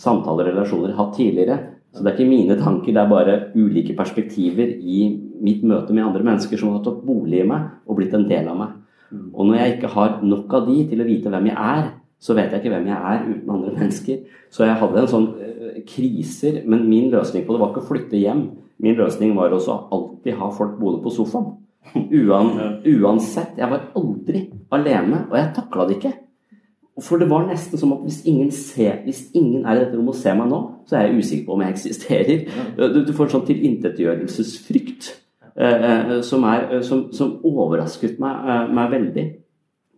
samtaler 0.00 0.46
og 0.46 0.54
relasjoner 0.54 0.96
hatt 0.96 1.14
tidligere. 1.18 1.58
Så 1.96 2.04
det 2.04 2.10
er 2.12 2.18
ikke 2.18 2.28
mine 2.28 2.56
tanker, 2.60 2.92
det 2.92 3.00
er 3.00 3.08
bare 3.08 3.36
ulike 3.56 3.96
perspektiver 3.96 4.68
i 4.76 5.06
mitt 5.40 5.62
møte 5.64 5.94
med 5.96 6.04
andre 6.04 6.24
mennesker 6.26 6.60
som 6.60 6.74
har 6.74 6.82
tatt 6.84 7.00
bolig 7.06 7.40
i 7.40 7.46
meg 7.48 7.70
og 7.86 7.96
blitt 7.96 8.14
en 8.16 8.26
del 8.28 8.50
av 8.52 8.58
meg. 8.60 8.74
Og 9.32 9.46
når 9.46 9.60
jeg 9.60 9.76
ikke 9.76 9.92
har 9.94 10.18
nok 10.26 10.56
av 10.58 10.66
de 10.68 10.82
til 10.90 11.00
å 11.00 11.06
vite 11.08 11.32
hvem 11.32 11.48
jeg 11.48 11.56
er, 11.56 11.88
så 12.20 12.34
vet 12.36 12.52
jeg 12.52 12.62
ikke 12.62 12.72
hvem 12.72 12.88
jeg 12.90 12.96
er 13.12 13.24
uten 13.26 13.52
andre 13.54 13.72
mennesker. 13.76 14.20
Så 14.52 14.66
jeg 14.66 14.78
hadde 14.80 15.02
en 15.02 15.10
sånn 15.10 15.28
eh, 15.40 15.78
kriser, 15.88 16.62
men 16.68 16.88
min 16.88 17.10
løsning 17.12 17.44
på 17.46 17.54
det 17.54 17.62
var 17.62 17.72
ikke 17.72 17.84
å 17.84 17.88
flytte 17.90 18.20
hjem. 18.20 18.42
Min 18.82 18.98
løsning 18.98 19.36
var 19.36 19.54
også 19.54 19.72
å 19.72 19.86
alltid 19.96 20.36
ha 20.40 20.50
folk 20.52 20.76
boende 20.80 21.04
på 21.04 21.12
sofaen. 21.14 21.54
Uan, 22.18 22.52
uansett. 22.82 23.56
Jeg 23.60 23.70
var 23.70 23.90
aldri 23.96 24.46
alene, 24.74 25.26
og 25.30 25.36
jeg 25.38 25.52
takla 25.56 25.86
det 25.86 26.00
ikke. 26.00 26.14
For 27.04 27.20
det 27.20 27.28
var 27.28 27.44
nesten 27.44 27.76
som 27.76 27.92
at 27.92 28.04
hvis 28.06 28.22
ingen, 28.24 28.48
ser, 28.54 29.02
hvis 29.04 29.26
ingen 29.36 29.66
er 29.66 29.76
i 29.76 29.80
dette 29.82 29.98
rommet 29.98 30.14
og 30.14 30.20
ser 30.20 30.36
meg 30.38 30.48
nå, 30.48 30.60
så 30.88 30.96
er 30.96 31.02
jeg 31.06 31.18
usikker 31.20 31.48
på 31.48 31.56
om 31.56 31.64
jeg 31.64 31.74
eksisterer. 31.74 32.46
Du, 32.78 33.02
du 33.04 33.12
får 33.12 33.26
en 33.26 33.32
sånn 33.34 33.48
tilintetgjørelsesfrykt 33.50 35.10
eh, 35.60 35.84
eh, 35.90 36.14
som, 36.24 36.46
er, 36.48 36.64
eh, 36.78 36.84
som, 36.86 37.10
som 37.12 37.34
overrasket 37.44 38.16
meg, 38.22 38.48
eh, 38.48 38.72
meg 38.78 38.94
veldig. 38.94 39.26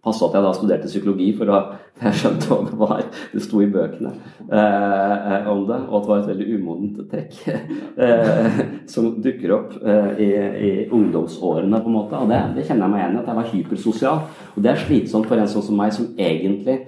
Passe 0.08 0.26
at 0.26 0.34
jeg 0.34 0.46
da 0.48 0.50
studerte 0.56 0.90
psykologi, 0.90 1.28
for 1.38 1.54
å, 1.54 1.60
jeg 1.98 2.18
skjønte 2.20 2.58
det 2.68 2.78
var 2.78 3.00
det 3.32 3.42
sto 3.42 3.62
i 3.62 3.68
bøkene 3.72 4.12
eh, 4.12 5.14
eh, 5.34 5.48
om 5.50 5.64
det, 5.68 5.78
og 5.88 5.96
at 5.98 6.04
det 6.04 6.10
var 6.12 6.20
et 6.20 6.30
veldig 6.32 6.48
umodent 6.54 7.00
trekk 7.10 7.40
eh, 8.06 8.60
som 8.90 9.10
dukker 9.24 9.54
opp 9.56 9.74
eh, 9.82 10.22
i, 10.22 10.28
i 10.68 10.70
ungdomsårene, 10.94 11.82
på 11.82 11.90
en 11.90 11.98
måte. 11.98 12.20
Og 12.20 12.30
det, 12.30 12.40
det 12.56 12.68
kjenner 12.68 12.86
jeg 12.86 12.94
meg 12.94 13.02
igjen 13.02 13.18
i, 13.18 13.22
at 13.22 13.32
jeg 13.32 13.40
var 13.40 13.50
hypersosial. 13.52 14.22
Og 14.54 14.62
det 14.64 14.72
er 14.72 14.86
slitsomt 14.86 15.28
for 15.30 15.40
en 15.40 15.50
sånn 15.50 15.66
som 15.70 15.78
meg, 15.80 15.94
som 15.96 16.12
egentlig 16.14 16.78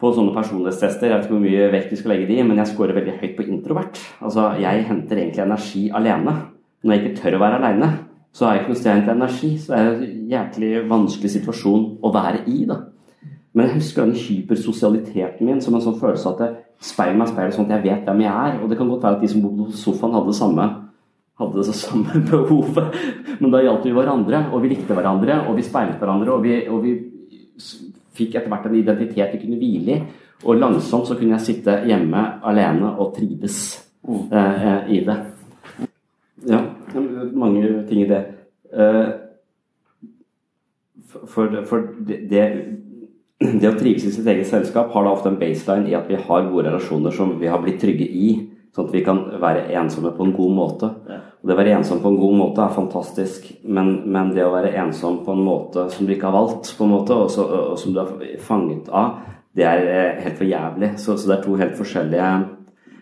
på 0.00 0.10
sånne 0.16 0.32
personlighetstester, 0.32 1.10
jeg 1.10 1.18
vet 1.18 1.26
ikke 1.26 1.34
hvor 1.34 1.42
mye 1.44 1.72
vekt 1.74 1.90
vi 1.92 1.98
skal 2.00 2.14
legge 2.14 2.28
det 2.30 2.38
i, 2.40 2.44
men 2.46 2.60
jeg 2.62 2.70
scorer 2.70 2.96
veldig 2.96 3.18
høyt 3.20 3.34
på 3.36 3.44
introvert. 3.52 3.98
Altså, 4.24 4.46
jeg 4.60 4.86
henter 4.88 5.20
egentlig 5.20 5.44
energi 5.44 5.82
alene. 5.92 6.38
Når 6.80 6.94
jeg 6.94 7.02
ikke 7.02 7.18
tør 7.18 7.36
å 7.36 7.42
være 7.42 7.58
aleine, 7.60 7.90
så 8.32 8.46
har 8.46 8.54
jeg 8.54 8.62
ikke 8.62 8.72
noe 8.72 8.80
sted 8.80 9.02
til 9.04 9.12
energi. 9.12 9.50
Så 9.60 9.74
det 9.74 9.80
er 9.80 9.90
en 9.90 10.30
jæklig 10.30 10.70
vanskelig 10.88 11.32
situasjon 11.34 11.84
å 12.00 12.12
være 12.14 12.46
i, 12.48 12.62
da. 12.70 12.78
Men 13.54 13.66
jeg 13.66 13.80
husker 13.80 14.06
den 14.06 14.14
hypersosialiteten 14.14 15.46
min 15.46 15.62
som 15.62 15.74
en 15.74 15.82
sånn 15.82 15.98
følelse 15.98 16.34
at 16.36 16.60
speil 16.80 17.16
meg 17.18 17.32
speil 17.32 17.50
sånn 17.52 17.66
at 17.66 17.78
jeg 17.78 17.86
vet 17.88 18.06
hvem 18.06 18.22
jeg 18.22 18.30
er. 18.30 18.60
Og 18.62 18.70
det 18.70 18.78
kan 18.78 18.90
godt 18.92 19.04
være 19.06 19.18
at 19.18 19.24
de 19.24 19.30
som 19.32 19.42
bodde 19.44 19.66
på 19.72 19.80
sofaen 19.80 20.14
hadde 20.16 20.30
det 20.30 20.38
samme 20.38 20.68
hadde 21.40 21.64
det 21.64 21.74
samme 21.74 22.22
behovet. 22.30 22.98
Men 23.40 23.52
da 23.52 23.62
gjaldt 23.64 23.86
vi 23.88 23.94
hverandre, 23.96 24.42
og 24.52 24.64
vi 24.64 24.74
likte 24.74 24.96
hverandre, 24.96 25.42
og 25.48 25.56
vi 25.56 25.64
speilet 25.66 26.00
hverandre, 26.00 26.34
og 26.34 26.44
vi, 26.44 26.56
og 26.68 26.82
vi 26.84 26.96
fikk 28.16 28.36
etter 28.36 28.50
hvert 28.52 28.68
en 28.68 28.76
identitet 28.80 29.34
vi 29.34 29.40
kunne 29.44 29.60
hvile 29.60 29.96
i. 29.96 30.02
Og 30.40 30.56
langsomt 30.56 31.08
så 31.08 31.16
kunne 31.18 31.36
jeg 31.36 31.46
sitte 31.50 31.82
hjemme 31.84 32.20
alene 32.48 32.94
og 32.96 33.12
trives 33.16 33.58
eh, 34.08 34.78
i 34.88 35.02
det. 35.04 35.16
Ja, 36.48 36.62
mange 37.36 37.82
ting 37.90 38.06
i 38.06 38.08
det. 38.08 38.20
Eh, 38.72 39.10
for, 41.28 41.58
for 41.68 41.90
det, 42.06 42.22
det, 42.30 42.44
det 43.40 43.68
å 43.70 43.76
trives 43.78 44.04
i 44.04 44.12
sitt 44.12 44.26
eget 44.28 44.48
selskap 44.50 44.90
har 44.92 45.06
da 45.06 45.12
ofte 45.14 45.30
en 45.30 45.38
baseline 45.40 45.88
i 45.88 45.96
at 45.96 46.08
vi 46.10 46.18
har 46.20 46.48
gode 46.50 46.66
relasjoner 46.66 47.14
som 47.14 47.38
vi 47.40 47.48
har 47.48 47.62
blitt 47.62 47.80
trygge 47.80 48.04
i. 48.04 48.34
Sånn 48.76 48.86
at 48.86 48.92
vi 48.94 49.00
kan 49.02 49.22
være 49.42 49.64
ensomme 49.80 50.12
på 50.14 50.26
en 50.26 50.34
god 50.36 50.52
måte. 50.54 50.90
Og 51.40 51.48
Det 51.48 51.54
å 51.56 51.58
være 51.58 51.72
ensom 51.78 52.02
på 52.04 52.12
en 52.12 52.18
god 52.20 52.36
måte 52.36 52.62
er 52.62 52.76
fantastisk, 52.76 53.48
men, 53.64 53.88
men, 54.12 54.34
det 54.36 54.44
å 54.44 54.52
være 54.52 54.74
ensom 54.82 55.22
på 55.24 55.34
en 55.34 55.42
måte 55.42 55.88
som 55.90 56.06
du 56.06 56.12
ikke 56.14 56.28
har 56.28 56.36
valgt, 56.36 56.70
på 56.76 56.84
en 56.84 56.92
måte, 56.92 57.16
og, 57.16 57.32
så, 57.32 57.48
og 57.72 57.80
som 57.80 57.96
du 57.96 58.02
er 58.04 58.36
fanget 58.44 58.92
av, 58.92 59.24
det 59.56 59.66
er 59.66 59.88
eh, 59.88 60.20
helt 60.22 60.38
for 60.38 60.46
jævlig. 60.46 60.92
Så, 61.00 61.16
så 61.18 61.32
det 61.32 61.38
er 61.38 61.42
to 61.48 61.56
helt 61.58 61.74
forskjellige, 61.80 62.30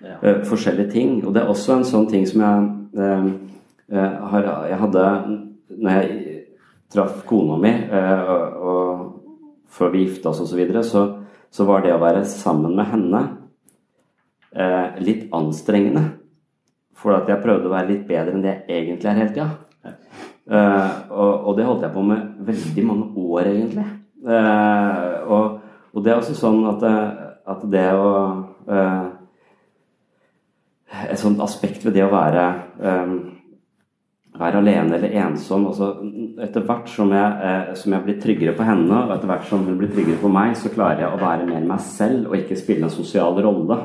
uh, 0.07 0.41
forskjellige 0.49 0.91
ting. 0.95 1.18
Og 1.26 1.34
det 1.34 1.43
er 1.43 1.53
også 1.53 1.76
en 1.76 1.86
sånn 1.91 2.09
ting 2.09 2.24
som 2.30 2.47
jeg 2.47 2.70
uh, 3.03 3.28
uh, 3.93 4.32
har 4.32 4.51
Jeg 4.70 4.82
hadde 4.86 5.05
Når 5.68 5.99
jeg 5.99 6.36
traff 6.89 7.20
kona 7.28 7.59
mi, 7.61 7.74
og, 7.93 8.62
og 8.64 8.97
før 9.68 9.92
vi 9.94 10.04
gifta 10.06 10.32
oss 10.32 10.42
osv., 10.42 10.52
så, 10.52 10.58
videre, 10.58 10.84
så 10.84 11.06
så 11.50 11.64
var 11.64 11.80
det 11.80 11.94
å 11.94 12.00
være 12.02 12.26
sammen 12.28 12.74
med 12.76 12.90
henne 12.90 13.20
litt 15.00 15.30
anstrengende. 15.32 16.02
For 16.98 17.14
at 17.14 17.28
jeg 17.30 17.40
prøvde 17.40 17.70
å 17.70 17.72
være 17.72 17.92
litt 17.92 18.06
bedre 18.08 18.34
enn 18.34 18.44
det 18.44 18.54
jeg 18.68 18.82
egentlig 18.82 19.10
er 19.10 19.18
hele 19.20 19.34
tida. 19.36 19.48
Uh, 20.48 20.92
og, 21.12 21.32
og, 21.32 21.50
det 21.58 21.66
holdt 21.68 21.82
jeg 21.84 21.92
på 21.92 22.02
med 22.08 22.20
veldig 22.48 22.84
mange 22.88 23.08
år, 23.20 23.50
egentlig. 23.52 23.84
Eh, 24.18 25.18
og, 25.28 25.58
og, 25.92 25.98
det 26.02 26.10
er 26.10 26.18
også 26.18 26.34
sånn 26.34 26.64
at, 26.72 26.86
at 27.46 27.66
det 27.70 27.84
å 27.94 28.08
uh, 28.66 29.06
Et 30.88 31.20
sånt 31.20 31.38
aspekt 31.44 31.84
ved 31.84 31.94
det 31.94 32.02
å 32.06 32.10
være 32.10 32.42
være 34.39 34.61
alene 34.62 34.97
eller 34.97 35.14
ensom 35.24 35.66
altså, 35.70 35.93
Etter 36.45 36.64
hvert 36.66 36.91
som 36.93 37.12
jeg, 37.14 37.76
som 37.80 37.95
jeg 37.95 38.05
blir 38.05 38.18
tryggere 38.22 38.55
på 38.57 38.66
henne, 38.66 39.05
og 39.05 39.14
etter 39.14 39.30
hvert 39.30 39.49
som 39.49 39.64
hun 39.66 39.78
blir 39.80 39.91
tryggere 39.91 40.20
på 40.22 40.30
meg, 40.32 40.55
så 40.59 40.70
klarer 40.70 41.03
jeg 41.03 41.14
å 41.14 41.22
være 41.22 41.49
mer 41.49 41.64
meg 41.66 41.82
selv 41.82 42.30
og 42.30 42.36
ikke 42.39 42.59
spille 42.59 42.86
en 42.86 42.95
sosial 42.95 43.41
rolle. 43.43 43.78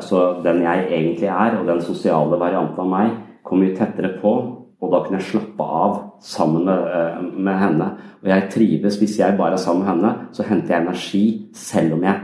Så 0.00 0.22
den 0.40 0.62
jeg 0.64 0.86
egentlig 0.88 1.28
er, 1.28 1.58
og 1.58 1.68
den 1.68 1.82
sosiale 1.84 2.38
varianten 2.40 2.80
av 2.80 2.88
meg, 2.88 3.12
kom 3.44 3.60
mye 3.60 3.76
tettere 3.76 4.14
på. 4.22 4.32
Og 4.80 4.92
da 4.94 5.02
kunne 5.04 5.20
jeg 5.20 5.34
slappe 5.34 5.64
av 5.64 5.98
sammen 6.24 6.64
med, 6.64 7.28
med, 7.36 7.56
henne. 7.60 7.90
Og 8.22 8.30
jeg 8.32 8.48
trives 8.54 8.96
hvis 9.00 9.18
jeg 9.20 9.36
bare 9.36 9.58
er 9.58 9.60
sammen 9.60 9.84
med 9.84 9.90
henne, 9.92 10.14
så 10.32 10.46
henter 10.48 10.74
jeg 10.74 10.86
energi 10.86 11.24
selv 11.52 11.98
om 11.98 12.06
jeg 12.08 12.16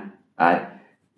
er 0.49 0.63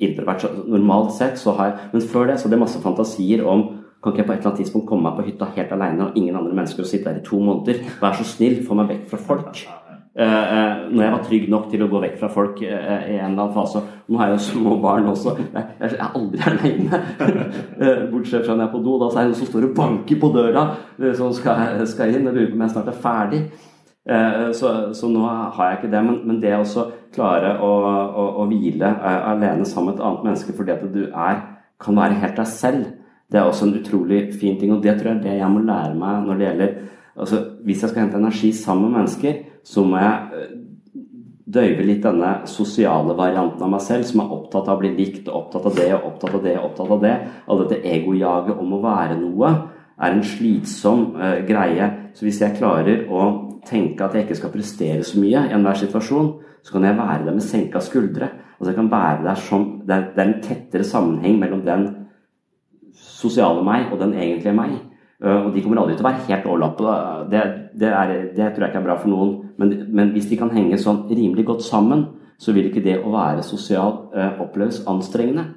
introvert. 0.02 0.48
Normalt 0.66 1.14
sett 1.14 1.38
så 1.38 1.54
har 1.58 1.70
jeg 1.70 1.92
Men 1.92 2.08
før 2.10 2.26
det 2.26 2.40
så 2.42 2.50
det 2.50 2.58
masse 2.58 2.82
fantasier 2.82 3.46
om 3.46 3.68
kan 4.02 4.12
ikke 4.12 4.22
jeg 4.22 4.28
på 4.28 4.32
et 4.32 4.38
eller 4.38 4.50
annet 4.52 4.62
tidspunkt 4.62 4.86
komme 4.86 5.08
meg 5.08 5.18
på 5.18 5.26
hytta 5.26 5.50
helt 5.56 5.74
alene 5.74 6.06
og 6.06 6.16
ingen 6.18 6.36
andre 6.38 6.54
mennesker 6.54 6.84
og 6.84 6.90
sitte 6.90 7.10
der 7.10 7.18
i 7.18 7.26
to 7.26 7.40
måneder? 7.42 7.82
Vær 7.98 8.14
så 8.14 8.26
snill, 8.26 8.60
få 8.66 8.78
meg 8.78 8.92
vekk 8.92 9.06
fra 9.10 9.18
folk. 9.30 9.62
Uh, 10.18 10.90
når 10.90 11.02
jeg 11.04 11.12
var 11.12 11.20
trygg 11.22 11.44
nok 11.46 11.66
til 11.70 11.82
å 11.84 11.86
gå 11.92 11.98
vekk 12.02 12.14
fra 12.18 12.28
folk 12.34 12.56
uh, 12.58 12.64
i 12.66 13.18
en 13.20 13.28
eller 13.28 13.42
annen 13.44 13.52
fase. 13.54 13.82
Nå 14.10 14.18
har 14.18 14.32
jeg 14.32 14.34
jo 14.34 14.46
små 14.48 14.72
barn 14.82 15.06
også. 15.06 15.34
Jeg, 15.38 15.66
jeg 15.78 15.92
er 15.94 16.08
aldri 16.08 16.40
aleine. 16.50 17.00
Bortsett 18.10 18.42
fra 18.46 18.56
når 18.56 18.64
jeg 18.64 18.66
er 18.66 18.72
på 18.72 18.80
do. 18.82 18.96
Da 18.98 19.10
så 19.12 19.20
er 19.20 19.28
det 19.28 19.32
noen 19.32 19.38
som 19.38 19.50
står 19.52 19.66
og 19.68 19.76
banker 19.78 20.18
på 20.18 20.32
døra 20.34 20.64
som 21.20 21.34
skal, 21.36 21.84
skal 21.86 22.14
inn. 22.14 22.26
Jeg 22.26 22.34
lurer 22.34 22.50
på 22.50 22.58
om 22.58 22.64
jeg 22.66 22.74
snart 22.74 22.90
er 22.90 22.98
ferdig. 23.04 23.42
Så, 24.58 24.72
så, 24.96 25.10
nå 25.12 25.22
har 25.28 25.68
jeg 25.68 25.78
ikke 25.78 25.92
det. 25.94 26.02
Men, 26.08 26.18
men 26.26 26.42
det 26.42 26.54
å 26.56 26.86
klare 27.14 27.54
å, 27.62 27.72
å, 28.08 28.28
å, 28.42 28.48
hvile 28.50 28.90
alene 29.04 29.66
sammen 29.68 29.92
med 29.92 30.00
et 30.00 30.06
annet 30.08 30.26
menneske 30.26 30.56
fordi 30.56 30.74
at 30.74 30.86
du 30.94 31.02
er, 31.12 31.44
kan 31.78 31.98
være 31.98 32.18
helt 32.24 32.40
deg 32.40 32.50
selv, 32.50 32.88
det 33.28 33.38
er 33.38 33.44
også 33.44 33.66
en 33.66 33.76
utrolig 33.80 34.22
fin 34.40 34.56
ting. 34.60 34.72
Og 34.72 34.82
det 34.82 34.96
tror 34.96 35.12
jeg 35.12 35.18
er 35.18 35.26
det 35.26 35.36
jeg 35.40 35.50
må 35.52 35.64
lære 35.64 35.96
meg 35.98 36.24
når 36.24 36.38
det 36.38 36.46
gjelder 36.46 36.70
altså, 37.16 37.42
Hvis 37.64 37.82
jeg 37.82 37.90
skal 37.90 38.02
hente 38.02 38.16
energi 38.16 38.52
sammen 38.52 38.88
med 38.88 39.00
mennesker, 39.00 39.42
så 39.64 39.84
må 39.84 39.98
jeg 40.00 40.38
eh, 40.38 40.54
døyve 41.48 41.84
litt 41.84 42.04
denne 42.04 42.32
sosiale 42.48 43.16
varianten 43.16 43.64
av 43.64 43.72
meg 43.72 43.82
selv, 43.84 44.06
som 44.08 44.22
er 44.22 44.32
opptatt 44.36 44.68
av 44.68 44.78
å 44.78 44.82
bli 44.82 44.94
likt, 44.96 45.28
opptatt 45.28 45.66
av 45.68 45.76
det 45.76 45.90
opptatt 45.96 46.36
av 46.36 46.44
det 46.44 46.56
opptatt 46.60 46.94
av 46.96 47.04
det. 47.04 47.14
All 47.48 47.62
dette 47.64 47.82
egojaget 47.84 48.60
om 48.60 48.74
å 48.76 48.82
være 48.84 49.18
noe 49.20 49.52
er 49.98 50.14
en 50.14 50.24
slitsom 50.24 51.06
uh, 51.18 51.40
greie. 51.48 51.88
Så 52.14 52.26
hvis 52.26 52.40
jeg 52.44 52.56
klarer 52.58 53.08
å 53.10 53.22
tenke 53.66 54.04
at 54.04 54.14
jeg 54.14 54.26
ikke 54.26 54.36
skal 54.38 54.52
prestere 54.52 55.06
så 55.06 55.20
mye 55.20 55.48
i 55.48 55.56
enhver 55.56 55.80
situasjon, 55.80 56.28
så 56.62 56.74
kan 56.74 56.84
jeg 56.86 56.98
være 57.00 57.24
der 57.26 57.36
med 57.38 57.44
senka 57.44 57.82
skuldre. 57.82 58.28
Altså 58.58 58.70
jeg 58.72 58.78
kan 58.78 58.92
være 58.92 59.24
der 59.24 59.40
som, 59.40 59.66
det 59.88 59.96
er, 59.96 60.06
det 60.14 60.22
er 60.22 60.30
en 60.30 60.44
tettere 60.44 60.86
sammenheng 60.86 61.40
mellom 61.40 61.64
den 61.66 61.88
sosiale 63.18 63.64
meg 63.66 63.92
og 63.92 63.98
den 64.02 64.14
egentlige 64.16 64.56
meg. 64.56 64.76
Uh, 65.18 65.48
og 65.48 65.50
de 65.54 65.64
kommer 65.64 65.82
aldri 65.82 65.96
til 65.98 66.06
å 66.06 66.08
være 66.08 66.26
helt 66.28 66.46
overlappede. 66.46 66.96
Det, 67.32 67.42
det, 67.80 67.90
det, 68.36 68.52
tror 68.54 68.66
jeg 68.66 68.70
ikke 68.70 68.82
er 68.84 68.86
bra 68.86 68.98
for 69.00 69.10
noen. 69.10 69.34
Men, 69.58 69.74
men, 69.90 70.12
hvis 70.14 70.30
de 70.30 70.38
kan 70.38 70.52
henge 70.54 70.78
sånn 70.78 71.06
rimelig 71.10 71.48
godt 71.48 71.66
sammen, 71.66 72.06
så 72.38 72.54
vil 72.54 72.68
ikke 72.68 72.84
det 72.84 73.00
å 73.02 73.10
være 73.16 73.42
sosial 73.46 74.04
uh, 74.14 74.38
oppleves 74.44 74.84
anstrengende. 74.90 75.48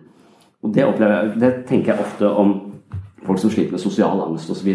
Og 0.66 0.74
det, 0.74 0.86
jeg, 0.86 1.32
det 1.42 1.52
tenker 1.70 1.94
jeg 1.94 2.06
ofte 2.06 2.30
om 2.42 2.56
folk 3.22 3.38
som 3.38 3.52
sliter 3.54 3.76
med 3.76 3.84
sosial 3.84 4.22
angst 4.24 4.50
osv. 4.50 4.70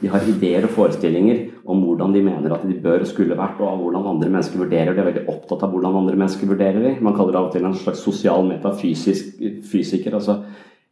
De 0.00 0.10
har 0.10 0.26
ideer 0.26 0.66
og 0.66 0.74
forestillinger 0.74 1.44
om 1.70 1.84
hvordan 1.86 2.14
de 2.14 2.24
mener 2.26 2.54
at 2.54 2.64
de 2.66 2.74
bør 2.82 3.04
og 3.04 3.10
skulle 3.10 3.38
vært, 3.38 3.60
og 3.62 3.68
av 3.68 3.78
hvordan 3.78 4.08
andre 4.14 4.30
mennesker 4.32 4.58
vurderer. 4.58 4.90
De 4.90 5.02
er 5.04 5.10
veldig 5.12 5.24
opptatt 5.30 5.62
av 5.62 5.70
hvordan 5.70 6.00
andre 6.02 6.18
mennesker 6.18 6.50
vurderer 6.50 6.82
dem. 6.82 6.98
Man 7.06 7.14
kaller 7.14 7.36
det 7.36 7.40
av 7.40 7.48
og 7.50 7.54
til 7.54 7.68
en 7.68 7.78
slags 7.78 8.02
sosial 8.02 8.46
metafysiker. 8.48 10.18
altså 10.18 10.40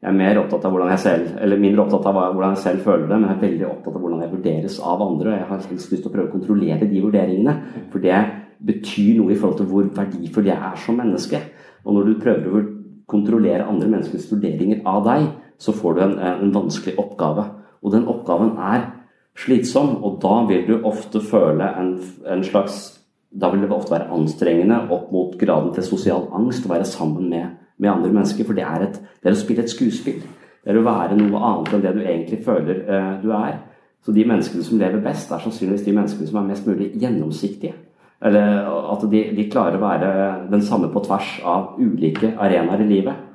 jeg 0.01 0.09
er 0.09 0.17
mer 0.17 0.39
opptatt 0.41 0.65
av 0.65 0.73
hvordan 0.73 0.91
jeg 0.95 1.03
selv, 1.03 1.33
eller 1.45 1.59
mindre 1.61 1.83
opptatt 1.83 2.07
av 2.09 2.19
hvordan 2.33 2.55
jeg 2.55 2.63
selv 2.63 2.85
føler 2.87 3.03
det, 3.05 3.17
men 3.19 3.29
jeg 3.29 3.37
er 3.37 3.43
veldig 3.43 3.67
opptatt 3.69 3.97
av 3.99 4.05
hvordan 4.05 4.23
jeg 4.25 4.33
vurderes 4.33 4.77
av 4.81 5.03
andre. 5.05 5.27
Og 5.29 5.35
jeg 5.35 5.43
har 5.43 5.51
helst 5.53 5.75
lyst 5.75 5.91
til 5.93 6.09
å 6.09 6.13
prøve 6.15 6.31
å 6.31 6.33
kontrollere 6.33 6.89
de 6.89 7.03
vurderingene. 7.05 7.55
For 7.93 8.05
det 8.05 8.21
betyr 8.65 9.19
noe 9.19 9.35
i 9.35 9.37
forhold 9.37 9.59
til 9.61 9.69
hvor 9.69 9.91
verdifull 9.99 10.49
jeg 10.49 10.57
er 10.71 10.81
som 10.81 10.97
menneske. 10.97 11.43
Og 11.85 11.99
når 11.99 12.09
du 12.09 12.23
prøver 12.23 12.57
å 12.57 12.65
kontrollere 13.13 13.69
andre 13.69 13.91
menneskers 13.93 14.31
vurderinger 14.33 14.81
av 14.89 15.05
deg, 15.05 15.29
så 15.61 15.77
får 15.77 15.99
du 15.99 16.03
en, 16.07 16.17
en 16.31 16.55
vanskelig 16.55 16.97
oppgave. 17.03 17.45
Og 17.85 17.93
den 17.93 18.09
oppgaven 18.09 18.55
er 18.57 18.89
slitsom, 19.37 19.99
og 20.01 20.17
da 20.25 20.39
vil 20.49 20.65
du 20.65 20.75
ofte 20.89 21.21
føle 21.21 21.69
en, 21.77 21.95
en 22.25 22.47
slags 22.47 22.97
Da 23.31 23.47
vil 23.53 23.61
det 23.63 23.69
ofte 23.71 23.93
være 23.93 24.11
anstrengende 24.11 24.89
opp 24.91 25.13
mot 25.15 25.37
graden 25.39 25.69
til 25.71 25.85
sosial 25.87 26.25
angst 26.35 26.65
å 26.67 26.73
være 26.73 26.87
sammen 26.89 27.29
med 27.31 27.53
med 27.81 27.91
andre 27.93 28.13
mennesker. 28.13 28.47
For 28.47 28.57
det 28.57 28.67
er, 28.67 28.87
et, 28.87 29.01
det 29.01 29.31
er, 29.31 29.37
å 29.37 29.41
spille 29.41 29.65
et 29.65 29.73
skuespill. 29.73 30.23
Det 30.61 30.73
er 30.73 30.79
å 30.79 30.87
være 30.87 31.17
noe 31.19 31.43
annet 31.49 31.75
enn 31.75 31.85
det 31.85 31.95
du 31.97 32.01
egentlig 32.05 32.41
føler 32.45 32.83
eh, 32.85 33.13
du 33.23 33.31
er. 33.33 33.61
Så 34.05 34.13
de 34.17 34.25
menneskene 34.29 34.65
som 34.65 34.81
lever 34.81 35.03
best, 35.05 35.33
er 35.33 35.43
sannsynligvis 35.45 35.85
de 35.85 35.95
menneskene 35.97 36.29
som 36.29 36.41
er 36.41 36.51
mest 36.53 36.69
mulig 36.69 36.91
gjennomsiktige. 37.01 37.77
Eller 38.25 38.69
at 38.69 39.05
de, 39.13 39.21
de 39.37 39.49
klarer 39.53 39.79
å 39.79 39.85
være 39.85 40.11
den 40.53 40.65
samme 40.65 40.91
på 40.93 41.03
tvers 41.05 41.39
av 41.49 41.79
ulike 41.81 42.35
arenaer 42.37 42.85
i 42.85 42.89
livet. 42.89 43.29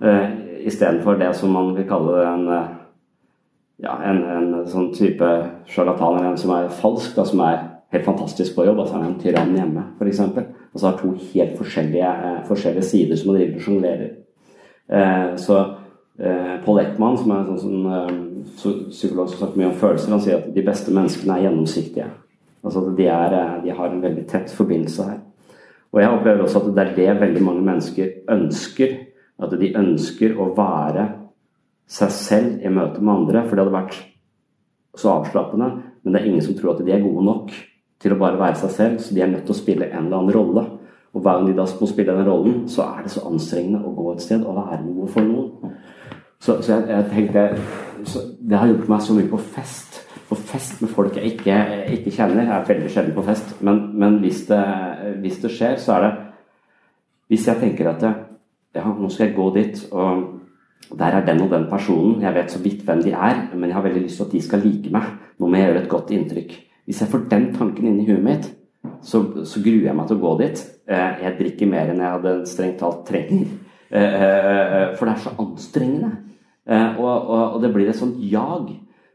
Eh, 0.00 0.28
Istedenfor 0.60 1.16
det 1.16 1.30
som 1.38 1.54
man 1.56 1.70
vil 1.72 1.86
kalle 1.88 2.18
en, 2.20 2.42
uh, 2.52 2.72
ja, 3.80 3.94
en, 4.04 4.18
en 4.28 4.66
sånn 4.68 4.90
type 4.92 5.28
sjarlatan, 5.72 6.18
eller 6.18 6.34
en 6.34 6.40
som 6.40 6.52
er 6.52 6.66
falsk, 6.82 7.14
da, 7.16 7.24
som 7.24 7.40
er 7.46 7.62
helt 7.94 8.04
fantastisk 8.04 8.58
på 8.58 8.66
jobb. 8.68 8.82
Altså 8.82 9.00
en 9.00 9.16
tyrann 9.22 9.54
hjemme, 9.56 9.86
f.eks 9.96 10.20
og 10.72 10.80
så 10.80 10.86
har 10.86 10.98
to 10.98 11.12
helt 11.32 11.58
forskjellige, 11.58 12.06
eh, 12.06 12.42
forskjellige 12.46 12.82
sider 12.82 13.16
som 13.16 13.30
man 13.30 13.40
driver 13.40 13.56
og 13.56 13.62
sjonglerer. 13.62 14.10
Eh, 14.88 15.36
så 15.36 15.58
eh, 16.18 16.56
Paul 16.64 16.78
Eckman, 16.78 17.18
som 17.18 17.30
er 17.30 17.40
en 17.40 17.58
sånn, 17.58 18.90
psykolog 18.90 19.30
som 19.30 19.38
sagt 19.38 19.56
mye 19.56 19.70
om 19.70 19.78
følelser, 19.78 20.12
han 20.14 20.22
sier 20.22 20.38
at 20.38 20.52
de 20.54 20.62
beste 20.66 20.94
menneskene 20.94 21.36
er 21.36 21.48
gjennomsiktige. 21.48 22.06
Altså 22.64 22.84
at 22.84 22.96
de, 22.96 23.06
er, 23.06 23.36
de 23.64 23.74
har 23.74 23.90
en 23.90 24.02
veldig 24.02 24.26
tett 24.28 24.52
forbindelse 24.52 25.06
her. 25.08 25.20
Og 25.90 26.00
jeg 26.02 26.10
opplever 26.14 26.44
også 26.44 26.60
at 26.60 26.68
det 26.76 26.84
er 26.84 26.94
det 26.96 27.20
veldig 27.20 27.42
mange 27.42 27.64
mennesker 27.66 28.12
ønsker. 28.30 28.92
At 29.40 29.54
de 29.58 29.72
ønsker 29.80 30.36
å 30.38 30.50
være 30.54 31.06
seg 31.90 32.12
selv 32.14 32.60
i 32.62 32.70
møte 32.70 33.00
med 33.00 33.14
andre. 33.14 33.42
For 33.46 33.56
det 33.56 33.64
hadde 33.64 33.74
vært 33.74 33.96
så 35.00 35.14
avslappende. 35.16 35.70
Men 36.04 36.12
det 36.12 36.20
er 36.20 36.28
ingen 36.28 36.44
som 36.44 36.54
tror 36.58 36.74
at 36.76 36.84
de 36.84 36.92
er 36.94 37.02
gode 37.02 37.24
nok 37.26 37.56
til 38.00 38.14
å 38.14 38.20
bare 38.20 38.40
være 38.40 38.60
seg 38.62 38.70
selv, 38.74 39.00
så 39.02 39.14
de 39.14 39.22
er 39.22 39.30
nødt 39.30 39.44
til 39.48 39.54
å 39.54 39.60
spille 39.60 39.88
en 39.90 40.06
eller 40.06 40.22
annen 40.22 40.34
rolle. 40.36 40.64
Og 41.10 41.24
hver 41.24 41.40
gang 41.40 41.48
de 41.48 41.56
da 41.58 41.66
må 41.80 41.88
spille 41.90 42.14
den 42.14 42.28
rollen, 42.28 42.60
så 42.70 42.86
er 42.86 43.04
det 43.04 43.12
så 43.12 43.24
anstrengende 43.28 43.82
å 43.84 43.94
gå 43.96 44.12
et 44.12 44.22
sted 44.24 44.44
og 44.46 44.60
være 44.60 44.84
noe 44.86 45.08
for 45.10 45.26
noen. 45.26 45.74
Så, 46.40 46.60
så 46.64 46.72
jeg, 46.72 46.84
jeg, 46.88 47.04
tenkte 47.10 47.42
Det 48.48 48.56
har 48.56 48.70
hjulpet 48.70 48.88
meg 48.88 49.02
så 49.04 49.16
mye 49.16 49.28
på 49.28 49.40
fest. 49.56 50.00
På 50.30 50.38
fest 50.38 50.80
med 50.80 50.92
folk 50.94 51.18
jeg 51.18 51.34
ikke, 51.34 51.56
ikke 51.98 52.14
kjenner. 52.14 52.46
Jeg 52.46 52.54
er 52.56 52.68
veldig 52.70 52.92
sjelden 52.94 53.16
på 53.18 53.26
fest, 53.26 53.56
men, 53.66 53.82
men 53.98 54.20
hvis, 54.22 54.46
det, 54.48 54.62
hvis, 55.20 55.40
det, 55.42 55.52
skjer, 55.52 55.76
så 55.82 55.98
er 55.98 56.06
det 56.06 56.12
Hvis 57.30 57.46
jeg 57.46 57.60
tenker 57.60 57.90
at 57.90 58.06
ja, 58.06 58.86
nå 58.86 59.10
skal 59.10 59.26
jeg 59.26 59.36
gå 59.36 59.50
dit, 59.54 59.84
og 59.90 60.96
der 60.98 61.18
er 61.18 61.26
den 61.26 61.42
og 61.42 61.50
den 61.50 61.68
personen, 61.70 62.22
jeg 62.22 62.34
vet 62.34 62.50
så 62.50 62.62
vidt 62.62 62.82
hvem 62.86 63.02
de 63.02 63.12
er, 63.12 63.44
men 63.54 63.68
jeg 63.68 63.76
har 63.76 63.84
veldig 63.84 64.02
lyst 64.02 64.18
til 64.18 64.26
at 64.26 64.32
de 64.32 64.42
skal 64.42 64.62
like 64.64 64.90
meg. 64.94 65.12
Nå 65.38 65.46
må 65.46 65.58
jeg 65.58 65.68
gjøre 65.68 65.82
et 65.82 65.90
godt 65.90 66.10
inntrykk. 66.14 66.56
Hvis 66.90 67.04
jeg 67.04 67.10
får 67.12 67.28
den 67.30 67.44
tanken 67.54 67.86
inn 67.86 68.00
i 68.02 68.04
huet 68.08 68.22
mitt, 68.24 68.46
så, 69.06 69.20
så, 69.46 69.60
gruer 69.62 69.84
jeg 69.86 69.94
meg 69.94 70.08
til 70.08 70.16
å 70.18 70.22
gå 70.24 70.32
dit. 70.40 70.62
Eh, 70.90 71.20
jeg 71.22 71.36
drikker 71.38 71.68
mer 71.70 71.92
enn 71.92 72.02
jeg 72.02 72.16
hadde 72.16 72.32
strengt 72.50 72.80
talt 72.82 73.04
trenger. 73.06 73.44
Eh, 73.94 74.16
eh, 74.26 74.86
for 74.96 75.06
det 75.06 75.12
er 75.12 75.22
så 75.22 75.34
anstrengende. 75.38 76.10
Og, 76.70 77.06
og, 77.06 77.44
og 77.54 77.62
det 77.62 77.70
blir 77.74 77.92
et 77.92 77.98
sånt 77.98 78.18
jag. 78.26 78.72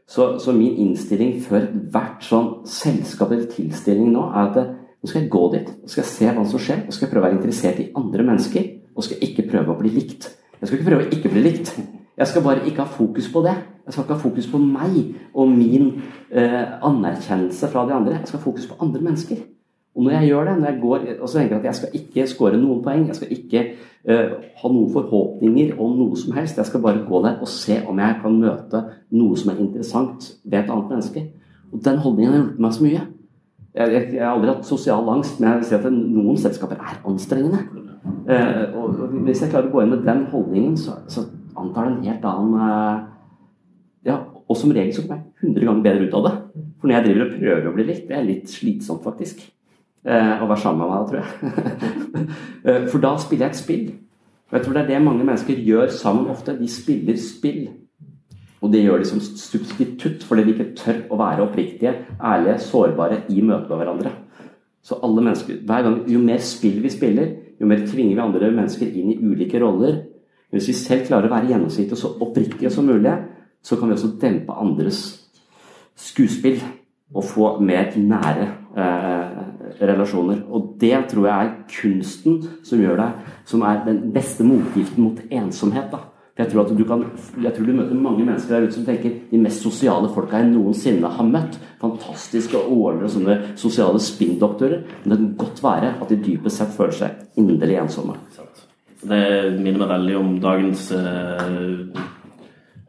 Så, 0.08 0.38
så, 0.40 0.54
min 0.56 0.80
innstilling 0.86 1.36
før 1.44 1.68
hvert 1.92 2.24
sånn 2.24 2.50
selskap 2.70 3.34
eller 3.34 3.44
tilstilling 3.52 4.08
nå 4.14 4.24
er 4.30 4.48
at 4.48 4.58
nå 4.72 5.10
skal 5.10 5.24
jeg 5.26 5.32
gå 5.36 5.44
dit 5.52 5.70
og 5.74 5.92
skal 5.92 6.02
jeg 6.02 6.12
se 6.14 6.32
hva 6.32 6.44
som 6.48 6.62
skjer, 6.62 6.84
og 6.86 6.96
skal 6.96 7.06
jeg 7.06 7.12
prøve 7.12 7.24
å 7.24 7.28
være 7.28 7.38
interessert 7.38 7.84
i 7.84 7.90
andre 8.00 8.24
mennesker. 8.32 8.68
Og 8.96 9.04
skal 9.04 9.20
ikke 9.28 9.44
prøve 9.50 9.74
å 9.74 9.80
bli 9.82 9.92
likt. 9.92 10.30
Jeg 10.56 10.70
skal 10.70 10.78
ikke 10.78 10.88
prøve 10.88 11.04
å 11.04 11.12
ikke 11.12 11.36
bli 11.36 11.44
likt. 11.44 11.74
Jeg 12.16 12.30
skal 12.30 12.44
bare 12.48 12.64
ikke 12.64 12.86
ha 12.86 12.88
fokus 12.88 13.28
på 13.28 13.44
det. 13.44 13.58
Jeg 13.86 13.94
skal 13.94 14.04
ikke 14.04 14.14
ha 14.14 14.22
fokus 14.22 14.48
på 14.50 14.58
meg 14.58 14.96
og 15.34 15.50
min 15.54 15.92
eh, 16.30 16.64
anerkjennelse 16.82 17.68
fra 17.70 17.84
de 17.86 17.94
andre. 17.94 18.16
Jeg 18.18 18.30
skal 18.32 18.40
ha 18.40 18.44
fokus 18.44 18.66
på 18.66 18.78
andre 18.82 19.00
mennesker. 19.00 19.44
Og 19.96 20.04
når 20.04 20.10
jeg 20.10 20.28
gjør 20.28 20.44
det, 20.44 20.56
når 20.58 20.66
jeg 20.66 20.80
går, 20.80 21.04
og 21.20 21.28
så 21.28 21.38
tenker 21.38 21.54
jeg 21.54 21.60
at 21.60 21.64
jeg 21.64 21.74
skal 21.74 21.94
ikke 21.94 22.26
score 22.28 22.58
noen 22.60 22.82
poeng, 22.84 23.06
jeg 23.06 23.16
skal 23.16 23.30
ikke 23.32 23.62
eh, 24.04 24.34
ha 24.60 24.72
noen 24.72 24.90
forhåpninger 24.92 25.78
om 25.80 25.94
noe 25.96 26.18
som 26.20 26.34
helst, 26.36 26.58
jeg 26.58 26.68
skal 26.68 26.82
bare 26.84 27.04
gå 27.08 27.22
der 27.24 27.38
og 27.40 27.48
se 27.48 27.78
om 27.88 28.02
jeg 28.02 28.18
kan 28.22 28.36
møte 28.42 28.82
noe 29.16 29.38
som 29.40 29.54
er 29.54 29.62
interessant 29.64 30.28
ved 30.44 30.58
et 30.58 30.74
annet 30.74 30.92
menneske. 30.92 31.24
Og 31.72 31.80
den 31.84 32.02
holdningen 32.04 32.32
har 32.32 32.42
hjulpet 32.42 32.66
meg 32.66 32.76
så 32.76 32.84
mye. 32.84 33.06
Jeg, 33.76 33.92
jeg, 33.92 34.04
jeg, 34.16 34.22
har 34.24 34.34
aldri 34.34 34.52
hatt 34.52 34.68
sosial 34.68 35.08
angst, 35.12 35.40
men 35.40 35.54
jeg 35.54 35.70
ser 35.70 35.82
at 35.84 35.96
noen 35.96 36.38
selskaper 36.40 36.78
er 36.80 37.00
anstrengende. 37.08 37.64
Eh, 38.28 38.76
og 38.76 39.02
Hvis 39.26 39.42
jeg 39.44 39.52
klarer 39.52 39.70
å 39.70 39.74
gå 39.74 39.82
inn 39.84 39.94
med 39.94 40.04
den 40.06 40.26
holdningen, 40.32 40.76
så, 40.80 40.98
så 41.12 41.24
antar 41.56 41.88
det 41.88 41.96
en 41.96 42.08
helt 42.10 42.28
annen 42.28 42.66
eh, 42.66 43.04
Ja, 44.06 44.20
og 44.46 44.58
som 44.58 44.70
regel 44.70 44.94
så 44.94 45.02
kommer 45.02 45.24
jeg 45.24 45.50
100 45.50 45.66
ganger 45.66 45.84
bedre 45.84 46.06
ut 46.06 46.16
av 46.16 46.26
det. 46.28 46.34
For 46.78 46.88
når 46.88 46.96
jeg 46.96 47.06
driver 47.06 47.24
og 47.24 47.36
prøver 47.36 47.68
å 47.68 47.74
bli 47.74 47.86
likt, 47.88 48.08
det 48.08 48.16
er 48.16 48.26
litt 48.26 48.50
slitsomt, 48.52 49.02
faktisk. 49.02 49.40
Eh, 50.06 50.42
å 50.42 50.46
være 50.46 50.62
sammen 50.62 50.84
med 50.84 50.92
meg, 50.92 51.08
tror 51.10 51.22
jeg. 51.22 51.30
Eh, 52.66 52.86
for 52.90 52.98
da 52.98 53.12
spiller 53.22 53.46
jeg 53.46 53.54
et 53.54 53.58
spill. 53.58 53.88
Og 54.50 54.56
jeg 54.56 54.64
tror 54.64 54.74
det 54.74 54.80
er 54.82 54.88
det 54.88 55.02
mange 55.04 55.26
mennesker 55.26 55.58
gjør 55.66 55.90
sammen 55.94 56.30
ofte. 56.32 56.54
De 56.58 56.66
spiller 56.70 57.18
spill. 57.20 57.68
Og 58.62 58.72
det 58.72 58.80
gjør 58.82 59.02
de 59.02 59.06
som 59.06 59.20
substitutt 59.22 60.24
fordi 60.26 60.46
de 60.46 60.54
ikke 60.54 60.68
tør 60.78 61.00
å 61.12 61.18
være 61.20 61.44
oppriktige, 61.44 61.92
ærlige, 62.18 62.56
sårbare 62.64 63.20
i 63.30 63.42
møte 63.42 63.68
med 63.70 63.82
hverandre. 63.82 64.12
Så 64.86 64.98
alle 65.02 65.22
mennesker, 65.22 65.60
hver 65.66 65.86
gang, 65.86 66.00
Jo 66.10 66.22
mer 66.22 66.42
spill 66.42 66.80
vi 66.82 66.90
spiller, 66.90 67.32
jo 67.60 67.66
mer 67.66 67.86
tvinger 67.86 68.14
vi 68.14 68.24
andre 68.24 68.50
mennesker 68.54 68.90
inn 68.90 69.12
i 69.12 69.18
ulike 69.22 69.60
roller, 69.62 70.02
hvis 70.50 70.70
vi 70.70 70.76
selv 70.78 71.06
klarer 71.06 71.28
å 71.28 71.34
være 71.34 71.50
gjennomsiktige 71.50 71.98
og 71.98 72.02
så 72.02 72.12
oppriktige 72.22 72.70
som 72.70 72.86
mulig, 72.86 73.14
så 73.66 73.76
kan 73.76 73.90
vi 73.90 73.96
også 73.96 74.14
dempe 74.22 74.54
andres 74.54 75.00
skuespill 75.98 76.60
og 77.14 77.24
få 77.24 77.48
mer 77.62 77.94
nære 77.96 78.46
eh, 78.78 79.38
relasjoner. 79.80 80.42
Og 80.50 80.76
det 80.80 80.96
tror 81.10 81.26
jeg 81.26 81.46
er 81.46 81.54
kunsten 81.70 82.38
som 82.64 82.82
gjør 82.82 83.00
det, 83.00 83.08
som 83.46 83.64
er 83.66 83.84
den 83.86 84.04
beste 84.14 84.46
motgiften 84.46 85.02
mot 85.04 85.22
ensomhet. 85.30 85.90
da. 85.92 86.04
Jeg 86.36 86.50
tror 86.52 86.68
du 86.68 86.84
kan 86.84 87.04
Jeg 87.42 87.54
tror 87.54 87.66
du 87.66 87.72
møter 87.72 87.94
mange 87.94 88.24
mennesker 88.24 88.54
der 88.54 88.66
ute 88.66 88.74
som 88.74 88.84
tenker 88.84 89.10
de 89.30 89.38
mest 89.38 89.62
sosiale 89.62 90.08
folka 90.12 90.36
jeg 90.36 90.50
noensinne 90.50 91.08
har 91.08 91.24
møtt. 91.24 91.56
Fantastiske 91.80 92.58
åler 92.58 93.06
og 93.06 93.10
sånne 93.10 93.38
sosiale 93.56 93.98
spinndoktorer. 93.98 94.82
Men 95.04 95.10
det 95.10 95.18
kan 95.18 95.34
godt 95.38 95.62
være 95.62 95.94
at 96.00 96.12
de 96.12 96.20
dypest 96.20 96.60
sett 96.60 96.76
føler 96.76 96.92
seg 96.92 97.40
inderlig 97.40 97.80
ensomme. 97.80 98.18
Det 99.06 99.22
minner 99.62 99.80
meg 99.80 99.88
veldig 99.94 100.16
om 100.18 100.36
dagens 100.42 100.90
eh, 100.92 102.04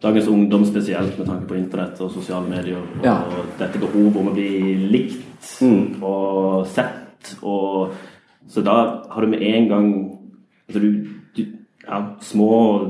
Dagens 0.03 0.27
ungdom 0.27 0.65
spesielt, 0.65 1.17
med 1.17 1.25
tanke 1.25 1.47
på 1.49 1.55
internett 1.57 2.01
og 2.01 2.11
sosiale 2.11 2.45
medier. 2.49 2.77
Og 2.77 3.05
Ja. 3.05 3.17
dette 3.57 3.79
behovet 3.79 4.15
om 4.15 4.27
å 4.27 4.33
bli 4.33 4.75
likt 4.91 5.61
og 6.03 6.67
sett. 6.67 7.37
Og, 7.41 7.91
så 8.47 8.61
da 8.63 9.03
har 9.09 9.21
du 9.21 9.27
med 9.27 9.41
en 9.41 9.67
gang 9.67 10.19
altså 10.69 10.81
du, 10.81 11.07
du, 11.35 11.45
ja, 11.87 12.03
Små 12.21 12.83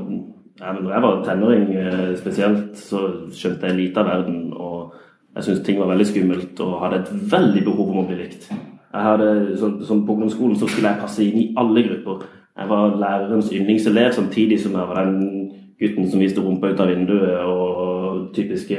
ja, 0.59 0.73
når 0.73 0.91
jeg 0.91 1.01
var 1.01 1.23
tenåring 1.23 1.75
eh, 1.75 2.15
spesielt, 2.17 2.77
så 2.77 3.29
skjønte 3.31 3.67
jeg 3.69 3.77
lite 3.77 4.01
av 4.01 4.05
verden. 4.05 4.53
Og 4.53 4.93
jeg 5.35 5.43
syntes 5.43 5.65
ting 5.65 5.79
var 5.79 5.91
veldig 5.91 6.07
skummelt 6.09 6.59
og 6.65 6.79
hadde 6.81 7.03
et 7.03 7.31
veldig 7.31 7.63
behov 7.63 7.91
om 7.93 7.99
å 8.01 8.07
bli 8.07 8.17
likt. 8.23 8.49
Jeg 8.49 9.03
hadde, 9.03 9.57
så, 9.59 9.69
sånn 9.85 10.05
På 10.07 10.15
ungdomsskolen 10.15 10.57
så 10.57 10.67
skulle 10.67 10.89
jeg 10.89 11.01
passe 11.01 11.23
inn 11.23 11.37
i 11.37 11.53
alle 11.59 11.83
grupper. 11.85 12.25
Jeg 12.57 12.69
var 12.71 12.95
lærerens 12.97 13.51
yndlingselev 13.53 14.15
samtidig 14.17 14.59
som 14.63 14.73
jeg 14.73 14.89
var 14.89 15.05
den 15.05 15.51
gutten 15.80 16.09
som 16.09 16.21
viste 16.21 16.41
rumpa 16.41 16.73
ut 16.73 16.80
av 16.80 16.91
vinduet. 16.91 17.39
og 17.45 18.34
typiske 18.34 18.78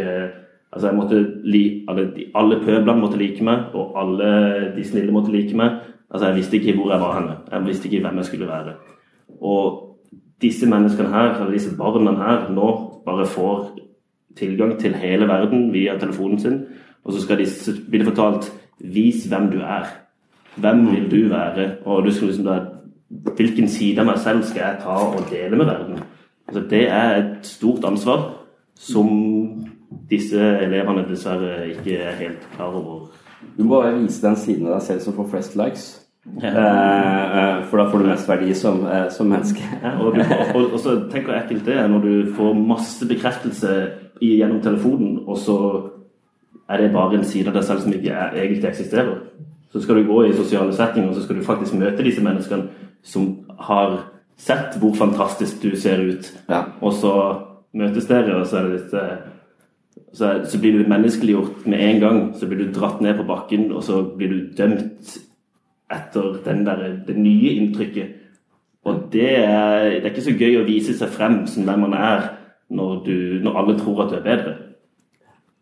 Altså 0.72 0.90
jeg 0.90 0.96
måtte 0.96 1.18
li, 1.48 1.84
alle, 1.88 2.10
alle 2.36 2.58
pøblene 2.60 3.00
måtte 3.00 3.16
like 3.16 3.44
meg, 3.44 3.70
og 3.72 3.94
alle 3.96 4.72
de 4.76 4.84
snille 4.84 5.12
måtte 5.12 5.32
like 5.32 5.56
meg. 5.56 5.78
Altså 6.10 6.28
Jeg 6.28 6.36
visste 6.36 6.56
ikke 6.58 6.74
hvor 6.76 6.92
jeg 6.92 7.00
var 7.00 7.14
henne. 7.20 7.36
Jeg 7.52 7.66
visste 7.66 7.88
ikke 7.88 8.02
hvem 8.04 8.16
jeg 8.20 8.24
skulle 8.24 8.48
være. 8.48 8.74
Og 9.40 9.96
disse 10.42 10.68
menneskene 10.68 11.08
her, 11.08 11.40
eller 11.40 11.52
disse 11.56 11.76
barna 11.76 12.12
her, 12.18 12.50
nå 12.52 12.68
bare 13.06 13.26
får 13.26 13.70
tilgang 14.36 14.78
til 14.80 14.94
hele 14.94 15.28
verden 15.28 15.72
via 15.72 15.98
telefonen 15.98 16.38
sin, 16.38 16.60
og 17.04 17.12
så 17.12 17.22
skal 17.22 17.38
de 17.38 17.46
bli 17.90 18.04
fortalt 18.04 18.52
Vis 18.78 19.24
hvem 19.26 19.48
du 19.50 19.58
er. 19.58 19.88
Hvem 20.56 20.84
vil 20.90 21.10
du 21.10 21.28
være? 21.28 21.70
Og 21.84 22.04
du 22.04 22.12
skal 22.12 22.28
liksom 22.28 22.44
da 22.44 22.58
Hvilken 23.36 23.68
side 23.68 24.02
av 24.02 24.06
meg 24.06 24.18
selv 24.20 24.42
skal 24.44 24.60
jeg 24.60 24.80
ta 24.82 24.94
og 25.16 25.30
dele 25.30 25.56
med 25.56 25.64
verden? 25.64 26.02
Altså, 26.48 26.64
det 26.70 26.84
er 26.88 27.16
et 27.16 27.46
stort 27.46 27.84
ansvar 27.84 28.26
som 28.78 29.08
disse 30.10 30.40
elevene 30.40 31.06
dessverre 31.08 31.68
ikke 31.68 31.96
er 31.96 32.20
helt 32.20 32.44
klar 32.56 32.74
over. 32.74 33.08
Du 33.58 33.64
må 33.64 33.80
bare 33.80 33.96
vise 33.98 34.26
den 34.26 34.36
siden 34.36 34.66
av 34.66 34.78
deg 34.78 34.86
selv 34.86 35.00
som 35.04 35.16
får 35.16 35.28
flest 35.32 35.56
likes. 35.58 35.88
Eh, 36.42 36.56
eh, 36.56 37.64
for 37.68 37.80
da 37.80 37.86
får 37.90 38.02
du 38.02 38.08
mest 38.08 38.28
verdi 38.28 38.54
som, 38.54 38.82
eh, 38.86 39.08
som 39.10 39.28
menneske. 39.30 39.62
Ja, 39.82 39.94
og, 40.00 40.14
du, 40.14 40.20
og, 40.54 40.72
og 40.72 40.80
så 40.80 40.96
tenk 41.12 41.28
hvor 41.28 41.38
ekkelt 41.38 41.64
det 41.66 41.78
er 41.78 41.88
når 41.88 42.04
du 42.04 42.34
får 42.36 42.58
masse 42.58 43.08
bekreftelse 43.08 43.76
gjennom 44.20 44.60
telefonen, 44.62 45.22
og 45.26 45.38
så 45.38 45.58
er 46.68 46.82
det 46.82 46.92
bare 46.92 47.16
en 47.16 47.24
side 47.24 47.48
av 47.48 47.56
deg 47.56 47.64
selv 47.64 47.84
som 47.84 47.94
ikke 47.94 48.12
er, 48.12 48.36
egentlig 48.36 48.68
eksisterer. 48.68 49.16
Så 49.72 49.80
skal 49.84 50.00
du 50.00 50.08
gå 50.08 50.22
i 50.26 50.36
sosiale 50.36 50.72
settinger, 50.72 51.08
og 51.08 51.16
så 51.16 51.24
skal 51.24 51.38
du 51.38 51.46
faktisk 51.46 51.76
møte 51.78 52.04
disse 52.04 52.24
menneskene 52.24 52.68
som 53.04 53.28
har 53.68 53.98
sett 54.38 54.78
hvor 54.80 54.94
fantastisk 54.96 55.62
du 55.62 55.72
ser 55.76 56.02
ut. 56.04 56.30
Og 56.80 56.92
så 56.94 57.14
møtes 57.78 58.08
dere, 58.08 58.40
og 58.40 58.46
så 58.48 58.60
er 58.60 58.68
det 58.68 58.78
litt 58.78 58.94
eh, 58.96 59.16
så, 60.14 60.30
så 60.48 60.58
blir 60.60 60.78
du 60.78 60.88
menneskeliggjort 60.88 61.66
med 61.66 61.82
en 61.84 62.00
gang. 62.00 62.20
Så 62.38 62.48
blir 62.48 62.62
du 62.62 62.72
dratt 62.72 63.02
ned 63.04 63.18
på 63.18 63.26
bakken, 63.28 63.68
og 63.72 63.82
så 63.84 64.02
blir 64.16 64.32
du 64.32 64.38
dømt 64.56 65.18
etter 65.92 66.38
den 66.44 66.64
der, 66.66 66.86
det 67.06 67.16
nye 67.16 67.56
inntrykket. 67.58 68.14
Og 68.88 69.08
det 69.12 69.34
er, 69.42 69.90
det 69.90 70.04
er 70.04 70.12
ikke 70.12 70.30
så 70.30 70.36
gøy 70.38 70.60
å 70.60 70.66
vise 70.68 70.94
seg 70.96 71.12
frem 71.12 71.42
som 71.50 71.66
den 71.68 71.82
man 71.82 71.96
er, 71.96 72.30
når, 72.68 72.96
du, 73.04 73.18
når 73.44 73.60
alle 73.60 73.76
tror 73.78 74.04
at 74.04 74.12
du 74.12 74.18
er 74.18 74.24
bedre. 74.24 74.56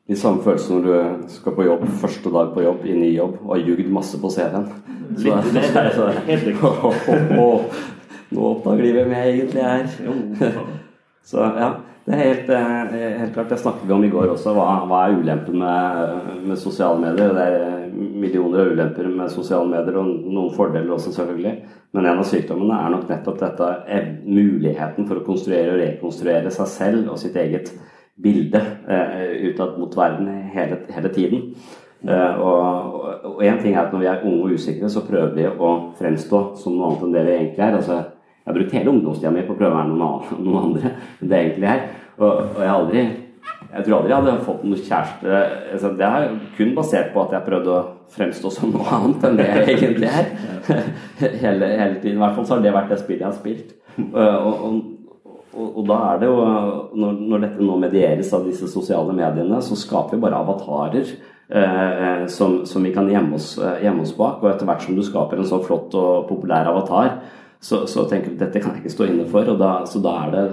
De 0.07 0.15
samme 0.19 0.43
følelsene 0.43 0.79
når 0.79 0.87
du 0.87 1.31
skal 1.35 1.55
på 1.57 1.67
jobb 1.67 1.87
første 2.03 2.31
dag 2.31 2.53
på 2.55 2.63
jobb 2.63 2.85
i 2.87 2.95
ny 2.95 3.09
jobb 3.17 3.41
og 3.41 3.57
har 3.57 3.65
jugd 3.67 3.89
masse 3.91 4.21
på 4.23 4.31
CV-en. 4.31 4.69
Litt, 5.17 5.49
det, 5.55 5.65
det 5.75 6.27
helt 6.29 6.51
riktig. 6.53 7.95
Nå 8.35 8.49
oppdager 8.53 8.87
de 8.87 8.95
hvem 8.97 9.15
jeg 9.15 9.35
egentlig 9.35 9.63
er. 9.63 9.87
Så 11.27 11.43
ja, 11.43 11.71
det 12.07 12.15
er 12.15 12.21
helt, 12.23 12.51
eh, 12.55 12.93
helt 13.21 13.33
klart. 13.35 13.49
Det 13.51 13.59
snakket 13.59 13.89
vi 13.89 13.95
om 13.95 14.05
i 14.07 14.11
går 14.11 14.31
også. 14.35 14.53
Hva, 14.55 14.67
hva 14.87 15.01
er 15.07 15.17
ulempen 15.19 15.59
med, 15.59 16.37
med 16.47 16.61
sosiale 16.61 17.01
medier? 17.03 17.33
Det 17.35 17.47
er 17.47 17.89
millioner 17.97 18.63
av 18.63 18.71
ulemper 18.75 19.09
med 19.11 19.33
sosiale 19.35 19.67
medier, 19.71 19.99
og 19.99 20.29
noen 20.31 20.55
fordeler 20.55 20.95
også, 20.95 21.15
selvfølgelig. 21.17 21.57
Men 21.97 22.07
en 22.07 22.23
av 22.23 22.29
sykdommene 22.29 22.79
er 22.79 22.95
nok 22.95 23.11
nettopp 23.11 23.41
dette 23.43 23.73
er 23.99 24.09
muligheten 24.23 25.09
for 25.09 25.19
å 25.19 25.27
konstruere 25.27 25.75
og 25.75 25.83
rekonstruere 25.83 26.53
seg 26.55 26.71
selv 26.71 27.11
og 27.11 27.19
sitt 27.23 27.39
eget 27.43 27.73
bilde 28.23 28.61
eh, 28.89 29.51
utad 29.51 29.75
mot 29.81 29.99
verden 29.99 30.31
hele, 30.55 30.85
hele 30.95 31.11
tiden. 31.15 31.51
Eh, 32.07 32.39
og 32.39 33.43
én 33.43 33.59
ting 33.63 33.75
er 33.75 33.87
at 33.87 33.95
når 33.95 34.03
vi 34.03 34.11
er 34.13 34.27
unge 34.29 34.45
og 34.45 34.61
usikre, 34.61 34.91
så 34.93 35.03
prøver 35.09 35.35
vi 35.35 35.47
å 35.51 35.73
fremstå 35.99 36.43
som 36.61 36.77
noe 36.77 36.93
annet 36.93 37.07
enn 37.07 37.17
det 37.17 37.25
vi 37.27 37.35
egentlig 37.41 37.67
er. 37.67 37.81
Altså, 37.81 37.99
jeg 38.47 38.53
har 38.53 38.59
brukt 38.61 38.75
hele 38.79 38.91
ungdomstida 38.93 39.31
mi 39.35 39.41
på 39.43 39.57
å 39.57 39.59
prøve 39.59 39.75
å 39.75 39.79
være 39.81 39.89
noen, 39.91 40.03
annen, 40.07 40.43
noen 40.47 40.67
andre 40.69 40.91
enn 40.95 41.31
det 41.33 41.39
egentlig 41.43 41.71
er. 41.73 41.81
Og, 42.17 42.29
og 42.31 42.61
jeg 42.63 42.75
aldri 42.75 43.07
jeg 43.67 43.85
tror 43.85 43.97
aldri 43.97 44.13
jeg 44.13 44.21
hadde 44.23 44.35
fått 44.47 44.65
noen 44.65 44.83
kjæreste 44.87 45.39
altså, 45.75 45.89
Det 45.99 46.07
er 46.07 46.27
kun 46.57 46.75
basert 46.77 47.09
på 47.13 47.23
at 47.25 47.35
jeg 47.35 47.47
prøvde 47.47 47.73
å 47.75 47.81
fremstå 48.15 48.53
som 48.55 48.73
noe 48.73 48.87
annet 48.97 49.25
enn 49.27 49.39
det 49.41 49.47
jeg 49.51 49.65
egentlig 49.75 50.11
er. 50.11 50.29
hele, 51.45 51.71
hele 51.75 51.99
tiden. 51.99 52.15
I 52.15 52.23
hvert 52.23 52.37
fall 52.39 52.47
så 52.47 52.55
har 52.55 52.63
det 52.63 52.75
vært 52.77 52.93
det 52.95 53.01
spillet 53.03 53.25
jeg 53.25 53.29
har 53.29 53.37
spilt. 53.37 53.75
Og, 54.07 54.67
og, 54.69 55.67
og, 55.67 55.81
da 55.89 55.97
er 56.13 56.21
det 56.23 56.29
jo 56.31 56.37
når, 57.03 57.21
når 57.33 57.45
dette 57.47 57.67
nå 57.67 57.79
medieres 57.83 58.33
av 58.37 58.47
disse 58.47 58.69
sosiale 58.71 59.17
mediene, 59.17 59.59
så 59.65 59.79
skaper 59.79 60.17
vi 60.17 60.23
bare 60.23 60.39
avatarer 60.45 61.11
eh, 61.11 62.27
som, 62.33 62.61
som 62.69 62.87
vi 62.87 62.95
kan 62.95 63.11
gjemme 63.11 63.41
oss, 63.41 63.57
eh, 63.59 63.89
oss 63.91 64.15
bak. 64.17 64.45
Og 64.45 64.53
etter 64.53 64.69
hvert 64.69 64.87
som 64.87 64.97
du 64.97 65.03
skaper 65.05 65.43
en 65.43 65.49
så 65.49 65.61
flott 65.65 65.97
og 65.99 66.29
populær 66.31 66.71
avatar, 66.73 67.19
så, 67.61 67.87
så 67.89 68.05
tenker 68.09 68.31
du 68.31 68.37
dette 68.45 68.61
kan 68.61 68.75
jeg 68.75 68.85
ikke 68.85 68.95
stå 68.97 69.07
inne 69.11 69.27
for. 69.31 69.49
Og 69.53 69.59
da, 69.59 69.85
så 69.89 70.01
da 70.03 70.13
er 70.27 70.31
det 70.35 70.45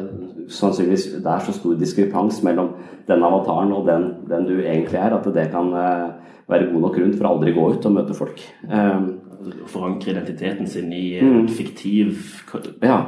sannsynligvis 0.53 1.05
det 1.23 1.25
er 1.31 1.39
så 1.45 1.53
stor 1.55 1.75
diskrepans 1.79 2.41
mellom 2.43 2.73
den 3.07 3.23
avataren 3.23 3.71
og 3.75 3.85
den, 3.87 4.09
den 4.29 4.45
du 4.47 4.57
egentlig 4.61 4.99
er, 4.99 5.13
at 5.15 5.27
det 5.35 5.49
kan 5.51 5.71
eh, 5.73 6.09
være 6.51 6.71
god 6.71 6.81
nok 6.81 6.95
grunn 6.97 7.13
for 7.17 7.27
å 7.27 7.33
aldri 7.37 7.53
gå 7.55 7.67
ut 7.73 7.85
og 7.89 7.95
møte 7.99 8.13
folk. 8.17 8.41
Eh, 8.69 9.03
Forankre 9.67 10.13
identiteten 10.13 10.67
sin 10.71 10.91
i 10.95 11.19
Mm. 11.19 11.39
en 11.41 11.47
fiktiv 11.51 12.43
Ja. 12.81 13.01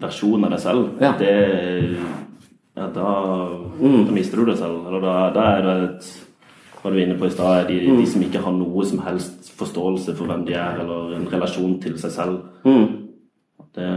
versjon 0.00 0.44
av 0.44 0.50
deg 0.50 0.58
selv. 0.60 0.88
Ja. 1.00 1.12
Det 1.18 1.96
ja, 2.76 2.86
da, 2.92 3.48
Mm. 3.80 4.06
da 4.06 4.12
mister 4.12 4.36
du 4.36 4.44
deg 4.46 4.56
selv. 4.58 4.86
Eller 4.86 5.00
da, 5.00 5.30
da 5.32 5.40
er 5.56 5.62
det 5.62 5.90
et 5.90 6.22
var 6.82 6.92
du 6.92 6.98
inne 6.98 7.18
på 7.18 7.26
i 7.26 7.30
stad, 7.30 7.68
de, 7.68 7.80
Mm. 7.88 7.96
de 7.98 8.06
som 8.06 8.22
ikke 8.22 8.42
har 8.42 8.52
noe 8.52 8.84
som 8.84 8.98
helst 8.98 9.50
forståelse 9.56 10.14
for 10.16 10.26
hvem 10.26 10.44
de 10.46 10.52
er, 10.54 10.80
eller 10.80 11.16
en 11.16 11.26
relasjon 11.26 11.80
til 11.80 11.96
seg 11.98 12.10
selv. 12.10 12.40
Mm. 12.64 13.05
Det 13.76 13.88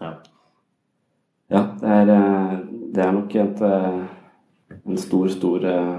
Ja. 0.00 0.12
Ja, 1.48 1.62
det 1.80 1.88
er, 1.88 2.08
eh, 2.10 2.58
det 2.94 3.02
er 3.02 3.12
nok 3.12 3.34
et, 3.34 3.60
eh, 3.62 4.78
en 4.86 4.96
stor, 4.98 5.28
stor 5.28 5.64
eh, 5.64 5.98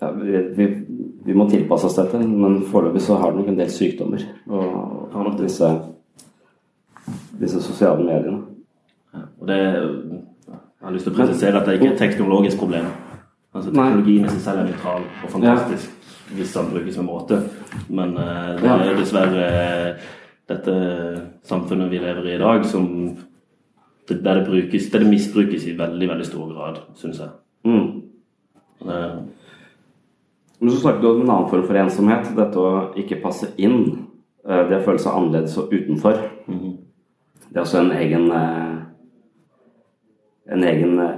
ja, 0.00 0.10
vi, 0.10 0.38
vi, 0.56 0.66
vi 1.24 1.34
må 1.34 1.48
tilpasse 1.50 1.86
oss 1.86 1.98
dette, 1.98 2.18
men 2.18 2.62
foreløpig 2.70 3.02
så 3.02 3.18
har 3.20 3.30
det 3.30 3.40
nok 3.40 3.48
en 3.48 3.58
del 3.58 3.70
sykdommer. 3.70 4.24
Og, 4.46 5.08
har 5.12 5.24
nok 5.24 5.38
disse, 5.40 5.68
disse 7.40 7.62
sosiale 7.62 8.04
mediene. 8.04 8.42
Og 9.40 9.46
det 9.48 9.58
Jeg 10.78 10.86
har 10.86 10.92
lyst 10.94 11.08
til 11.08 11.12
å 11.12 11.16
presisere 11.16 11.58
at 11.58 11.66
det 11.66 11.72
ikke 11.74 11.86
er 11.88 11.92
et 11.92 11.98
teknologisk 11.98 12.58
problem. 12.58 12.84
Altså 13.52 13.72
Teknologien 13.72 14.24
i 14.24 14.28
seg 14.30 14.44
selv 14.44 14.60
er 14.60 14.68
nøytral 14.68 15.02
og 15.24 15.32
fantastisk 15.32 15.97
hvis 16.34 16.52
den 16.54 16.70
brukes 16.72 16.96
med 17.00 17.06
måte. 17.08 17.40
Men 17.88 18.16
eh, 18.16 18.54
det 18.60 18.72
er 18.74 18.98
dessverre 18.98 19.48
eh, 19.48 20.08
dette 20.48 20.74
samfunnet 21.44 21.90
vi 21.92 22.00
lever 22.02 22.28
i 22.30 22.34
i 22.36 22.40
dag, 22.40 22.64
som 22.66 22.86
det, 24.08 24.22
der 24.24 24.40
det 24.40 24.46
brukes, 24.48 24.90
der 24.90 25.04
det 25.04 25.10
misbrukes 25.10 25.66
i 25.68 25.76
veldig, 25.78 26.08
veldig 26.08 26.26
stor 26.26 26.52
grad, 26.54 26.80
syns 26.96 27.20
jeg. 27.20 27.28
Mm. 27.64 27.88
Det, 28.84 29.00
Men 30.60 30.70
så 30.70 30.80
snakket 30.80 31.02
du 31.02 31.08
om 31.10 31.20
en 31.22 31.30
annen 31.30 31.50
form 31.50 31.66
for 31.68 31.78
ensomhet. 31.78 32.32
Dette 32.36 32.58
å 32.58 32.70
ikke 32.98 33.20
passe 33.22 33.52
inn. 33.56 34.08
eh, 34.48 34.64
Det 34.68 34.80
å 34.80 34.84
føle 34.86 34.98
seg 34.98 35.14
annerledes 35.14 35.58
og 35.58 35.72
utenfor. 35.72 36.18
Det 36.48 37.56
er 37.56 37.62
også 37.62 37.78
en 37.84 37.92
egen 37.92 38.30
eh, 38.32 38.74
En 40.48 40.64
egen 40.64 40.98
eh, 40.98 41.16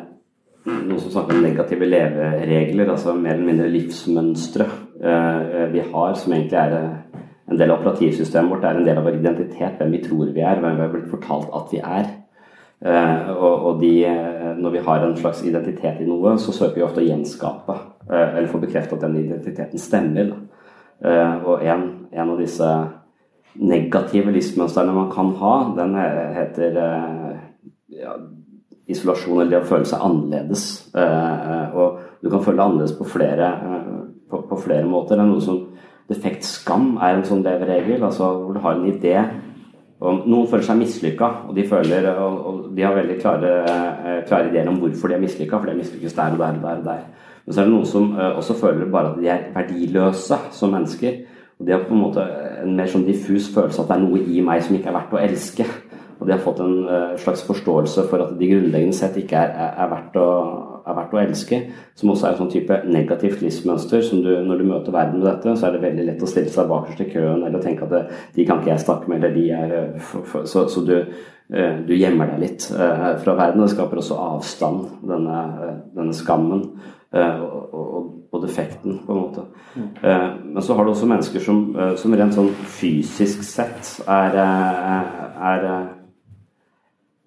Noen 0.66 1.00
som 1.00 1.10
snakker 1.10 1.38
om 1.38 1.42
negative 1.42 1.86
leveregler, 1.88 2.90
altså 2.90 3.14
mer 3.16 3.38
eller 3.38 3.46
mindre 3.46 3.68
livsmønstre 3.72 4.66
eh, 4.66 4.89
vi 5.00 5.82
har, 5.92 6.14
som 6.14 6.32
egentlig 6.32 6.58
er 6.60 6.74
eh, 6.76 7.20
en 7.50 7.58
del 7.58 7.70
av 7.72 7.80
operativsystemet 7.80 8.52
vårt, 8.52 8.64
er 8.64 8.78
en 8.78 8.86
del 8.86 8.98
av 9.00 9.06
vår 9.08 9.18
identitet, 9.18 9.78
hvem 9.78 9.94
vi 9.96 10.02
tror 10.04 10.32
vi 10.34 10.42
er, 10.44 10.60
hvem 10.60 10.76
vi 10.76 10.84
har 10.84 10.92
blitt 10.92 11.10
fortalt 11.10 11.50
at 11.56 11.72
vi 11.72 11.80
er. 11.82 12.10
Eh, 12.80 13.30
og, 13.34 13.80
de, 13.80 13.92
eh, 14.08 14.52
når 14.56 14.76
vi 14.76 14.84
har 14.86 15.04
en 15.04 15.16
slags 15.16 15.42
identitet 15.44 16.00
i 16.00 16.08
noe, 16.08 16.36
så 16.38 16.54
søker 16.54 16.78
vi 16.78 16.86
ofte 16.86 17.02
å 17.02 17.08
gjenskape, 17.08 17.76
eh, 18.08 18.36
eller 18.38 18.48
få 18.48 18.62
bekreftet 18.62 18.96
at 18.96 19.04
den 19.04 19.18
identiteten 19.24 19.82
stemmer. 19.82 20.32
Eh, 21.04 21.36
og 21.44 21.64
en, 21.64 21.86
en 22.12 22.30
av 22.30 22.40
disse 22.40 22.70
negative 23.60 24.32
livsmønstrene 24.32 24.94
man 24.94 25.10
kan 25.12 25.34
ha, 25.40 25.54
den 25.76 25.96
heter 26.36 26.78
eh, 26.84 27.32
ja, 27.98 28.14
isolasjon 28.90 29.40
eller 29.40 29.56
det 29.56 29.62
å 29.64 29.68
føle 29.68 29.88
seg 29.88 30.06
annerledes. 30.06 30.64
Eh, 30.94 31.76
og 31.76 32.22
du 32.22 32.30
kan 32.30 32.44
føle 32.44 32.60
deg 32.60 32.64
annerledes 32.64 32.96
på 32.96 33.08
flere, 33.10 33.50
på, 34.30 34.42
på 34.48 34.58
flere 34.64 34.88
måter. 34.88 35.16
Det 35.18 35.26
er 35.26 35.32
noe 35.34 35.44
som 35.44 35.66
Defekt 36.10 36.42
skam 36.42 36.96
er 36.98 37.14
en 37.14 37.22
sånn 37.22 37.44
leveregel, 37.46 38.00
altså 38.02 38.32
hvor 38.34 38.56
du 38.56 38.58
har 38.64 38.74
en 38.74 38.88
idé 38.90 39.12
og 40.00 40.24
noen 40.24 40.46
føler 40.48 40.64
seg 40.64 40.78
mislykka, 40.80 41.26
og 41.50 41.58
og, 41.60 42.36
og 42.48 42.60
de 42.76 42.82
har 42.82 42.94
veldig 42.96 43.16
klare, 43.20 43.50
klare, 44.26 44.48
ideer 44.48 44.68
om 44.68 44.78
hvorfor 44.80 45.08
de 45.08 45.14
er 45.14 45.20
mislykka, 45.20 45.58
for 45.58 45.68
de 45.68 45.76
mislykkes 45.76 46.16
der 46.16 46.32
og 46.32 46.38
der 46.38 46.56
og 46.56 46.62
der. 46.62 46.78
og 46.78 46.84
der. 46.84 47.02
Men 47.44 47.54
så 47.54 47.60
er 47.60 47.64
det 47.64 47.74
noen 47.74 47.86
som 47.86 48.14
også 48.16 48.56
føler 48.56 48.88
bare 48.90 49.12
at 49.12 49.20
de 49.20 49.28
er 49.28 49.44
verdiløse 49.54 50.38
som 50.56 50.72
mennesker. 50.72 51.20
Og 51.60 51.66
de 51.66 51.72
har 51.72 51.84
på 51.84 51.94
en 51.94 52.00
måte 52.00 52.24
en 52.62 52.76
mer 52.76 52.88
sånn 52.88 53.04
diffus 53.04 53.50
følelse 53.52 53.82
at 53.82 53.90
det 53.90 53.96
er 53.98 54.04
noe 54.06 54.20
i 54.24 54.40
meg 54.44 54.62
som 54.64 54.76
ikke 54.76 54.88
er 54.88 54.96
verdt 54.96 55.12
å 55.12 55.20
elske. 55.20 55.66
Og 56.20 56.26
de 56.28 56.32
har 56.32 56.40
fått 56.44 56.62
en 56.64 56.76
uh, 56.88 57.16
slags 57.20 57.44
forståelse 57.44 58.06
for 58.08 58.24
at 58.24 58.32
de 58.40 58.48
grunnleggende 58.48 58.96
sett 58.96 59.16
ikke 59.20 59.36
er, 59.36 59.52
er, 59.72 59.90
verdt 59.92 60.16
å, 60.20 60.28
er, 60.90 60.96
verdt 60.98 61.16
å, 61.16 61.20
elske. 61.22 61.60
Som 61.98 62.12
også 62.12 62.26
er 62.26 62.34
en 62.34 62.40
sånn 62.42 62.52
type 62.52 62.78
negativt 62.90 63.42
livsmønster. 63.44 64.02
som 64.04 64.22
du, 64.24 64.30
Når 64.46 64.60
du 64.60 64.64
møter 64.68 64.94
verden 64.94 65.20
med 65.20 65.28
dette, 65.28 65.56
så 65.56 65.68
er 65.68 65.76
det 65.76 65.82
veldig 65.84 66.06
lett 66.08 66.22
å 66.22 66.30
stille 66.30 66.52
seg 66.52 66.70
bakerst 66.70 67.04
i 67.04 67.10
køen 67.12 67.44
eller 67.46 67.62
tenke 67.64 67.86
at 67.86 67.94
det, 67.94 68.04
de 68.36 68.46
kan 68.46 68.60
ikke 68.60 68.72
jeg 68.74 68.84
snakke 68.84 69.10
med, 69.10 69.20
eller 69.20 69.36
de 69.36 69.44
er 69.56 69.76
eh, 69.78 70.00
for, 70.00 70.26
for, 70.28 70.48
Så, 70.50 70.66
så 70.72 70.84
du, 70.86 70.96
uh, 71.00 71.74
du, 71.86 71.94
gjemmer 71.96 72.32
deg 72.32 72.44
litt 72.44 72.70
uh, 72.74 73.16
fra 73.22 73.36
verden. 73.38 73.62
Og 73.62 73.68
det 73.68 73.74
skaper 73.74 74.02
også 74.02 74.18
avstand, 74.30 74.88
denne, 75.08 75.44
denne 75.96 76.16
skammen. 76.16 76.66
Og, 77.10 77.72
og, 77.74 78.10
og, 78.30 78.36
defekten, 78.44 79.00
på 79.02 79.10
en 79.10 79.18
måte. 79.18 79.42
Mm. 79.74 79.88
Men 80.54 80.62
så 80.62 80.76
har 80.78 80.86
du 80.86 80.92
også 80.92 81.08
mennesker 81.10 81.42
som, 81.42 81.64
som 81.98 82.12
rent 82.14 82.36
sånn 82.36 82.52
fysisk 82.70 83.42
sett 83.42 83.96
er, 84.06 84.38
er 84.38 85.80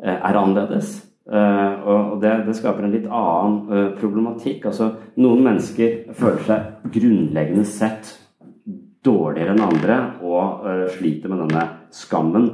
er, 0.04 0.18
er 0.18 0.38
annerledes. 0.38 0.96
Eh, 1.24 1.74
og 1.88 2.18
det, 2.20 2.34
det, 2.50 2.56
skaper 2.58 2.84
en 2.84 2.92
litt 2.92 3.08
annen 3.08 3.60
eh, 3.72 3.86
problematikk. 4.00 4.68
Altså, 4.68 4.90
noen 5.24 5.46
mennesker 5.46 6.12
føler 6.18 6.44
seg 6.50 6.92
grunnleggende 6.98 7.64
sett 7.68 8.12
dårligere 9.04 9.52
enn 9.52 9.64
andre 9.66 9.96
og 10.24 10.62
sliter 10.94 11.28
med 11.28 11.42
denne 11.44 11.64
skammen 11.92 12.46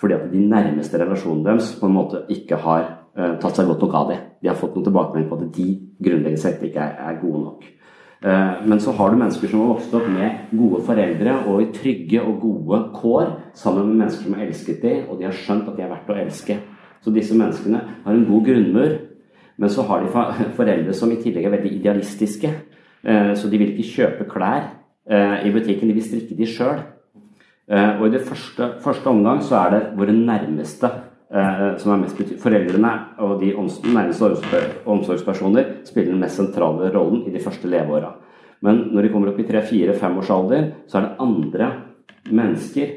fordi 0.00 0.14
at 0.16 0.30
de 0.32 0.40
nærmeste 0.40 0.96
relasjonene 1.02 1.44
deres 1.44 1.74
på 1.76 1.84
en 1.84 1.92
måte 1.98 2.22
ikke 2.32 2.56
har 2.62 2.86
tatt 3.42 3.58
seg 3.58 3.68
godt 3.68 3.82
nok 3.84 3.96
av 3.98 4.12
det. 4.14 4.16
De 4.40 4.48
har 4.48 4.56
fått 4.56 4.78
noen 4.78 4.86
tilbakemelding 4.86 5.26
på 5.28 5.36
at 5.36 5.50
de 5.58 5.66
grunnleggende 6.06 6.40
sett 6.40 6.64
ikke 6.64 6.80
er, 6.80 6.94
er 7.10 7.18
gode 7.20 7.42
nok. 7.42 7.66
Men 8.70 8.80
så 8.80 8.94
har 8.96 9.12
du 9.12 9.18
mennesker 9.18 9.52
som 9.52 9.66
har 9.66 9.72
vokst 9.74 9.98
opp 9.98 10.08
med 10.14 10.54
gode 10.62 10.80
foreldre 10.86 11.34
og 11.50 11.60
i 11.64 11.68
trygge 11.74 12.22
og 12.22 12.40
gode 12.46 12.80
kår 12.94 13.34
sammen 13.58 13.90
med 13.90 14.04
mennesker 14.04 14.24
som 14.30 14.38
har 14.38 14.46
elsket 14.46 14.80
dem, 14.86 15.04
og 15.10 15.20
de 15.20 15.28
har 15.28 15.36
skjønt 15.42 15.68
at 15.68 15.76
de 15.76 15.84
er 15.84 15.92
verdt 15.92 16.14
å 16.14 16.20
elske. 16.22 16.60
Så 17.04 17.14
disse 17.14 17.36
menneskene 17.38 17.82
har 18.04 18.14
en 18.14 18.26
god 18.28 18.48
grunnmur. 18.48 18.98
Men 19.58 19.70
så 19.70 19.82
har 19.88 20.04
de 20.04 20.26
foreldre 20.58 20.94
som 20.94 21.12
i 21.12 21.18
tillegg 21.22 21.48
er 21.48 21.56
veldig 21.56 21.72
idealistiske. 21.80 22.52
Eh, 23.02 23.34
så 23.34 23.50
de 23.50 23.58
vil 23.60 23.74
ikke 23.74 23.90
kjøpe 23.96 24.28
klær 24.30 24.70
eh, 25.08 25.46
i 25.46 25.52
butikken, 25.54 25.90
de 25.90 25.96
vil 25.96 26.06
strikke 26.06 26.38
de 26.38 26.48
sjøl. 26.48 26.80
Eh, 27.68 27.98
og 27.98 28.06
i 28.08 28.14
det 28.16 28.24
første, 28.26 28.72
første 28.84 29.10
omgang 29.10 29.42
så 29.44 29.60
er 29.62 29.74
det 29.74 29.84
våre 29.98 30.16
nærmeste 30.16 30.94
som 31.28 31.90
er 31.92 31.98
mest 32.00 32.16
betydelig. 32.16 32.40
Foreldrene 32.40 32.90
og 33.20 33.34
de 33.42 33.50
nærmeste 33.92 34.62
omsorgspersoner 34.88 35.66
spiller 35.84 36.14
den 36.14 36.22
mest 36.22 36.40
sentrale 36.40 36.88
rollen 36.94 37.26
i 37.28 37.32
de 37.34 37.42
første 37.44 37.68
leveåra. 37.68 38.14
Men 38.64 38.78
når 38.94 39.04
de 39.04 39.10
kommer 39.12 39.28
opp 39.28 39.42
i 39.42 39.44
tre-fire-femårsalder, 39.44 40.70
så 40.88 40.96
er 40.96 41.04
det 41.04 41.26
andre 41.26 41.68
mennesker 42.32 42.94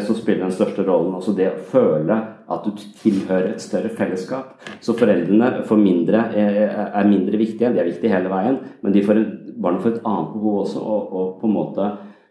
som 0.00 0.16
spiller 0.16 0.46
den 0.46 0.56
største 0.56 0.86
rollen. 0.88 1.18
Altså 1.18 1.36
det 1.36 1.50
å 1.50 1.60
føle 1.68 2.16
at 2.50 2.66
du 2.66 2.70
tilhører 2.74 3.52
et 3.52 3.62
større 3.62 3.90
fellesskap. 3.94 4.54
Så 4.82 4.96
foreldrene 4.98 5.50
mindre, 5.78 6.24
er 6.34 7.08
mindre 7.08 7.38
viktige. 7.38 7.72
De 7.72 7.80
er 7.80 7.90
viktige 7.90 8.12
hele 8.12 8.30
veien, 8.32 8.58
men 8.82 8.94
de 8.94 9.04
får, 9.06 9.20
barna 9.60 9.82
får 9.82 9.96
et 9.96 10.06
annet 10.06 10.32
behov 10.34 10.62
også, 10.64 10.80
og, 10.80 11.36
på 11.40 11.46
en 11.46 11.54
måte 11.54 11.90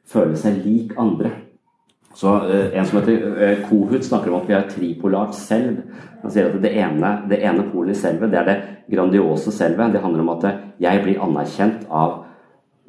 føle 0.10 0.36
seg 0.40 0.60
lik 0.66 0.96
andre. 1.00 1.32
Så 2.20 2.32
uh, 2.42 2.74
En 2.74 2.86
som 2.86 3.00
heter 3.00 3.60
Kohut 3.68 4.04
snakker 4.04 4.32
om 4.32 4.42
at 4.42 4.48
vi 4.50 4.56
har 4.58 4.66
tripolart 4.68 5.36
selv. 5.38 5.84
Han 6.24 6.34
sier 6.34 6.50
at 6.50 6.62
det 6.62 6.74
ene, 6.74 7.12
det 7.30 7.44
ene 7.46 7.68
polet 7.72 7.96
i 7.96 8.00
selvet, 8.00 8.32
det 8.32 8.40
er 8.42 8.50
det 8.50 8.58
grandiose 8.90 9.54
selvet. 9.56 9.94
Det 9.94 10.02
handler 10.04 10.26
om 10.26 10.34
at 10.34 10.50
jeg 10.82 11.04
blir 11.06 11.22
anerkjent 11.24 11.86
av 11.88 12.26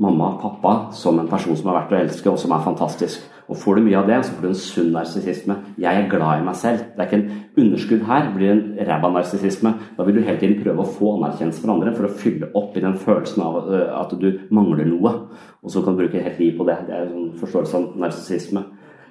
mamma 0.00 0.32
og 0.32 0.40
pappa 0.40 0.72
som 0.96 1.18
en 1.20 1.28
person 1.28 1.56
som 1.56 1.68
er 1.68 1.82
verdt 1.82 1.92
å 1.92 2.00
elske, 2.00 2.32
og 2.32 2.40
som 2.40 2.56
er 2.56 2.64
fantastisk. 2.64 3.20
Og 3.50 3.58
Får 3.58 3.76
du 3.76 3.82
mye 3.82 3.98
av 3.98 4.06
det, 4.06 4.20
så 4.22 4.34
får 4.36 4.44
du 4.44 4.48
en 4.48 4.58
sunn 4.62 4.90
narsissisme. 4.94 5.56
Jeg 5.82 5.90
er 5.90 6.10
glad 6.10 6.38
i 6.38 6.44
meg 6.46 6.54
selv. 6.54 6.84
Det 6.94 7.02
er 7.02 7.08
ikke 7.08 7.18
en 7.18 7.64
underskudd 7.64 8.04
her, 8.06 8.28
det 8.28 8.34
blir 8.36 8.52
en 8.52 8.60
ræva 8.86 9.10
narsissisme. 9.10 9.72
Da 9.96 10.06
vil 10.06 10.20
du 10.20 10.22
hele 10.22 10.38
tiden 10.38 10.60
prøve 10.62 10.84
å 10.84 10.92
få 10.98 11.16
anerkjennelse 11.16 11.64
fra 11.64 11.74
andre 11.74 11.94
for 11.96 12.06
å 12.06 12.12
fylle 12.20 12.50
opp 12.60 12.78
i 12.78 12.84
den 12.84 12.94
følelsen 13.00 13.42
av 13.42 13.56
øh, 13.64 13.88
at 13.98 14.14
du 14.22 14.28
mangler 14.54 14.86
noe. 14.86 15.14
Og 15.64 15.74
så 15.74 15.82
kan 15.82 15.96
du 15.96 16.04
bruke 16.04 16.22
helt 16.22 16.38
liv 16.38 16.54
på 16.60 16.68
det. 16.68 16.78
Det 16.86 16.94
er 16.94 17.10
en 17.10 17.32
forståelse 17.40 17.80
av 17.80 17.98
narsissisme. 18.04 18.62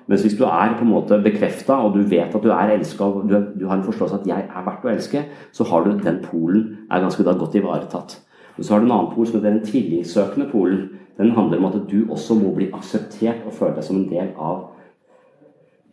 Mens 0.09 0.23
hvis 0.25 0.37
du 0.39 0.45
er 0.47 0.77
på 0.77 0.87
en 0.87 0.93
måte 0.93 1.19
bekrefta, 1.21 1.81
og 1.83 1.99
du 1.99 2.07
vet 2.07 2.33
at 2.33 2.45
du 2.45 2.49
er 2.55 2.71
elska, 2.77 3.05
og 3.05 3.27
du, 3.29 3.35
du, 3.59 3.67
har 3.67 3.75
en 3.77 3.85
forståelse 3.85 4.21
at 4.21 4.27
'jeg 4.27 4.47
er 4.47 4.65
verdt 4.65 4.87
å 4.87 4.93
elske', 4.95 5.25
så 5.51 5.67
har 5.67 5.83
du 5.83 5.99
den 5.99 6.23
polen 6.23 6.87
er 6.89 7.03
ganske 7.03 7.23
da 7.23 7.35
godt 7.35 7.59
ivaretatt. 7.59 8.17
Men 8.57 8.63
så 8.63 8.73
har 8.73 8.79
du 8.79 8.85
en 8.85 8.91
annen 8.91 9.13
pol 9.13 9.27
som 9.27 9.35
heter 9.39 9.51
den 9.51 9.67
tvillingssøkende 9.67 10.49
polen 10.51 10.89
den 11.19 11.35
handler 11.35 11.59
om 11.59 11.67
at 11.67 11.77
du 11.91 12.05
også 12.07 12.37
må 12.39 12.53
bli 12.55 12.69
akseptert 12.73 13.43
og 13.45 13.55
føle 13.57 13.75
deg 13.75 13.85
som 13.85 13.99
en 13.99 14.09
del 14.09 14.31
av 14.39 14.69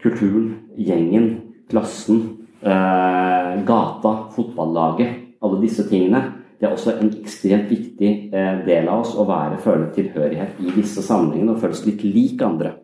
kulturen, 0.02 0.52
gjengen, 0.78 1.28
klassen, 1.70 2.22
eh, 2.62 3.52
gata, 3.66 4.12
fotballaget. 4.36 5.22
Alle 5.42 5.60
disse 5.60 5.84
tingene. 5.88 6.22
Det 6.60 6.68
er 6.68 6.72
også 6.72 6.94
en 7.00 7.10
ekstremt 7.10 7.68
viktig 7.68 8.10
eh, 8.32 8.62
del 8.64 8.88
av 8.88 9.02
oss 9.02 9.16
å 9.18 9.26
være 9.28 9.58
føle 9.60 9.90
tilhørighet 9.92 10.62
i 10.62 10.72
disse 10.78 11.02
sammenhengene 11.04 11.52
og 11.56 11.60
føle 11.60 11.76
oss 11.76 11.84
litt 11.88 12.06
lik 12.06 12.42
andre. 12.46 12.76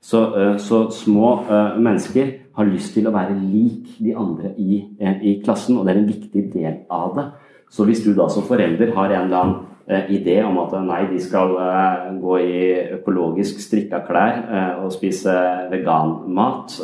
Så, 0.00 0.24
eh, 0.34 0.56
så 0.56 0.90
små 0.90 1.32
eh, 1.46 1.78
mennesker 1.78 2.34
har 2.58 2.68
lyst 2.68 2.94
til 2.94 3.06
å 3.06 3.14
være 3.14 3.38
lik 3.38 3.96
de 4.02 4.14
andre 4.18 4.52
i, 4.58 4.82
eh, 4.98 5.22
i 5.22 5.38
klassen, 5.44 5.78
og 5.78 5.86
det 5.86 5.94
er 5.94 6.02
en 6.02 6.10
viktig 6.10 6.44
del 6.52 6.76
av 6.90 7.14
det. 7.16 7.26
Så 7.70 7.86
hvis 7.86 8.02
du 8.04 8.14
da 8.16 8.28
som 8.28 8.46
forelder 8.46 8.94
har 8.96 9.12
en 9.12 9.26
eller 9.26 9.40
annen 9.42 9.58
idé 9.88 10.42
om 10.44 10.58
at 10.60 10.74
nei, 10.84 11.04
de 11.08 11.20
skal 11.22 11.54
eh, 11.62 12.08
gå 12.20 12.38
i 12.44 12.58
økologisk 12.98 13.60
strikka 13.62 14.02
klær 14.04 14.42
eh, 14.42 14.82
og 14.84 14.92
spise 14.92 15.32
veganmat, 15.72 16.76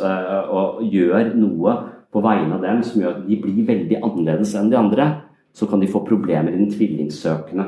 og 0.49 0.81
gjør 0.89 1.33
noe 1.37 1.75
på 2.15 2.23
vegne 2.23 2.57
av 2.57 2.63
dem 2.63 2.81
som 2.85 3.01
gjør 3.01 3.17
at 3.17 3.27
de 3.27 3.37
blir 3.43 3.67
veldig 3.67 4.01
annerledes 4.01 4.55
enn 4.57 4.71
de 4.71 4.79
andre, 4.79 5.09
så 5.55 5.67
kan 5.69 5.83
de 5.83 5.91
få 5.91 6.01
problemer 6.07 6.51
i 6.51 6.59
den 6.59 6.71
tvillingsøkende 6.71 7.67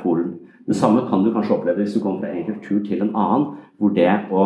polen. 0.00 0.36
Det 0.66 0.76
samme 0.76 1.04
kan 1.08 1.22
du 1.24 1.32
kanskje 1.32 1.58
oppleve 1.58 1.82
hvis 1.82 1.96
du 1.96 2.00
kommer 2.00 2.24
fra 2.24 2.32
en 2.32 2.46
kultur 2.46 2.80
til 2.86 3.02
en 3.04 3.12
annen, 3.12 3.50
hvor 3.78 3.92
det 3.94 4.08
å 4.32 4.44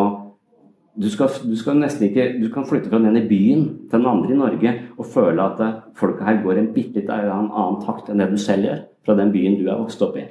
du 0.97 1.07
skal, 1.11 1.31
du 1.45 1.55
skal, 1.57 1.77
nesten 1.79 2.09
ikke 2.09 2.25
Du 2.43 2.49
kan 2.51 2.67
flytte 2.67 2.91
fra 2.91 2.99
den 2.99 3.13
ene 3.13 3.29
byen 3.29 3.65
til 3.91 4.01
den 4.01 4.09
andre 4.09 4.33
i 4.35 4.39
Norge 4.39 4.73
og 4.97 5.07
føle 5.07 5.45
at 5.45 5.61
folka 5.95 6.25
her 6.27 6.43
går 6.43 6.59
en 6.59 6.73
bitte 6.75 7.01
litt 7.01 7.13
annen 7.13 7.79
takt 7.85 8.11
enn 8.11 8.19
det 8.19 8.31
du 8.33 8.39
selv 8.41 8.67
gjør 8.67 8.83
fra 9.07 9.17
den 9.19 9.31
byen 9.33 9.59
du 9.61 9.69
er 9.69 9.79
vokst 9.79 10.03
opp 10.03 10.19
i. 10.19 10.25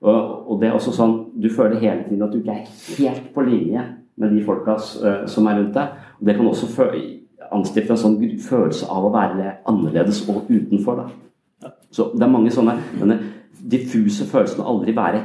Og, 0.00 0.18
og, 0.48 0.54
det 0.60 0.68
er 0.68 0.76
også 0.78 0.94
sånn, 0.94 1.14
Du 1.34 1.48
føler 1.50 1.80
hele 1.82 2.04
tiden 2.06 2.22
at 2.22 2.32
du 2.32 2.38
ikke 2.38 2.54
er 2.54 2.98
helt 2.98 3.32
på 3.34 3.44
linje 3.46 3.84
med 4.18 4.34
de 4.34 4.42
folka 4.46 4.76
uh, 4.78 5.24
som 5.30 5.46
er 5.46 5.58
rundt 5.58 5.74
deg. 5.74 5.96
Og 6.18 6.26
Det 6.26 6.36
kan 6.36 6.50
også 6.50 6.88
anstifte 7.54 7.94
en 7.94 8.00
sånn 8.00 8.18
følelse 8.42 8.88
av 8.90 9.06
å 9.08 9.12
være 9.14 9.58
annerledes 9.70 10.24
og 10.28 10.48
utenfor. 10.50 11.02
Da. 11.02 11.72
Så 11.90 12.10
det 12.14 12.24
er 12.24 12.32
mange 12.32 12.52
sånne 12.54 12.76
denne 12.98 13.18
diffuse 13.58 14.26
følelsen 14.28 14.62
av 14.62 14.70
aldri 14.70 14.94
være 14.96 15.22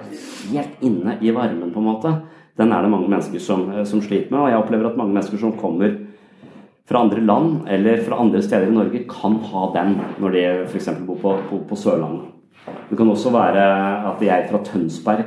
helt 0.52 0.86
inne 0.86 1.18
i 1.22 1.34
varmen, 1.36 1.74
på 1.74 1.82
en 1.82 1.90
måte. 1.90 2.14
Den 2.58 2.74
er 2.74 2.84
det 2.86 2.91
mange 2.93 3.10
mennesker 3.10 3.41
som, 3.41 3.70
eh, 3.72 3.84
som 3.84 4.01
sliter 4.01 4.32
med. 4.32 4.39
Og 4.41 4.49
jeg 4.51 4.60
opplever 4.62 4.91
at 4.91 4.97
mange 4.97 5.14
mennesker 5.14 5.41
som 5.41 5.56
kommer 5.58 5.97
fra 6.86 6.99
andre 6.99 7.22
land 7.24 7.68
eller 7.68 8.04
fra 8.04 8.20
andre 8.20 8.41
steder 8.43 8.68
i 8.68 8.76
Norge, 8.76 9.06
kan 9.10 9.39
ha 9.49 9.74
den 9.74 9.95
når 10.20 10.36
de 10.36 10.43
f.eks. 10.68 10.89
bor 11.08 11.18
på, 11.22 11.38
på, 11.49 11.62
på 11.70 11.80
Sørlandet. 11.80 12.30
Det 12.89 12.97
kan 12.97 13.10
også 13.10 13.32
være 13.34 13.64
at 14.12 14.22
jeg 14.24 14.47
fra 14.49 14.60
Tønsberg 14.64 15.24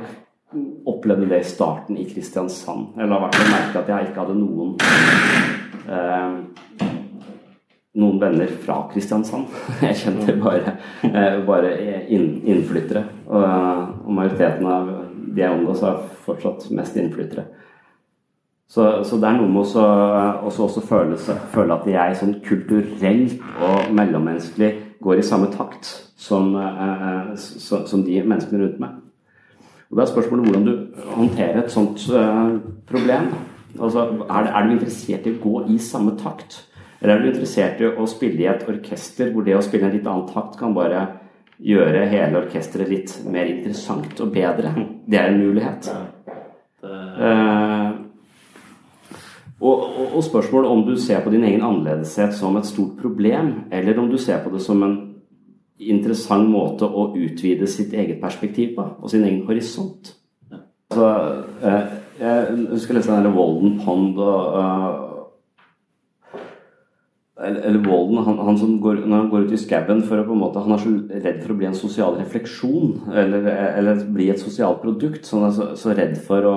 opplevde 0.87 1.27
det 1.29 1.41
i 1.41 1.49
starten 1.49 1.97
i 1.97 2.05
Kristiansand. 2.07 2.93
Eller 2.97 3.17
har 3.17 3.25
vært 3.27 3.51
merke 3.51 3.81
at 3.81 3.91
jeg 3.91 4.09
ikke 4.09 4.23
hadde 4.23 4.37
noen 4.39 4.77
eh, 5.91 6.93
noen 7.97 8.19
venner 8.21 8.49
fra 8.61 8.83
Kristiansand. 8.91 9.49
Jeg 9.81 9.97
kjente 10.03 10.35
bare, 10.37 10.75
eh, 11.09 11.39
bare 11.47 11.71
innflyttere. 12.13 13.03
Og, 13.25 13.43
og, 14.05 14.11
majoriteten 14.19 14.69
av 14.69 14.91
de 15.33 15.41
jeg 15.41 15.53
omgås, 15.53 15.81
er 15.85 15.97
fortsatt 16.27 16.69
mest 16.75 16.99
innflyttere. 16.99 17.47
Så, 18.67 18.83
så, 19.07 19.15
det 19.15 19.29
er 19.29 19.37
noe 19.39 19.47
med 19.47 19.63
å 19.79 19.83
også, 20.49 20.83
føle, 20.83 21.15
føle, 21.53 21.75
at 21.77 21.87
jeg 21.87 22.17
sånn 22.19 22.35
kulturelt 22.43 23.37
og 23.63 23.93
mellommenneskelig 23.95 24.73
går 25.03 25.21
i 25.21 25.25
samme 25.25 25.47
takt 25.53 25.87
som, 26.19 26.51
eh, 26.59 27.35
som 27.39 28.03
de 28.03 28.19
menneskene 28.19 28.65
rundt 28.65 28.81
meg. 28.83 28.97
Og 29.87 29.95
Da 29.95 30.03
er 30.03 30.11
spørsmålet 30.11 30.49
hvordan 30.49 30.65
du 30.67 31.03
håndterer 31.15 31.61
et 31.61 31.71
sånt 31.71 32.09
eh, 32.11 32.57
problem. 32.89 33.29
Altså, 33.79 34.03
er, 34.27 34.49
er 34.51 34.67
du 34.67 34.73
interessert 34.73 35.29
i 35.29 35.35
å 35.37 35.39
gå 35.45 35.61
i 35.71 35.77
samme 35.79 36.17
takt? 36.19 36.65
Eller 36.99 37.15
er 37.15 37.23
du 37.23 37.29
interessert 37.29 37.79
i 37.79 37.87
å 37.87 38.07
spille 38.09 38.43
i 38.43 38.49
et 38.51 38.67
orkester 38.67 39.31
hvor 39.31 39.45
det 39.47 39.55
å 39.55 39.63
spille 39.63 39.87
en 39.87 39.95
litt 39.95 40.07
annen 40.09 40.27
takt 40.33 40.57
kan 40.59 40.75
bare 40.75 41.05
gjøre 41.63 42.05
hele 42.11 42.41
orkesteret 42.43 42.91
litt 42.91 43.13
mer 43.25 43.49
interessant 43.49 44.19
og 44.21 44.33
bedre? 44.33 44.73
Det 45.07 45.19
er 45.19 45.31
en 45.31 45.41
mulighet. 45.41 45.89
Eh, 46.83 47.91
og, 49.57 49.73
og, 49.73 50.15
og 50.19 50.23
spørsmålet 50.23 50.71
om 50.71 50.83
du 50.85 50.95
ser 51.01 51.23
på 51.25 51.33
din 51.33 51.45
egen 51.47 51.65
annerledeshet 51.65 52.35
som 52.37 52.57
et 52.59 52.69
stort 52.69 52.99
problem, 53.01 53.53
eller 53.71 53.99
om 53.99 54.09
du 54.11 54.17
ser 54.21 54.43
på 54.43 54.53
det 54.53 54.61
som 54.61 54.83
en 54.85 54.97
interessant 55.77 56.49
måte 56.49 56.85
å 56.85 57.11
utvide 57.17 57.67
sitt 57.69 57.93
eget 57.93 58.21
perspektiv 58.21 58.75
på, 58.77 58.85
og 59.01 59.11
sin 59.11 59.25
egen 59.25 59.43
horisont. 59.49 60.13
Så, 60.93 61.09
eh, 61.61 61.95
jeg 62.17 62.67
husker 62.71 62.95
å 62.95 62.97
lese 62.97 63.17
den 63.21 63.35
Walden 63.35 63.75
Pond 63.83 64.17
og 64.17 64.55
uh, 64.57 65.06
eller 67.43 67.79
Walden, 67.89 68.17
han, 68.17 68.39
han, 68.39 68.57
som 68.57 68.79
går, 68.81 69.03
når 69.05 69.17
han 69.17 69.29
går 69.29 69.45
ut 69.45 69.53
i 69.53 69.59
skauen 69.61 70.01
for 70.07 70.17
å 70.17 70.25
på 70.25 70.33
en 70.33 70.41
måte, 70.41 70.61
Han 70.63 70.73
er 70.73 70.81
så 70.81 70.93
redd 71.21 71.41
for 71.43 71.53
å 71.53 71.57
bli 71.59 71.67
en 71.69 71.77
sosial 71.77 72.17
refleksjon, 72.17 72.95
eller, 73.13 73.49
eller 73.77 74.05
bli 74.13 74.31
et 74.33 74.41
sosialt 74.41 74.81
produkt. 74.81 75.25
Så 75.25 75.37
han 75.37 75.51
er 75.51 75.57
så, 75.57 75.67
så 75.77 75.93
redd 75.97 76.15
for 76.25 76.47
å 76.49 76.55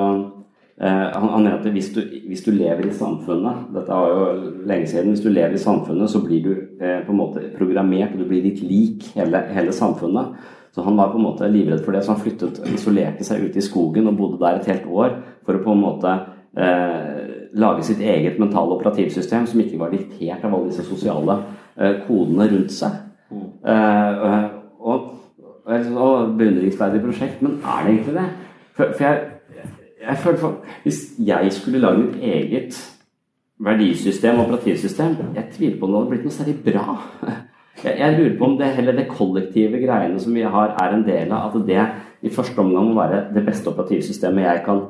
eh, 0.81 0.87
han, 0.89 1.29
han 1.35 1.45
mener 1.45 1.59
at 1.59 1.69
hvis 1.75 1.93
du, 1.97 2.01
hvis 2.31 2.45
du, 2.47 2.53
lever 2.57 2.89
i 2.89 2.95
samfunnet 2.97 3.67
Dette 3.75 3.99
var 3.99 4.15
jo 4.15 4.55
lenge 4.71 4.89
siden. 4.89 5.13
Hvis 5.13 5.27
du 5.27 5.29
lever 5.29 5.59
i 5.59 5.63
samfunnet, 5.67 6.13
så 6.13 6.23
blir 6.25 6.47
du 6.49 6.55
eh, 6.57 7.03
på 7.05 7.13
en 7.13 7.21
måte 7.21 7.45
programmert, 7.59 8.17
og 8.17 8.25
du 8.25 8.31
blir 8.33 8.49
litt 8.49 8.65
lik 8.65 9.11
hele, 9.19 9.45
hele 9.53 9.77
samfunnet. 9.77 10.33
Så 10.73 10.87
han 10.87 10.97
var 10.97 11.13
på 11.13 11.19
en 11.19 11.27
måte 11.27 11.49
livredd 11.51 11.83
for 11.85 11.93
det, 11.93 12.07
så 12.07 12.15
han 12.15 12.23
flyttet, 12.23 12.63
isolerte 12.73 13.27
seg 13.27 13.43
ute 13.43 13.59
i 13.59 13.65
skogen 13.69 14.09
og 14.09 14.17
bodde 14.17 14.41
der 14.41 14.61
et 14.61 14.71
helt 14.71 14.87
år 14.87 15.17
for 15.45 15.59
å 15.59 15.65
på 15.65 15.75
en 15.75 15.83
måte 15.83 16.13
eh, 16.57 17.30
lage 17.55 17.83
sitt 17.87 18.01
eget 18.01 18.39
mentale 18.39 18.77
operativsystem 18.77 19.47
som 19.47 19.61
ikke 19.61 19.79
var 19.81 19.91
diktert 19.95 20.45
av 20.45 20.55
alle 20.55 20.71
disse 20.71 20.85
sosiale 20.87 21.39
eh, 21.77 21.99
kodene 22.07 22.47
rundt 22.53 22.75
seg. 22.75 23.01
Uh, 23.31 24.47
og, 24.81 25.11
og, 25.67 25.91
og 25.95 26.33
beundringsverdig 26.39 27.03
prosjekt, 27.05 27.43
men 27.45 27.61
er 27.63 27.85
det 27.85 27.93
egentlig 27.93 28.15
det? 28.17 28.25
For, 28.75 28.95
for 28.97 29.05
jeg, 29.05 29.21
jeg 30.01 30.17
føler 30.23 30.39
for, 30.39 30.57
Hvis 30.83 30.99
jeg 31.27 31.53
skulle 31.53 31.83
lage 31.83 31.99
mitt 31.99 32.17
eget 32.23 32.81
verdisystem, 33.61 34.41
operativsystem, 34.41 35.17
jeg 35.35 35.45
tviler 35.53 35.79
på 35.79 35.87
om 35.87 35.93
det 35.93 36.01
hadde 36.01 36.11
blitt 36.15 36.27
noe 36.27 36.37
særlig 36.39 36.57
bra. 36.65 36.97
Jeg, 37.85 37.95
jeg, 37.99 38.17
lurer 38.19 38.39
på 38.39 38.45
om 38.45 38.57
det 38.59 38.67
heller 38.77 38.97
det 38.97 39.07
kollektive 39.09 39.79
greiene 39.81 40.21
som 40.21 40.35
vi 40.35 40.43
har, 40.43 40.75
er 40.83 40.95
en 40.97 41.05
del 41.07 41.31
av 41.33 41.55
at 41.55 41.67
det 41.69 41.85
i 42.23 42.33
første 42.33 42.59
omgang 42.61 42.91
må 42.91 42.97
være 42.99 43.23
det 43.35 43.45
beste 43.47 43.71
operativsystemet 43.71 44.45
jeg 44.45 44.63
kan, 44.67 44.83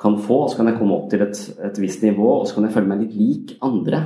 kan 0.00 0.18
få. 0.18 0.44
Og 0.44 0.50
så 0.50 0.60
kan 0.60 0.70
jeg 0.70 0.78
komme 0.80 0.96
opp 0.96 1.10
til 1.12 1.22
et, 1.24 1.38
et, 1.62 1.78
visst 1.82 2.02
nivå, 2.04 2.28
og 2.40 2.48
så 2.48 2.56
kan 2.56 2.68
jeg 2.68 2.76
føle 2.76 2.92
meg 2.92 3.06
litt 3.06 3.16
lik 3.18 3.56
andre. 3.64 4.02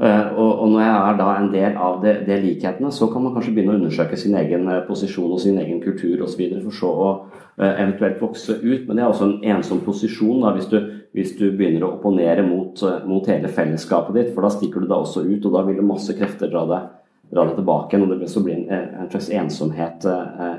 Uh, 0.00 0.32
og, 0.40 0.50
og, 0.64 0.68
når 0.72 0.80
jeg 0.80 0.92
er 0.96 1.18
da 1.18 1.26
en 1.36 1.50
del 1.52 1.74
av 1.76 1.98
det, 2.02 2.14
det, 2.26 2.38
likhetene, 2.42 2.90
så 2.94 3.10
kan 3.12 3.22
man 3.22 3.34
kanskje 3.34 3.52
begynne 3.52 3.74
å 3.74 3.78
undersøke 3.78 4.16
sin 4.18 4.34
egen 4.40 4.64
eh, 4.72 4.80
posisjon 4.86 5.34
og 5.34 5.42
sin 5.42 5.60
egen 5.60 5.82
kultur 5.84 6.24
osv. 6.24 6.40
for 6.62 6.74
så 6.78 6.90
å 6.90 7.10
uh, 7.12 7.66
eventuelt 7.68 8.22
vokse 8.22 8.56
ut. 8.62 8.88
Men 8.88 8.96
det 8.96 9.04
er 9.04 9.10
også 9.10 9.28
en 9.28 9.52
ensom 9.58 9.84
posisjon 9.84 10.42
da, 10.46 10.54
hvis, 10.56 10.70
du, 10.72 10.78
hvis 11.12 11.36
du 11.36 11.44
begynner 11.50 11.84
å 11.86 11.92
opponere 11.98 12.44
mot, 12.46 12.82
mot 13.06 13.28
hele 13.28 13.52
fellesskapet 13.52 14.16
ditt, 14.16 14.32
for 14.32 14.48
da 14.48 14.54
stikker 14.56 14.80
du 14.82 14.88
deg 14.88 14.96
også 14.96 15.26
ut, 15.28 15.44
og 15.44 15.58
da 15.58 15.64
vil 15.68 15.78
det 15.78 15.86
masse 15.92 16.16
krefter 16.18 16.50
dra 16.52 16.66
deg 16.72 16.90
dra 17.32 17.46
deg 17.48 17.54
tilbake 17.56 17.96
og 17.96 18.10
det 18.20 18.26
så 18.28 18.42
blir 18.44 18.58
en, 18.58 18.90
en 19.00 19.08
slags 19.08 19.30
ensomhet 19.32 20.04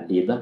i 0.10 0.24
det. 0.26 0.38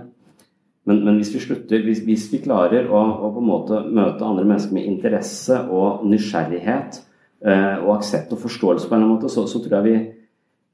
Men, 0.90 1.04
men, 1.06 1.20
hvis 1.20 1.34
vi 1.36 1.44
slutter, 1.44 1.84
hvis, 1.86 2.02
hvis 2.08 2.26
vi 2.32 2.42
klarer 2.42 2.90
å, 2.90 3.00
å, 3.22 3.30
på 3.36 3.42
en 3.44 3.50
måte 3.50 3.82
møte 3.86 4.26
andre 4.26 4.48
mennesker 4.48 4.74
med 4.74 4.88
interesse 4.90 5.60
og 5.70 6.08
nysgjerrighet 6.10 6.98
eh, 7.46 7.84
og 7.84 8.00
aksept 8.00 8.34
og 8.34 8.42
forståelse 8.42 8.90
på 8.90 8.96
en 8.96 8.98
eller 8.98 9.12
annen 9.12 9.20
måte, 9.20 9.30
så, 9.30 9.46
så 9.50 9.62
tror 9.62 9.78
jeg 9.78 9.86
vi, 9.86 9.96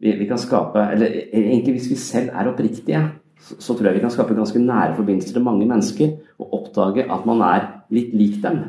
vi, 0.05 0.14
vi, 0.22 0.28
kan 0.30 0.39
skape 0.39 0.86
Eller 0.93 1.18
egentlig 1.28 1.76
hvis 1.76 1.89
vi 1.91 1.99
selv 1.99 2.32
er 2.32 2.51
oppriktige, 2.53 3.03
så, 3.36 3.58
så, 3.60 3.76
tror 3.76 3.89
jeg 3.89 3.99
vi 3.99 4.03
kan 4.05 4.14
skape 4.14 4.38
ganske 4.38 4.62
nære 4.64 4.95
forbindelser 4.95 5.36
til 5.36 5.45
mange 5.45 5.68
mennesker 5.68 6.16
og 6.39 6.55
oppdage 6.62 7.03
at 7.03 7.28
man 7.28 7.43
er 7.45 7.68
litt 7.93 8.16
lik 8.16 8.39
dem. 8.45 8.64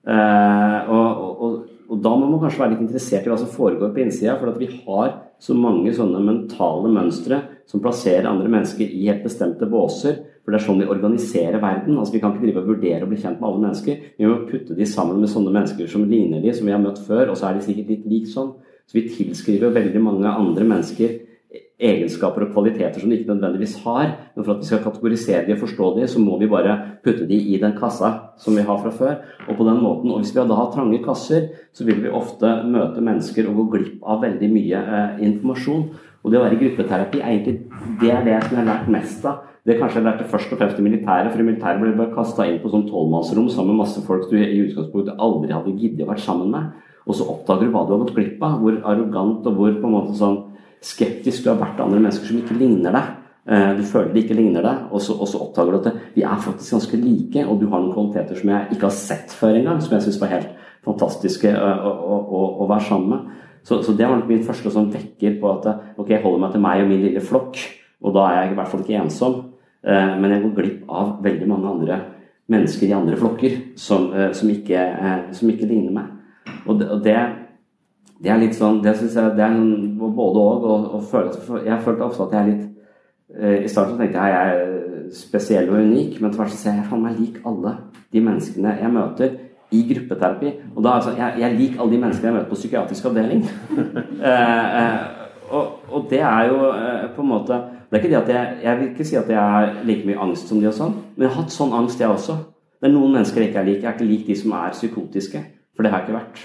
Uh, 0.00 0.90
og, 0.90 1.22
og, 1.30 1.54
og, 1.86 1.96
da 2.02 2.12
må 2.16 2.26
man 2.26 2.42
kanskje 2.42 2.64
være 2.64 2.74
litt 2.74 2.84
interessert 2.86 3.26
i 3.26 3.30
hva 3.30 3.38
som 3.38 3.50
foregår 3.52 3.94
på 3.94 4.02
innsida, 4.02 4.34
for 4.40 4.50
at 4.50 4.58
vi 4.58 4.72
har 4.72 5.14
så 5.40 5.54
mange 5.56 5.92
sånne 5.96 6.20
mentale 6.24 6.90
mønstre 6.92 7.40
som 7.70 7.82
plasserer 7.82 8.28
andre 8.28 8.50
mennesker 8.50 8.90
i 8.90 9.06
helt 9.06 9.24
bestemte 9.24 9.68
båser. 9.70 10.18
For 10.44 10.52
det 10.52 10.60
er 10.60 10.66
sånn 10.66 10.80
vi 10.80 10.88
organiserer 10.90 11.60
verden. 11.62 11.98
altså 11.98 12.14
Vi 12.14 12.20
kan 12.22 12.34
ikke 12.34 12.46
drive 12.46 12.62
og 12.62 12.70
vurdere 12.72 13.06
å 13.06 13.10
bli 13.10 13.20
kjent 13.20 13.40
med 13.40 13.48
alle 13.48 13.64
mennesker. 13.66 14.04
Vi 14.18 14.28
må 14.28 14.38
putte 14.48 14.76
de 14.76 14.86
sammen 14.88 15.20
med 15.20 15.32
sånne 15.32 15.52
mennesker 15.54 15.90
som 15.90 16.06
ligner 16.08 16.42
de, 16.42 16.54
som 16.56 16.68
vi 16.68 16.74
har 16.74 16.82
møtt 16.82 17.02
før, 17.06 17.30
og 17.30 17.38
så 17.38 17.50
er 17.50 17.58
de 17.58 17.66
sikkert 17.66 17.92
litt 17.92 18.06
lik 18.08 18.30
sånn. 18.30 18.54
Så 18.88 18.98
vi 18.98 19.08
tilskriver 19.10 19.74
veldig 19.74 20.00
mange 20.02 20.32
andre 20.32 20.66
mennesker 20.66 21.18
egenskaper 21.80 22.44
og 22.44 22.52
kvaliteter 22.54 23.00
som 23.00 23.10
de 23.10 23.18
ikke 23.18 23.32
nødvendigvis 23.32 23.78
har. 23.84 24.12
Men 24.34 24.44
for 24.44 24.54
at 24.54 24.62
vi 24.62 24.68
skal 24.68 24.82
kategorisere 24.84 25.46
de 25.46 25.54
og 25.56 25.62
forstå 25.62 25.88
de, 25.96 26.08
så 26.12 26.22
må 26.22 26.36
vi 26.40 26.48
bare 26.50 26.76
putte 27.04 27.26
de 27.28 27.38
i 27.54 27.58
den 27.60 27.74
kassa 27.78 28.12
som 28.40 28.56
vi 28.56 28.64
har 28.66 28.80
fra 28.82 28.92
før. 28.94 29.16
Og 29.48 29.56
på 29.56 29.66
den 29.68 29.80
måten, 29.82 30.12
og 30.12 30.20
hvis 30.20 30.34
vi 30.34 30.44
da 30.44 30.58
har 30.58 30.72
trange 30.74 31.00
kasser, 31.04 31.48
så 31.72 31.86
vil 31.88 32.02
vi 32.04 32.12
ofte 32.12 32.52
møte 32.68 33.04
mennesker 33.04 33.48
og 33.48 33.62
gå 33.62 33.68
glipp 33.76 34.04
av 34.04 34.22
veldig 34.26 34.50
mye 34.52 34.82
eh, 34.82 35.22
informasjon. 35.30 35.86
Og 36.20 36.32
det 36.32 36.40
å 36.40 36.44
være 36.44 36.58
i 36.58 36.64
gruppeterapi 36.64 37.22
egentlig, 37.24 37.56
det 38.02 38.12
er 38.12 38.26
det 38.26 38.40
som 38.44 38.58
jeg 38.58 38.60
har 38.60 38.68
lært 38.74 38.92
mest 38.92 39.24
av. 39.24 39.46
Det 39.66 39.76
kanskje 39.76 40.00
jeg 40.00 40.06
lærte 40.06 40.28
først 40.30 40.52
og 40.54 40.60
fremst 40.60 40.78
i 40.80 40.84
militæret, 40.84 41.28
for 41.32 41.42
i 41.42 41.44
militæret 41.44 41.82
ble 41.82 41.92
du 41.92 41.98
bare 41.98 42.14
kasta 42.14 42.46
inn 42.48 42.60
på 42.62 42.70
sånn 42.72 42.86
tolvmannsrom 42.88 43.50
sammen 43.52 43.74
med 43.74 43.82
masse 43.82 44.00
folk 44.06 44.30
du 44.30 44.38
i 44.40 44.62
utgangspunktet 44.64 45.20
aldri 45.20 45.52
hadde 45.52 45.74
giddet 45.76 46.06
å 46.06 46.10
være 46.12 46.24
sammen 46.24 46.54
med. 46.54 46.70
Og 47.04 47.16
så 47.18 47.26
oppdager 47.28 47.68
du 47.68 47.74
hva 47.74 47.84
du 47.84 47.92
har 47.94 48.04
gått 48.04 48.14
glipp 48.16 48.44
av, 48.46 48.60
hvor 48.62 48.78
arrogant 48.88 49.48
og 49.50 49.58
hvor 49.58 49.74
på 49.76 49.88
en 49.88 49.96
måte 49.96 50.16
sånn 50.16 50.38
skeptisk 50.84 51.44
du 51.44 51.50
har 51.52 51.60
vært 51.60 51.76
til 51.76 51.86
andre 51.86 52.00
mennesker 52.00 52.30
som 52.30 52.40
ikke 52.40 52.56
ligner 52.56 52.96
deg. 52.96 53.10
Eh, 53.50 53.72
du 53.76 53.82
føler 53.88 54.12
de 54.14 54.22
ikke 54.22 54.36
ligner 54.38 54.64
deg, 54.64 54.86
og 54.92 55.02
så, 55.04 55.16
og 55.16 55.28
så, 55.28 55.40
oppdager 55.44 55.74
du 55.74 55.78
at 55.80 56.00
vi 56.14 56.24
er 56.24 56.40
faktisk 56.44 56.76
ganske 56.76 57.00
like, 57.00 57.44
og 57.44 57.60
du 57.60 57.66
har 57.68 57.82
noen 57.82 57.92
kvaliteter 57.96 58.40
som 58.40 58.52
jeg 58.52 58.76
ikke 58.76 58.86
har 58.86 58.96
sett 58.96 59.36
før 59.36 59.58
engang, 59.58 59.80
som 59.84 59.96
jeg 59.96 60.06
syns 60.06 60.20
var 60.22 60.32
helt 60.34 60.50
fantastiske 60.86 61.52
eh, 61.52 61.84
å, 61.84 61.92
å, 61.92 62.18
å, 62.20 62.42
å, 62.62 62.68
være 62.70 62.86
sammen 62.88 63.12
med. 63.12 63.38
Så, 63.66 63.82
så 63.84 63.92
det 63.96 64.08
var 64.08 64.22
min 64.28 64.44
første 64.46 64.72
sånn 64.72 64.92
vekker 64.92 65.36
på 65.40 65.52
at 65.52 65.68
ok, 66.00 66.14
jeg 66.14 66.22
holder 66.22 66.44
meg 66.46 66.54
til 66.54 66.64
meg 66.64 66.84
og 66.84 66.92
min 66.92 67.02
lille 67.04 67.24
flokk, 67.24 67.60
og 68.00 68.14
da 68.16 68.28
er 68.28 68.38
jeg 68.38 68.52
i 68.52 68.60
hvert 68.60 68.72
fall 68.72 68.84
ikke 68.86 69.00
ensom. 69.02 69.40
Eh, 69.86 70.14
men 70.20 70.34
jeg 70.34 70.42
går 70.44 70.56
glipp 70.56 70.88
av 70.88 71.12
veldig 71.24 71.50
mange 71.50 71.74
andre 71.74 72.00
mennesker 72.50 72.88
i 72.88 72.96
andre 72.96 73.16
flokker 73.16 73.58
som, 73.78 74.08
som, 74.34 74.48
ikke, 74.50 74.80
som 75.36 75.52
ikke, 75.52 75.68
ligner 75.70 75.92
meg. 75.94 76.56
Og 76.66 76.80
det, 77.04 77.14
det 78.20 78.32
er 78.32 78.40
litt 78.40 78.56
sånn 78.56 78.80
Det 78.84 78.92
syns 78.98 79.14
jeg 79.16 79.36
det 79.38 79.44
er 79.46 79.58
både 80.00 80.42
òg. 80.42 80.64
Og, 80.64 80.88
og, 80.96 81.04
føle, 81.10 81.62
jeg 81.66 81.84
følte 81.84 82.08
ofte 82.08 82.26
at 82.26 82.34
jeg 82.34 82.40
er 82.40 82.50
litt 82.50 82.66
eh, 83.36 83.58
I 83.64 83.70
starten 83.70 84.00
tenkte 84.00 84.18
jeg 84.18 84.34
at 84.34 84.34
jeg 84.34 84.56
er 84.56 84.90
spesiell 85.10 85.70
og 85.70 85.80
unik, 85.82 86.18
men 86.22 86.34
tvert 86.34 86.52
så 86.52 86.58
ser 86.60 86.76
jeg 86.78 86.88
faen 86.90 87.00
meg 87.02 87.16
lik 87.18 87.40
alle 87.46 87.76
de 88.10 88.20
menneskene 88.22 88.76
jeg 88.78 88.92
møter 88.94 89.38
i 89.74 89.80
gruppeterapi. 89.86 90.52
Og 90.74 90.84
da 90.84 90.96
altså, 90.98 91.14
jeg, 91.18 91.40
jeg 91.42 91.56
liker 91.56 91.82
alle 91.82 91.94
de 91.94 92.02
menneskene 92.04 92.30
jeg 92.30 92.36
møter 92.36 92.50
på 92.50 92.58
psykiatrisk 92.58 93.08
avdeling. 93.10 93.42
eh, 94.30 94.78
eh, 94.82 95.00
og, 95.50 95.80
og, 95.88 96.06
det 96.10 96.20
er 96.22 96.50
jo 96.50 96.70
eh, 96.70 97.04
på 97.16 97.24
en 97.24 97.30
måte 97.30 97.58
det 97.90 97.98
er 97.98 98.04
ikke 98.04 98.12
det 98.12 98.22
at 98.22 98.28
jeg, 98.30 98.56
jeg 98.62 98.78
vil 98.78 98.88
ikke 98.92 99.04
si 99.08 99.16
at 99.18 99.30
jeg 99.32 99.36
har 99.54 99.72
like 99.84 100.06
mye 100.06 100.22
angst 100.22 100.48
som 100.48 100.60
de 100.62 100.68
og 100.70 100.76
sånn, 100.76 100.94
men 101.16 101.26
jeg 101.26 101.32
har 101.32 101.42
hatt 101.42 101.54
sånn 101.54 101.72
angst, 101.74 101.98
jeg 102.00 102.12
også. 102.12 102.36
Det 102.78 102.86
er 102.86 102.94
noen 102.94 103.16
mennesker 103.16 103.42
jeg 103.42 103.50
ikke 103.50 103.60
er 103.60 103.66
lik. 103.66 103.82
Jeg 103.82 103.90
er 103.90 103.96
ikke 103.98 104.08
lik 104.08 104.26
de 104.28 104.36
som 104.38 104.54
er 104.56 104.76
psykotiske, 104.76 105.40
for 105.74 105.84
det 105.84 105.90
har 105.90 106.00
jeg 106.00 106.08
ikke 106.08 106.20
vært. 106.20 106.42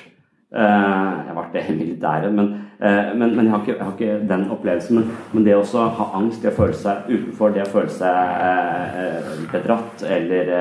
Jeg 0.55 1.27
jeg 1.27 1.35
vært 1.35 1.53
det 1.53 1.61
i 1.67 1.75
militæret, 1.75 2.33
men, 2.33 2.49
eh, 2.79 3.11
men, 3.13 3.35
men 3.35 3.45
jeg, 3.45 3.51
har 3.51 3.61
ikke, 3.61 3.75
jeg, 3.75 3.85
har 3.85 3.93
ikke, 3.93 4.27
den 4.29 4.43
opplevelsen. 4.55 4.97
Men, 4.97 5.21
men 5.33 5.45
det 5.45 5.55
å 5.59 5.85
ha 5.99 6.09
angst, 6.17 6.41
det 6.41 6.51
å 6.53 6.57
føle 6.57 6.77
seg 6.79 7.09
utenfor, 7.11 7.53
det 7.53 7.65
å 7.65 7.71
føle 7.71 7.93
seg 7.93 8.43
eh, 8.49 9.31
bedratt 9.53 10.05
eller 10.17 10.51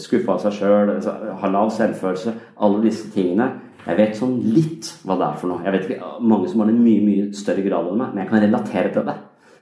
skuffa 0.00 0.36
av 0.36 0.42
seg 0.44 0.58
sjøl, 0.60 0.94
altså, 0.96 1.14
ha 1.40 1.52
lav 1.52 1.74
selvfølelse, 1.74 2.34
alle 2.64 2.82
disse 2.86 3.10
tingene 3.14 3.52
Jeg 3.84 3.98
vet 3.98 4.16
sånn 4.16 4.38
litt 4.54 4.86
hva 5.04 5.18
det 5.20 5.26
er 5.26 5.40
for 5.40 5.52
noe. 5.52 5.64
Jeg 5.66 5.74
vet 5.74 5.88
ikke, 5.88 6.12
Mange 6.24 6.48
som 6.48 6.62
har 6.62 6.70
det 6.70 6.78
mye 6.78 7.04
mye 7.04 7.30
større 7.36 7.64
grad 7.66 7.90
enn 7.90 7.98
meg, 8.00 8.14
men 8.14 8.22
jeg 8.22 8.30
kan 8.30 8.44
relatere 8.46 8.92
til 8.94 9.04
det. 9.10 9.16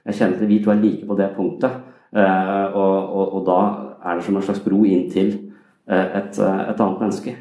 Jeg 0.05 0.19
kjenner 0.19 0.41
at 0.41 0.49
vi 0.49 0.59
to 0.63 0.71
er 0.73 0.81
like 0.81 1.07
på 1.07 1.15
det 1.19 1.31
punktet. 1.37 1.81
Og, 2.13 2.97
og, 3.15 3.35
og 3.37 3.45
da 3.47 3.59
er 4.03 4.19
det 4.19 4.25
som 4.25 4.35
en 4.37 4.45
slags 4.45 4.61
bro 4.61 4.83
inn 4.85 5.07
til 5.09 5.31
et, 5.87 6.37
et 6.37 6.81
annet 6.83 6.99
menneske. 6.99 7.33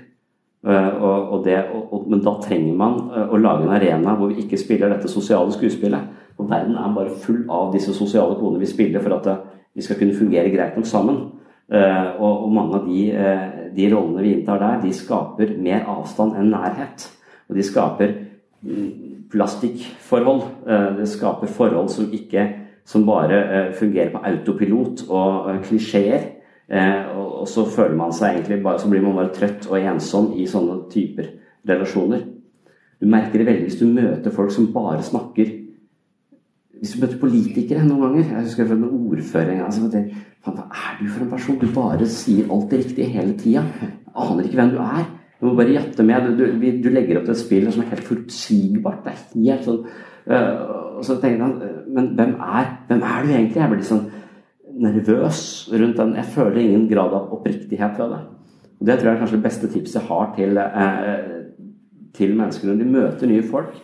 Eh, 0.62 1.02
og, 1.02 1.40
det, 1.42 1.56
men 2.06 2.20
da 2.22 2.36
trenger 2.38 2.74
man 2.78 2.98
eh, 3.10 3.30
å 3.34 3.38
lage 3.40 3.64
en 3.66 3.74
arena 3.74 4.14
hvor 4.14 4.30
vi 4.30 4.44
ikke 4.44 4.60
spiller 4.60 4.92
dette 4.92 5.10
sosiale 5.10 5.50
skuespillet. 5.54 6.20
Og 6.38 6.46
verden 6.50 6.76
er 6.78 6.92
bare 6.94 7.16
full 7.24 7.42
av 7.50 7.72
disse 7.74 7.94
sosiale 7.96 8.36
kodene 8.38 8.62
vi 8.62 8.70
spiller 8.70 9.02
for 9.02 9.16
at 9.16 9.26
eh, 9.32 9.40
vi 9.74 9.82
skal 9.82 9.98
kunne 9.98 10.14
fungere 10.14 10.52
greit 10.52 10.76
nok 10.78 10.86
sammen. 10.86 11.22
Og 11.72 12.50
mange 12.52 12.76
av 12.76 12.82
de, 12.84 13.02
de, 13.72 13.84
rollene 13.88 14.20
vi 14.20 14.32
inntar 14.34 14.58
der, 14.60 14.82
de 14.82 14.90
skaper 14.92 15.54
mer 15.64 15.86
avstand 15.88 16.34
enn 16.36 16.50
nærhet. 16.52 17.06
Og 17.48 17.56
de 17.56 17.64
skaper 17.64 18.10
mm, 18.60 18.90
plastikkforhold. 19.32 20.42
Det 20.98 21.08
skaper 21.08 21.50
forhold 21.50 21.88
som 21.90 22.12
ikke 22.12 22.44
som 22.84 23.06
bare 23.06 23.72
fungerer 23.78 24.12
på 24.12 24.22
autopilot 24.28 25.04
og 25.08 25.50
klisjeer. 25.64 26.28
Eh, 26.72 27.16
og, 27.16 27.42
og 27.42 27.48
så 27.50 27.64
føler 27.68 27.96
man 27.98 28.14
seg 28.16 28.38
egentlig 28.38 28.62
bare, 28.64 28.80
så 28.80 28.88
blir 28.88 29.02
man 29.04 29.18
bare 29.18 29.32
trøtt 29.34 29.66
og 29.68 29.76
ensom 29.80 30.30
i 30.40 30.46
sånne 30.48 30.86
typer 30.92 31.28
relasjoner. 31.68 32.22
Du 33.02 33.08
merker 33.10 33.42
det 33.42 33.48
veldig 33.48 33.66
hvis 33.66 33.80
du 33.80 33.88
møter 33.90 34.32
folk 34.32 34.54
som 34.54 34.70
bare 34.74 35.02
snakker 35.02 35.58
Hvis 36.78 36.92
du 36.94 37.00
møter 37.02 37.18
politikere 37.18 37.82
noen 37.82 38.04
ganger 38.04 38.28
Jeg 38.28 38.44
husker 38.44 38.68
fra 38.68 38.76
en 38.76 38.84
ordfører 38.86 39.58
altså, 39.64 39.88
Hva 39.90 40.52
er 40.54 41.00
du 41.00 41.08
for 41.08 41.24
en 41.24 41.32
person? 41.32 41.58
Du 41.58 41.66
bare 41.74 42.06
sier 42.06 42.46
alt 42.46 42.70
det 42.70 42.78
riktige 42.84 43.10
hele 43.10 43.34
tida. 43.38 43.64
Aner 44.14 44.46
ikke 44.46 44.60
hvem 44.60 44.70
du 44.76 44.78
er. 44.84 45.08
Du 45.42 45.48
må 45.48 45.56
bare 45.58 45.74
jatte 45.74 46.04
med. 46.06 46.28
Du, 46.38 46.44
du, 46.46 46.66
du 46.84 46.88
legger 46.94 47.18
opp 47.18 47.26
til 47.26 47.34
et 47.34 47.40
spill 47.40 47.64
som 47.74 47.82
er 47.82 47.90
helt 47.90 48.06
forutsigbart. 48.06 49.00
Det 49.02 49.40
er 49.42 49.56
helt 49.56 49.64
sånn 49.66 49.80
øh, 49.82 50.60
Og 51.00 51.06
så 51.08 51.16
tenker 51.18 51.42
han 51.42 51.56
Men 51.90 52.12
hvem 52.14 52.36
er, 52.38 52.68
hvem 52.86 53.02
er 53.02 53.24
du 53.24 53.32
egentlig? 53.32 53.58
Jeg 53.58 53.72
blir 53.72 53.80
litt 53.80 53.90
sånn 53.90 54.04
nervøs 54.82 55.40
rundt 55.72 55.98
den. 55.98 56.14
Jeg 56.16 56.30
føler 56.36 56.60
ingen 56.62 56.86
grad 56.88 57.12
av 57.18 57.34
oppriktighet 57.34 57.98
ved 57.98 58.14
det. 58.14 58.20
Og 58.78 58.86
Det 58.86 58.98
tror 58.98 59.08
jeg 59.08 59.14
er 59.16 59.20
kanskje 59.24 59.36
det 59.40 59.46
beste 59.48 59.72
tipset 59.72 59.98
jeg 59.98 60.08
har 60.08 60.30
til, 60.36 60.58
eh, 60.58 61.26
til 62.14 62.36
mennesker 62.38 62.70
når 62.70 62.78
de 62.78 62.92
møter 62.94 63.26
nye 63.26 63.42
folk. 63.42 63.74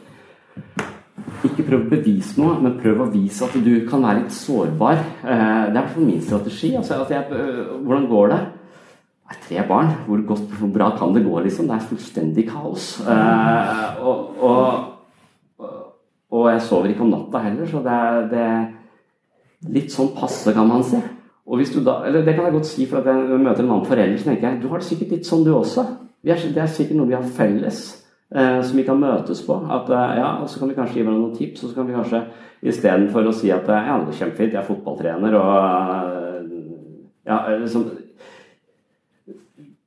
Ikke 1.45 1.67
prøv 1.67 1.85
å 1.85 1.91
bevise 1.91 2.39
noe, 2.41 2.55
men 2.63 2.79
prøv 2.81 3.03
å 3.05 3.11
vise 3.13 3.45
at 3.45 3.59
du 3.65 3.75
kan 3.91 4.03
være 4.03 4.23
litt 4.23 4.35
sårbar. 4.35 5.03
Eh, 5.23 5.27
det 5.29 5.35
er 5.35 5.69
i 5.69 5.77
hvert 5.77 5.93
fall 5.93 6.09
min 6.09 6.23
strategi. 6.23 6.73
Altså, 6.77 7.05
jeg, 7.11 7.27
øh, 7.31 7.83
hvordan 7.85 8.09
går 8.09 8.29
det? 8.29 8.41
Er 9.29 9.41
tre 9.45 9.65
barn. 9.69 9.91
Hvor 10.07 10.23
godt, 10.27 10.47
hvor 10.59 10.71
bra 10.73 10.89
kan 10.97 11.13
det 11.15 11.25
gå, 11.27 11.41
liksom? 11.45 11.69
Det 11.69 11.77
er 11.77 11.89
fullstendig 11.91 12.47
kaos. 12.49 12.87
Eh, 13.05 14.01
og, 14.01 14.43
og, 14.43 15.69
og, 16.31 16.51
jeg 16.53 16.63
sover 16.65 16.95
ikke 16.95 17.05
om 17.05 17.13
natta 17.13 17.43
heller, 17.45 17.69
så 17.69 17.83
det 17.85 17.99
er 17.99 18.27
det, 18.33 18.49
litt 19.75 19.93
sånn 19.93 20.15
passe, 20.17 20.55
kan 20.57 20.69
man 20.69 20.85
si. 20.87 21.01
Og 21.49 21.61
hvis 21.61 21.73
du 21.75 21.81
da, 21.85 22.03
eller 22.09 22.25
Det 22.25 22.35
kan 22.37 22.49
jeg 22.49 22.57
godt 22.57 22.69
si, 22.69 22.87
for 22.89 23.01
at 23.01 23.09
jeg 23.09 23.41
møter 23.41 23.65
en 23.65 23.71
annen 23.71 23.87
forelder, 23.89 24.17
så 24.21 24.31
tenker 24.31 24.49
jeg 24.49 24.63
du 24.63 24.69
har 24.73 24.81
det 24.81 24.89
sikkert 24.89 25.15
litt 25.17 25.29
sånn 25.29 25.45
du 25.45 25.55
også. 25.57 25.85
Er, 26.25 26.43
det 26.55 26.65
er 26.65 26.73
sikkert 26.73 26.99
noe 26.99 27.09
vi 27.09 27.17
har 27.17 27.25
felles 27.37 27.79
eh, 28.35 28.59
som 28.65 28.81
vi 28.81 28.85
kan 28.89 29.01
møtes 29.01 29.45
på. 29.45 29.61
At, 29.69 29.93
eh, 29.93 30.19
ja, 30.23 30.35
og 30.43 30.49
Så 30.49 30.61
kan 30.61 30.73
vi 30.73 30.77
kanskje 30.77 31.01
gi 31.01 31.05
hverandre 31.05 31.27
noen 31.27 31.37
tips, 31.37 31.65
og 31.65 31.71
så 31.71 31.77
kan 31.77 31.89
vi 31.89 31.97
kanskje 31.97 32.25
istedenfor 32.69 33.29
å 33.29 33.37
si 33.37 33.53
at 33.53 33.69
ja, 33.69 34.01
det 34.03 34.13
er 34.13 34.21
kjempefint, 34.25 34.53
jeg 34.57 34.63
er 34.63 34.67
fotballtrener 34.67 35.37
og 35.39 35.49
ja, 37.29 37.37
liksom 37.61 37.85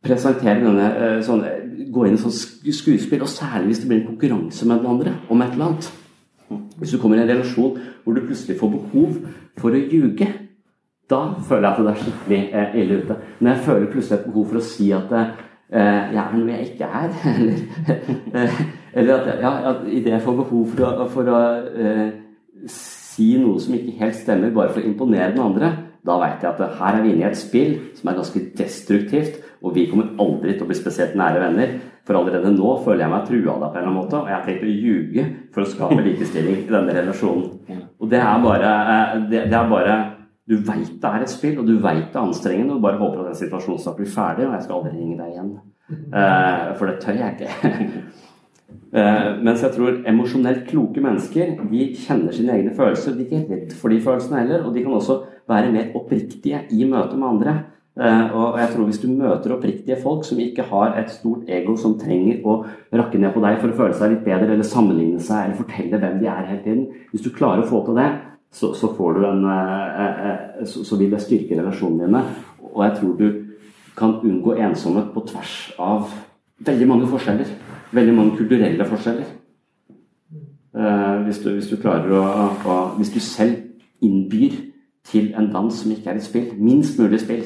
Presentere 0.02 0.62
denne 0.64 0.88
eh, 0.98 1.18
sånn, 1.26 1.44
Gå 1.92 2.06
inn 2.08 2.16
i 2.16 2.22
sånn 2.22 2.34
skuespill, 2.34 3.22
og 3.22 3.30
særlig 3.30 3.72
hvis 3.72 3.82
det 3.84 3.90
blir 3.90 4.00
en 4.00 4.08
konkurranse 4.14 4.68
med 4.68 4.80
den 4.82 4.92
andre 4.94 5.16
om 5.34 5.42
et 5.44 5.54
eller 5.56 5.72
annet. 5.72 5.90
Hvis 6.80 6.94
du 6.96 7.00
kommer 7.02 7.20
i 7.20 7.24
en 7.24 7.30
relasjon 7.30 7.78
hvor 8.04 8.16
du 8.16 8.24
plutselig 8.24 8.58
får 8.60 8.72
behov 8.74 9.18
for 9.60 9.76
å 9.76 9.82
ljuge, 9.82 10.28
da 11.12 11.22
føler 11.48 11.68
jeg 11.68 11.72
at 11.72 11.80
det 11.82 11.92
er 11.92 12.02
skikkelig 12.02 12.42
eh, 12.42 12.76
ille 12.82 13.00
ute. 13.02 13.18
Når 13.40 13.52
jeg 13.52 13.64
føler 13.68 13.92
plutselig 13.92 14.18
et 14.18 14.28
behov 14.30 14.48
for 14.50 14.62
å 14.62 14.66
si 14.66 14.88
at 14.96 15.14
eh, 15.18 15.32
jeg 16.16 16.22
er 16.24 16.36
noe 16.38 16.56
jeg 16.56 16.70
ikke 16.72 16.90
er, 17.02 17.14
eller, 18.32 18.58
eller 18.94 19.14
at, 19.18 19.32
ja, 19.44 19.54
at 19.74 19.86
idet 19.92 20.16
jeg 20.16 20.26
får 20.26 20.40
behov 20.42 20.74
for 20.74 20.88
å, 20.88 21.08
for 21.12 21.32
å 21.32 21.42
eh, 21.86 22.10
si 22.72 23.34
noe 23.42 23.62
som 23.62 23.76
ikke 23.78 24.00
helt 24.00 24.20
stemmer, 24.20 24.54
bare 24.56 24.74
for 24.74 24.82
å 24.84 24.88
imponere 24.88 25.34
den 25.36 25.44
andre, 25.44 25.72
da 26.06 26.18
veit 26.22 26.42
jeg 26.42 26.50
at 26.50 26.78
her 26.80 26.98
er 26.98 27.04
vi 27.04 27.14
inne 27.14 27.26
i 27.26 27.30
et 27.30 27.38
spill 27.38 27.74
som 27.98 28.10
er 28.10 28.18
ganske 28.18 28.42
destruktivt, 28.58 29.40
og 29.62 29.76
vi 29.76 29.86
kommer 29.92 30.16
aldri 30.22 30.56
til 30.56 30.66
å 30.66 30.70
bli 30.72 30.78
spesielt 30.78 31.18
nære 31.20 31.44
venner. 31.44 31.76
For 32.08 32.18
allerede 32.18 32.50
nå 32.56 32.72
føler 32.82 33.06
jeg 33.06 33.14
meg 33.14 33.28
trua 33.28 33.54
av 33.54 33.60
deg 33.62 33.68
på 33.68 33.78
en 33.78 33.84
eller 33.84 33.90
annen 33.92 34.00
måte, 34.00 34.18
og 34.18 34.32
jeg 34.32 34.36
har 34.36 34.48
tenkt 34.48 34.64
å 34.66 34.72
ljuge 34.72 35.26
for 35.54 35.62
å 35.62 35.70
skape 35.70 36.06
likestilling 36.08 36.64
i 36.64 36.72
denne 36.72 36.96
relasjonen. 36.98 37.84
Og 38.02 38.10
det 38.10 38.22
er 38.24 38.42
bare, 38.42 38.72
eh, 38.96 39.14
det, 39.30 39.44
det 39.52 39.60
er 39.60 39.70
bare 39.70 40.00
Du 40.50 40.56
veit 40.58 40.96
det 41.00 41.08
er 41.08 41.22
et 41.24 41.32
spill, 41.32 41.60
og 41.62 41.68
du 41.70 41.78
veit 41.80 42.10
det 42.10 42.18
er 42.18 42.26
anstrengende, 42.26 42.74
og 42.74 42.82
du 42.82 42.84
bare 42.84 42.98
håper 43.00 43.22
at 43.22 43.28
den 43.30 43.38
situasjonen 43.40 43.80
snart 43.80 44.00
blir 44.02 44.10
ferdig, 44.10 44.48
og 44.48 44.56
jeg 44.58 44.66
skal 44.66 44.80
aldri 44.80 44.98
ringe 44.98 45.20
deg 45.20 45.36
igjen. 45.36 45.52
Uh, 46.12 46.74
for 46.80 46.90
det 46.90 46.98
tør 47.04 47.20
jeg 47.22 47.38
ikke. 47.38 48.02
Uh, 48.96 49.28
mens 49.44 49.64
jeg 49.66 49.76
tror 49.76 50.00
emosjonelt 50.08 50.64
kloke 50.70 51.04
mennesker 51.04 51.58
de 51.72 51.90
kjenner 51.98 52.36
sine 52.36 52.56
egne 52.58 52.74
følelser. 52.78 53.18
De 53.18 53.26
er 53.26 53.44
ikke 53.44 53.56
redd 53.56 53.76
for 53.78 53.94
de 53.94 54.00
følelsene 54.04 54.42
heller, 54.44 54.66
og 54.66 54.76
de 54.76 54.86
kan 54.86 54.98
også 54.98 55.20
være 55.52 55.74
mer 55.74 55.94
oppriktige 56.00 56.66
i 56.72 56.88
møte 56.88 57.20
med 57.20 57.28
andre. 57.28 57.56
Uh, 57.92 58.32
og 58.32 58.60
jeg 58.60 58.70
tror 58.72 58.86
Hvis 58.88 59.02
du 59.04 59.08
møter 59.12 59.52
oppriktige 59.52 59.98
folk 60.04 60.24
som 60.26 60.40
ikke 60.40 60.64
har 60.64 60.96
et 61.00 61.12
stort 61.12 61.50
ego 61.52 61.76
som 61.76 61.98
trenger 62.00 62.40
å 62.48 62.62
rakke 62.96 63.20
ned 63.20 63.34
på 63.36 63.44
deg 63.44 63.58
for 63.60 63.74
å 63.74 63.76
føle 63.82 63.98
seg 64.00 64.14
litt 64.14 64.24
bedre, 64.24 64.54
eller 64.54 64.68
sammenligne 64.68 65.20
seg, 65.20 65.44
eller 65.44 65.60
fortelle 65.60 66.00
hvem 66.00 66.22
de 66.22 66.30
er 66.32 66.48
hele 66.48 66.64
tiden 66.64 66.86
Hvis 67.12 67.26
du 67.26 67.34
klarer 67.36 67.66
å 67.66 67.68
få 67.68 67.84
til 67.86 68.00
det, 68.00 68.08
så, 68.52 68.72
så, 68.76 68.92
en, 69.28 69.44
uh, 69.44 70.64
så, 70.64 70.86
så 70.88 71.00
vil 71.00 71.12
det 71.12 71.20
styrke 71.24 71.60
relasjonene 71.60 72.08
dine. 72.08 72.24
Og 72.72 72.84
jeg 72.86 72.98
tror 73.00 73.14
du 73.20 73.28
kan 73.98 74.18
unngå 74.24 74.56
ensomhet 74.56 75.12
på 75.14 75.26
tvers 75.28 75.56
av 75.80 76.08
veldig 76.64 76.88
mange 76.88 77.12
forskjeller. 77.12 77.52
Veldig 77.92 78.14
mange 78.16 78.38
kulturelle 78.38 78.86
forskjeller. 78.88 79.32
Hvis 81.26 81.42
du, 81.44 81.50
hvis, 81.52 81.68
du, 81.68 81.76
klarer 81.76 82.14
å, 82.16 82.22
å 82.64 82.76
Hvis 82.96 83.12
du 83.12 83.20
selv 83.20 83.58
innbyr 84.02 84.54
til 85.04 85.34
en 85.38 85.50
dans 85.52 85.74
som 85.76 85.92
ikke 85.92 86.12
er 86.12 86.20
et 86.20 86.26
spill, 86.26 86.52
minst 86.58 87.00
mulig 87.00 87.20
spill 87.22 87.42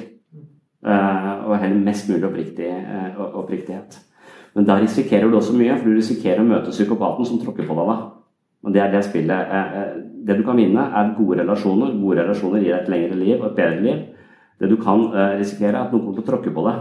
uh, 0.86 1.48
og 1.48 1.58
heller 1.58 1.80
mest 1.82 2.10
mulig 2.12 2.28
oppriktig, 2.28 2.68
uh, 2.70 3.39
oppriktighet. 3.41 3.98
Men 4.56 4.68
da 4.68 4.78
risikerer 4.80 5.32
du 5.32 5.38
også 5.39 5.56
mye, 5.58 5.76
for 5.80 5.89
du 5.89 5.98
risikerer 5.98 6.43
å 6.43 6.48
møte 6.48 6.74
psykopaten 6.76 7.28
som 7.28 7.41
tråkker 7.41 7.68
på 7.68 7.78
deg 7.80 7.91
da. 7.91 7.98
Og 8.66 8.74
det 8.74 8.82
er 8.82 8.93
det 8.93 9.04
spillet 9.06 9.52
Det 10.26 10.38
du 10.39 10.43
kan 10.46 10.58
vinne, 10.58 10.82
er 10.82 11.14
gode 11.18 11.41
relasjoner. 11.41 11.91
Gode 12.02 12.24
relasjoner 12.24 12.64
gir 12.64 12.72
deg 12.72 12.80
et 12.84 12.93
lengre 12.93 13.18
liv 13.20 13.36
og 13.41 13.50
et 13.52 13.58
bedre 13.60 13.82
liv. 13.84 14.00
Det 14.60 14.70
du 14.72 14.78
kan 14.82 15.04
risikere, 15.38 15.76
er 15.76 15.82
at 15.84 15.91
noen 15.93 16.06
kommer 16.06 16.16
til 16.18 16.24
å 16.24 16.30
tråkke 16.30 16.54
på 16.56 16.64
deg 16.66 16.80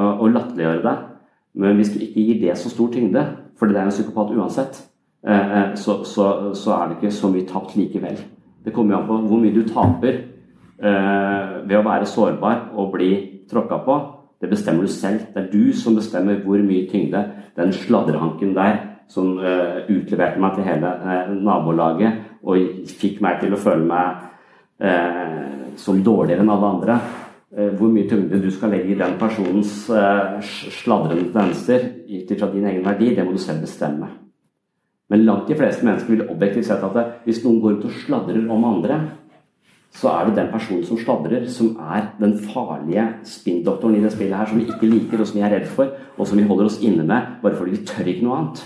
og 0.00 0.32
latterliggjøre 0.32 0.82
deg. 0.82 1.09
Men 1.54 1.78
hvis 1.78 1.92
du 1.94 1.98
ikke 2.00 2.24
gir 2.26 2.40
det 2.42 2.58
så 2.58 2.70
stor 2.70 2.90
tyngde, 2.92 3.24
for 3.58 3.66
det 3.66 3.76
er 3.76 3.88
en 3.88 3.94
psykopat 3.94 4.34
uansett, 4.36 4.82
så, 5.76 5.96
så, 6.08 6.26
så 6.56 6.74
er 6.76 6.84
det 6.88 6.96
ikke 6.96 7.10
så 7.12 7.28
mye 7.28 7.48
tapt 7.48 7.74
likevel. 7.76 8.20
Det 8.64 8.72
kommer 8.72 8.94
jo 8.94 9.00
an 9.00 9.08
på 9.08 9.16
hvor 9.28 9.42
mye 9.42 9.52
du 9.52 9.64
taper 9.68 10.20
Eh, 10.80 11.48
ved 11.68 11.76
å 11.76 11.84
være 11.84 12.06
sårbar 12.08 12.70
og 12.72 12.94
bli 12.94 13.10
tråkka 13.50 13.82
på, 13.84 13.96
det 14.40 14.48
bestemmer 14.48 14.86
du 14.86 14.88
selv. 14.88 15.26
Det 15.34 15.42
er 15.42 15.50
du 15.52 15.74
som 15.76 15.96
bestemmer 15.98 16.38
hvor 16.40 16.62
mye 16.64 16.86
tyngde 16.88 17.20
den 17.58 17.74
sladrehanken 17.76 18.54
der 18.56 18.78
som 19.10 19.34
utleverte 19.36 20.40
meg 20.40 20.54
til 20.54 20.64
hele 20.64 20.92
nabolaget 21.42 22.40
og 22.46 22.86
fikk 22.86 23.18
meg 23.20 23.42
til 23.42 23.52
å 23.52 23.58
føle 23.60 23.84
meg 23.84 25.74
som 25.82 25.98
dårligere 26.06 26.44
enn 26.44 26.52
alle 26.54 26.70
andre. 26.70 26.98
Hvor 27.50 27.90
mye 27.90 28.06
tyngde 28.06 28.38
du 28.38 28.50
skal 28.54 28.70
legge 28.70 28.92
i 28.94 28.98
den 28.98 29.16
personens 29.18 29.88
sladrende 30.80 31.24
tendenser 31.32 31.86
ut 32.06 32.30
ifra 32.30 32.50
din 32.52 32.66
egen 32.70 32.84
verdi, 32.86 33.14
det 33.16 33.24
må 33.26 33.32
du 33.34 33.42
selv 33.42 33.64
bestemme. 33.64 34.06
Men 35.10 35.24
langt 35.26 35.48
de 35.48 35.56
fleste 35.58 35.82
mennesker 35.86 36.14
vil 36.14 36.28
objektivt 36.30 36.68
sett 36.68 36.84
at 36.86 37.24
hvis 37.24 37.42
noen 37.42 37.58
går 37.62 37.78
ut 37.78 37.88
og 37.88 37.96
sladrer 38.04 38.44
om 38.46 38.68
andre, 38.68 39.00
så 39.90 40.12
er 40.12 40.28
det 40.28 40.36
den 40.36 40.52
personen 40.52 40.84
som 40.86 40.98
sladrer, 40.98 41.48
som 41.50 41.72
er 41.82 42.12
den 42.20 42.36
farlige 42.38 43.08
spinndoktoren 43.26 43.96
i 43.98 44.02
det 44.04 44.12
spillet 44.14 44.38
her, 44.38 44.46
som 44.46 44.60
vi 44.60 44.68
ikke 44.68 44.86
liker, 44.86 45.18
og 45.18 45.26
som 45.26 45.40
vi 45.40 45.42
er 45.42 45.54
redd 45.56 45.66
for, 45.66 45.90
og 46.16 46.28
som 46.28 46.38
vi 46.38 46.46
holder 46.46 46.70
oss 46.70 46.78
inne 46.86 47.02
med 47.02 47.34
bare 47.42 47.58
fordi 47.58 47.74
vi 47.74 47.86
tør 47.86 48.12
ikke 48.12 48.28
noe 48.28 48.38
annet. 48.38 48.62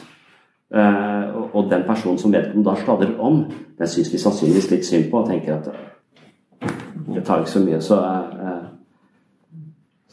Og, 1.54 1.70
den 1.70 1.86
personen 1.86 2.18
som 2.18 2.32
vedkommende 2.32 2.68
da 2.68 2.76
sladrer 2.82 3.16
om, 3.22 3.44
den 3.78 3.88
syns 3.88 4.12
vi 4.12 4.20
sannsynligvis 4.20 4.70
litt 4.72 4.86
synd 4.86 5.08
på 5.10 5.22
og 5.22 5.30
tenker 5.30 5.56
at 5.56 5.72
det 7.14 7.24
tar 7.24 7.40
ikke 7.40 7.54
så 7.54 7.62
mye, 7.62 7.80
så 7.80 8.00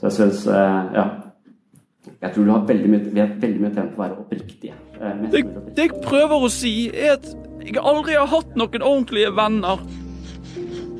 Så 0.01 0.09
jeg 0.09 0.17
syns 0.17 0.47
uh, 0.49 0.89
Ja. 0.97 1.05
Jeg 2.21 2.33
tror 2.33 2.45
du 2.45 2.51
har 2.51 2.65
veldig 2.65 2.89
mye, 2.89 3.01
vi 3.13 3.21
har 3.21 3.29
veldig 3.41 3.61
mye 3.61 3.73
tjent 3.73 3.93
på 3.93 4.01
å 4.01 4.03
være 4.03 4.15
oppriktige. 4.21 4.73
Det, 5.31 5.41
det 5.77 5.85
jeg 5.87 6.01
prøver 6.03 6.45
å 6.45 6.49
si, 6.53 6.73
er 6.93 7.15
at 7.15 7.27
jeg 7.61 7.81
aldri 7.81 8.17
har 8.17 8.29
hatt 8.29 8.55
noen 8.57 8.85
ordentlige 8.85 9.31
venner. 9.37 9.81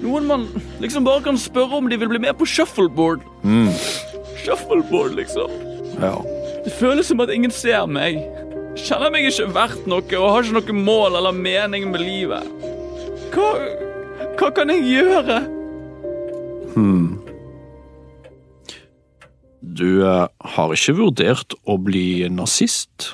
Noen 0.01 0.25
man 0.29 0.47
liksom 0.81 1.05
bare 1.05 1.21
kan 1.25 1.37
spørre 1.37 1.77
om 1.77 1.89
de 1.89 1.97
vil 2.01 2.09
bli 2.09 2.21
med 2.21 2.37
på 2.37 2.47
shuffleboard. 2.49 3.21
Mm. 3.45 3.69
Shuffleboard, 4.41 5.13
liksom. 5.17 5.53
Ja. 6.01 6.15
Det 6.65 6.73
føles 6.77 7.09
som 7.09 7.21
at 7.21 7.33
ingen 7.33 7.53
ser 7.53 7.85
meg. 7.89 8.17
Kjenner 8.81 9.13
meg 9.13 9.29
ikke 9.29 9.49
verdt 9.53 9.89
noe 9.89 10.05
og 10.17 10.29
har 10.33 10.45
ikke 10.45 10.73
noe 10.73 10.85
mål 10.85 11.19
eller 11.21 11.37
mening 11.37 11.89
med 11.93 12.01
livet. 12.01 12.49
Hva, 13.33 13.49
hva 14.39 14.53
kan 14.57 14.73
jeg 14.73 14.85
gjøre? 14.89 15.41
Hmm. 16.73 17.20
Du 19.61 20.01
uh, 20.01 20.25
har 20.55 20.71
ikke 20.73 20.95
vurdert 20.97 21.53
å 21.69 21.77
bli 21.77 22.25
nazist? 22.33 23.11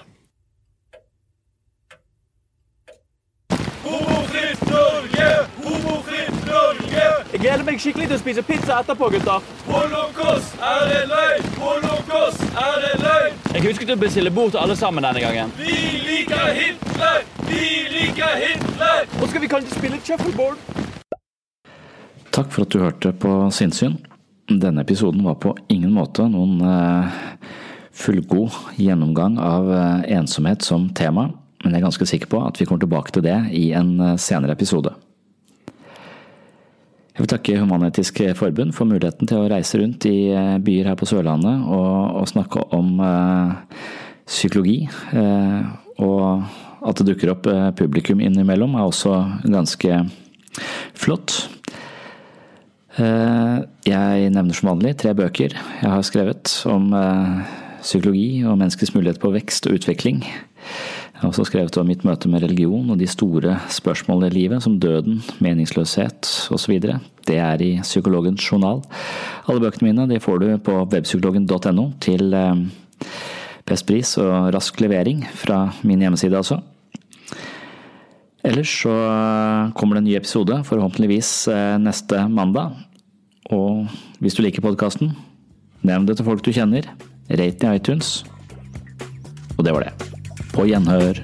Jeg 7.37 7.43
gleder 7.43 7.63
meg 7.67 7.81
skikkelig 7.83 8.07
til 8.07 8.15
å 8.15 8.19
spise 8.21 8.41
pizza 8.47 8.79
etterpå, 8.79 9.11
gutter. 9.13 9.43
Holocaust 9.67 10.55
er 10.63 10.93
en 10.95 11.11
løgn! 11.11 11.51
Holocaust 11.59 12.41
er 12.63 12.87
en 12.87 13.03
løgn! 13.03 13.37
Jeg 13.51 13.65
husket 13.67 13.93
å 13.93 13.99
bestille 13.99 14.31
bord 14.33 14.55
til 14.55 14.63
alle 14.63 14.79
sammen 14.79 15.05
denne 15.05 15.21
gangen. 15.21 15.51
Vi 15.59 15.77
liker 16.07 16.49
Hitler! 16.55 17.21
Vi 17.51 17.63
liker 17.91 18.41
Hitler! 18.41 19.05
Og 19.19 19.29
skal 19.29 19.43
vi 19.43 19.51
kanskje 19.51 19.75
spille 19.75 20.01
shuffleboard? 20.07 20.63
Takk 22.31 22.49
for 22.55 22.63
at 22.63 22.73
du 22.73 22.81
hørte 22.87 23.13
på 23.13 23.37
Sinnsyn. 23.53 23.99
Denne 24.47 24.81
episoden 24.81 25.23
var 25.23 25.35
på 25.43 25.51
ingen 25.67 25.91
måte 25.91 26.23
noen 26.31 26.61
eh, 26.63 27.17
fullgod 27.91 28.53
gjennomgang 28.79 29.35
av 29.43 29.67
eh, 29.75 30.05
ensomhet 30.15 30.63
som 30.63 30.85
tema, 30.95 31.27
men 31.63 31.73
jeg 31.73 31.81
er 31.81 31.83
ganske 31.83 32.07
sikker 32.07 32.31
på 32.31 32.39
at 32.47 32.61
vi 32.61 32.67
kommer 32.69 32.85
tilbake 32.85 33.11
til 33.11 33.25
det 33.25 33.35
i 33.51 33.73
en 33.75 33.97
eh, 33.99 34.15
senere 34.21 34.55
episode. 34.55 34.93
Jeg 37.17 37.25
vil 37.25 37.31
takke 37.33 37.57
Human-Etisk 37.59 38.21
Forbund 38.37 38.71
for 38.77 38.87
muligheten 38.87 39.27
til 39.27 39.41
å 39.41 39.49
reise 39.51 39.81
rundt 39.81 40.05
i 40.05 40.29
byer 40.63 40.91
her 40.91 40.99
på 40.99 41.07
Sørlandet 41.09 41.65
og, 41.65 42.21
og 42.21 42.29
snakke 42.29 42.63
om 42.77 43.01
eh, 43.03 43.83
psykologi. 44.29 44.77
Eh, 45.17 45.59
og 46.05 46.87
at 46.87 47.01
det 47.01 47.09
dukker 47.09 47.33
opp 47.33 47.49
publikum 47.75 48.21
innimellom 48.23 48.77
er 48.77 48.85
også 48.85 49.17
ganske 49.49 50.03
flott. 50.95 51.39
Eh, 52.97 53.57
jeg 53.85 54.29
nevner 54.33 54.57
som 54.57 54.71
vanlig 54.71 54.95
tre 54.97 55.11
bøker 55.13 55.53
jeg 55.53 55.85
har 55.85 56.05
skrevet 56.05 56.49
om 56.65 56.89
eh, 56.97 57.49
psykologi 57.83 58.41
og 58.41 58.57
menneskets 58.57 58.95
mulighet 58.95 59.19
på 59.21 59.29
vekst 59.35 59.67
og 59.69 59.77
utvikling. 59.77 60.23
Jeg 60.25 61.21
har 61.21 61.29
også 61.29 61.45
skrevet 61.45 61.77
om 61.77 61.85
mitt 61.89 62.01
møte 62.05 62.29
med 62.29 62.41
religion 62.41 62.89
og 62.89 62.97
de 62.97 63.07
store 63.09 63.59
spørsmålene 63.73 64.31
i 64.31 64.35
livet, 64.35 64.63
som 64.65 64.79
døden, 64.81 65.21
meningsløshet 65.41 66.29
osv. 66.53 66.73
Det 67.25 67.37
er 67.37 67.61
i 67.61 67.69
Psykologens 67.85 68.41
journal. 68.41 68.81
Alle 69.45 69.61
bøkene 69.61 69.93
mine 69.93 70.19
får 70.21 70.41
du 70.41 70.49
på 70.65 70.79
webpsykologen.no 70.89 71.91
til 72.01 72.33
eh, 72.33 72.65
best 73.67 73.85
pris 73.85 74.15
og 74.21 74.49
rask 74.57 74.81
levering 74.81 75.21
fra 75.37 75.67
min 75.85 76.01
hjemmeside, 76.01 76.37
altså. 76.37 76.63
Ellers 78.47 78.71
så 78.81 78.93
kommer 79.75 79.97
det 79.97 80.05
en 80.05 80.07
ny 80.07 80.13
episode, 80.17 80.61
forhåpentligvis 80.65 81.31
neste 81.83 82.21
mandag. 82.31 82.86
Og 83.53 83.87
hvis 84.19 84.35
du 84.35 84.43
liker 84.43 84.65
podkasten, 84.65 85.13
nevn 85.87 86.07
det 86.07 86.17
til 86.19 86.27
folk 86.27 86.43
du 86.43 86.51
kjenner. 86.55 86.89
Rate 87.29 87.59
den 87.61 87.73
i 87.73 87.79
iTunes. 87.79 88.23
Og 89.57 89.63
det 89.65 89.75
var 89.75 89.87
det. 89.87 90.11
På 90.53 90.67
gjenhør. 90.67 91.23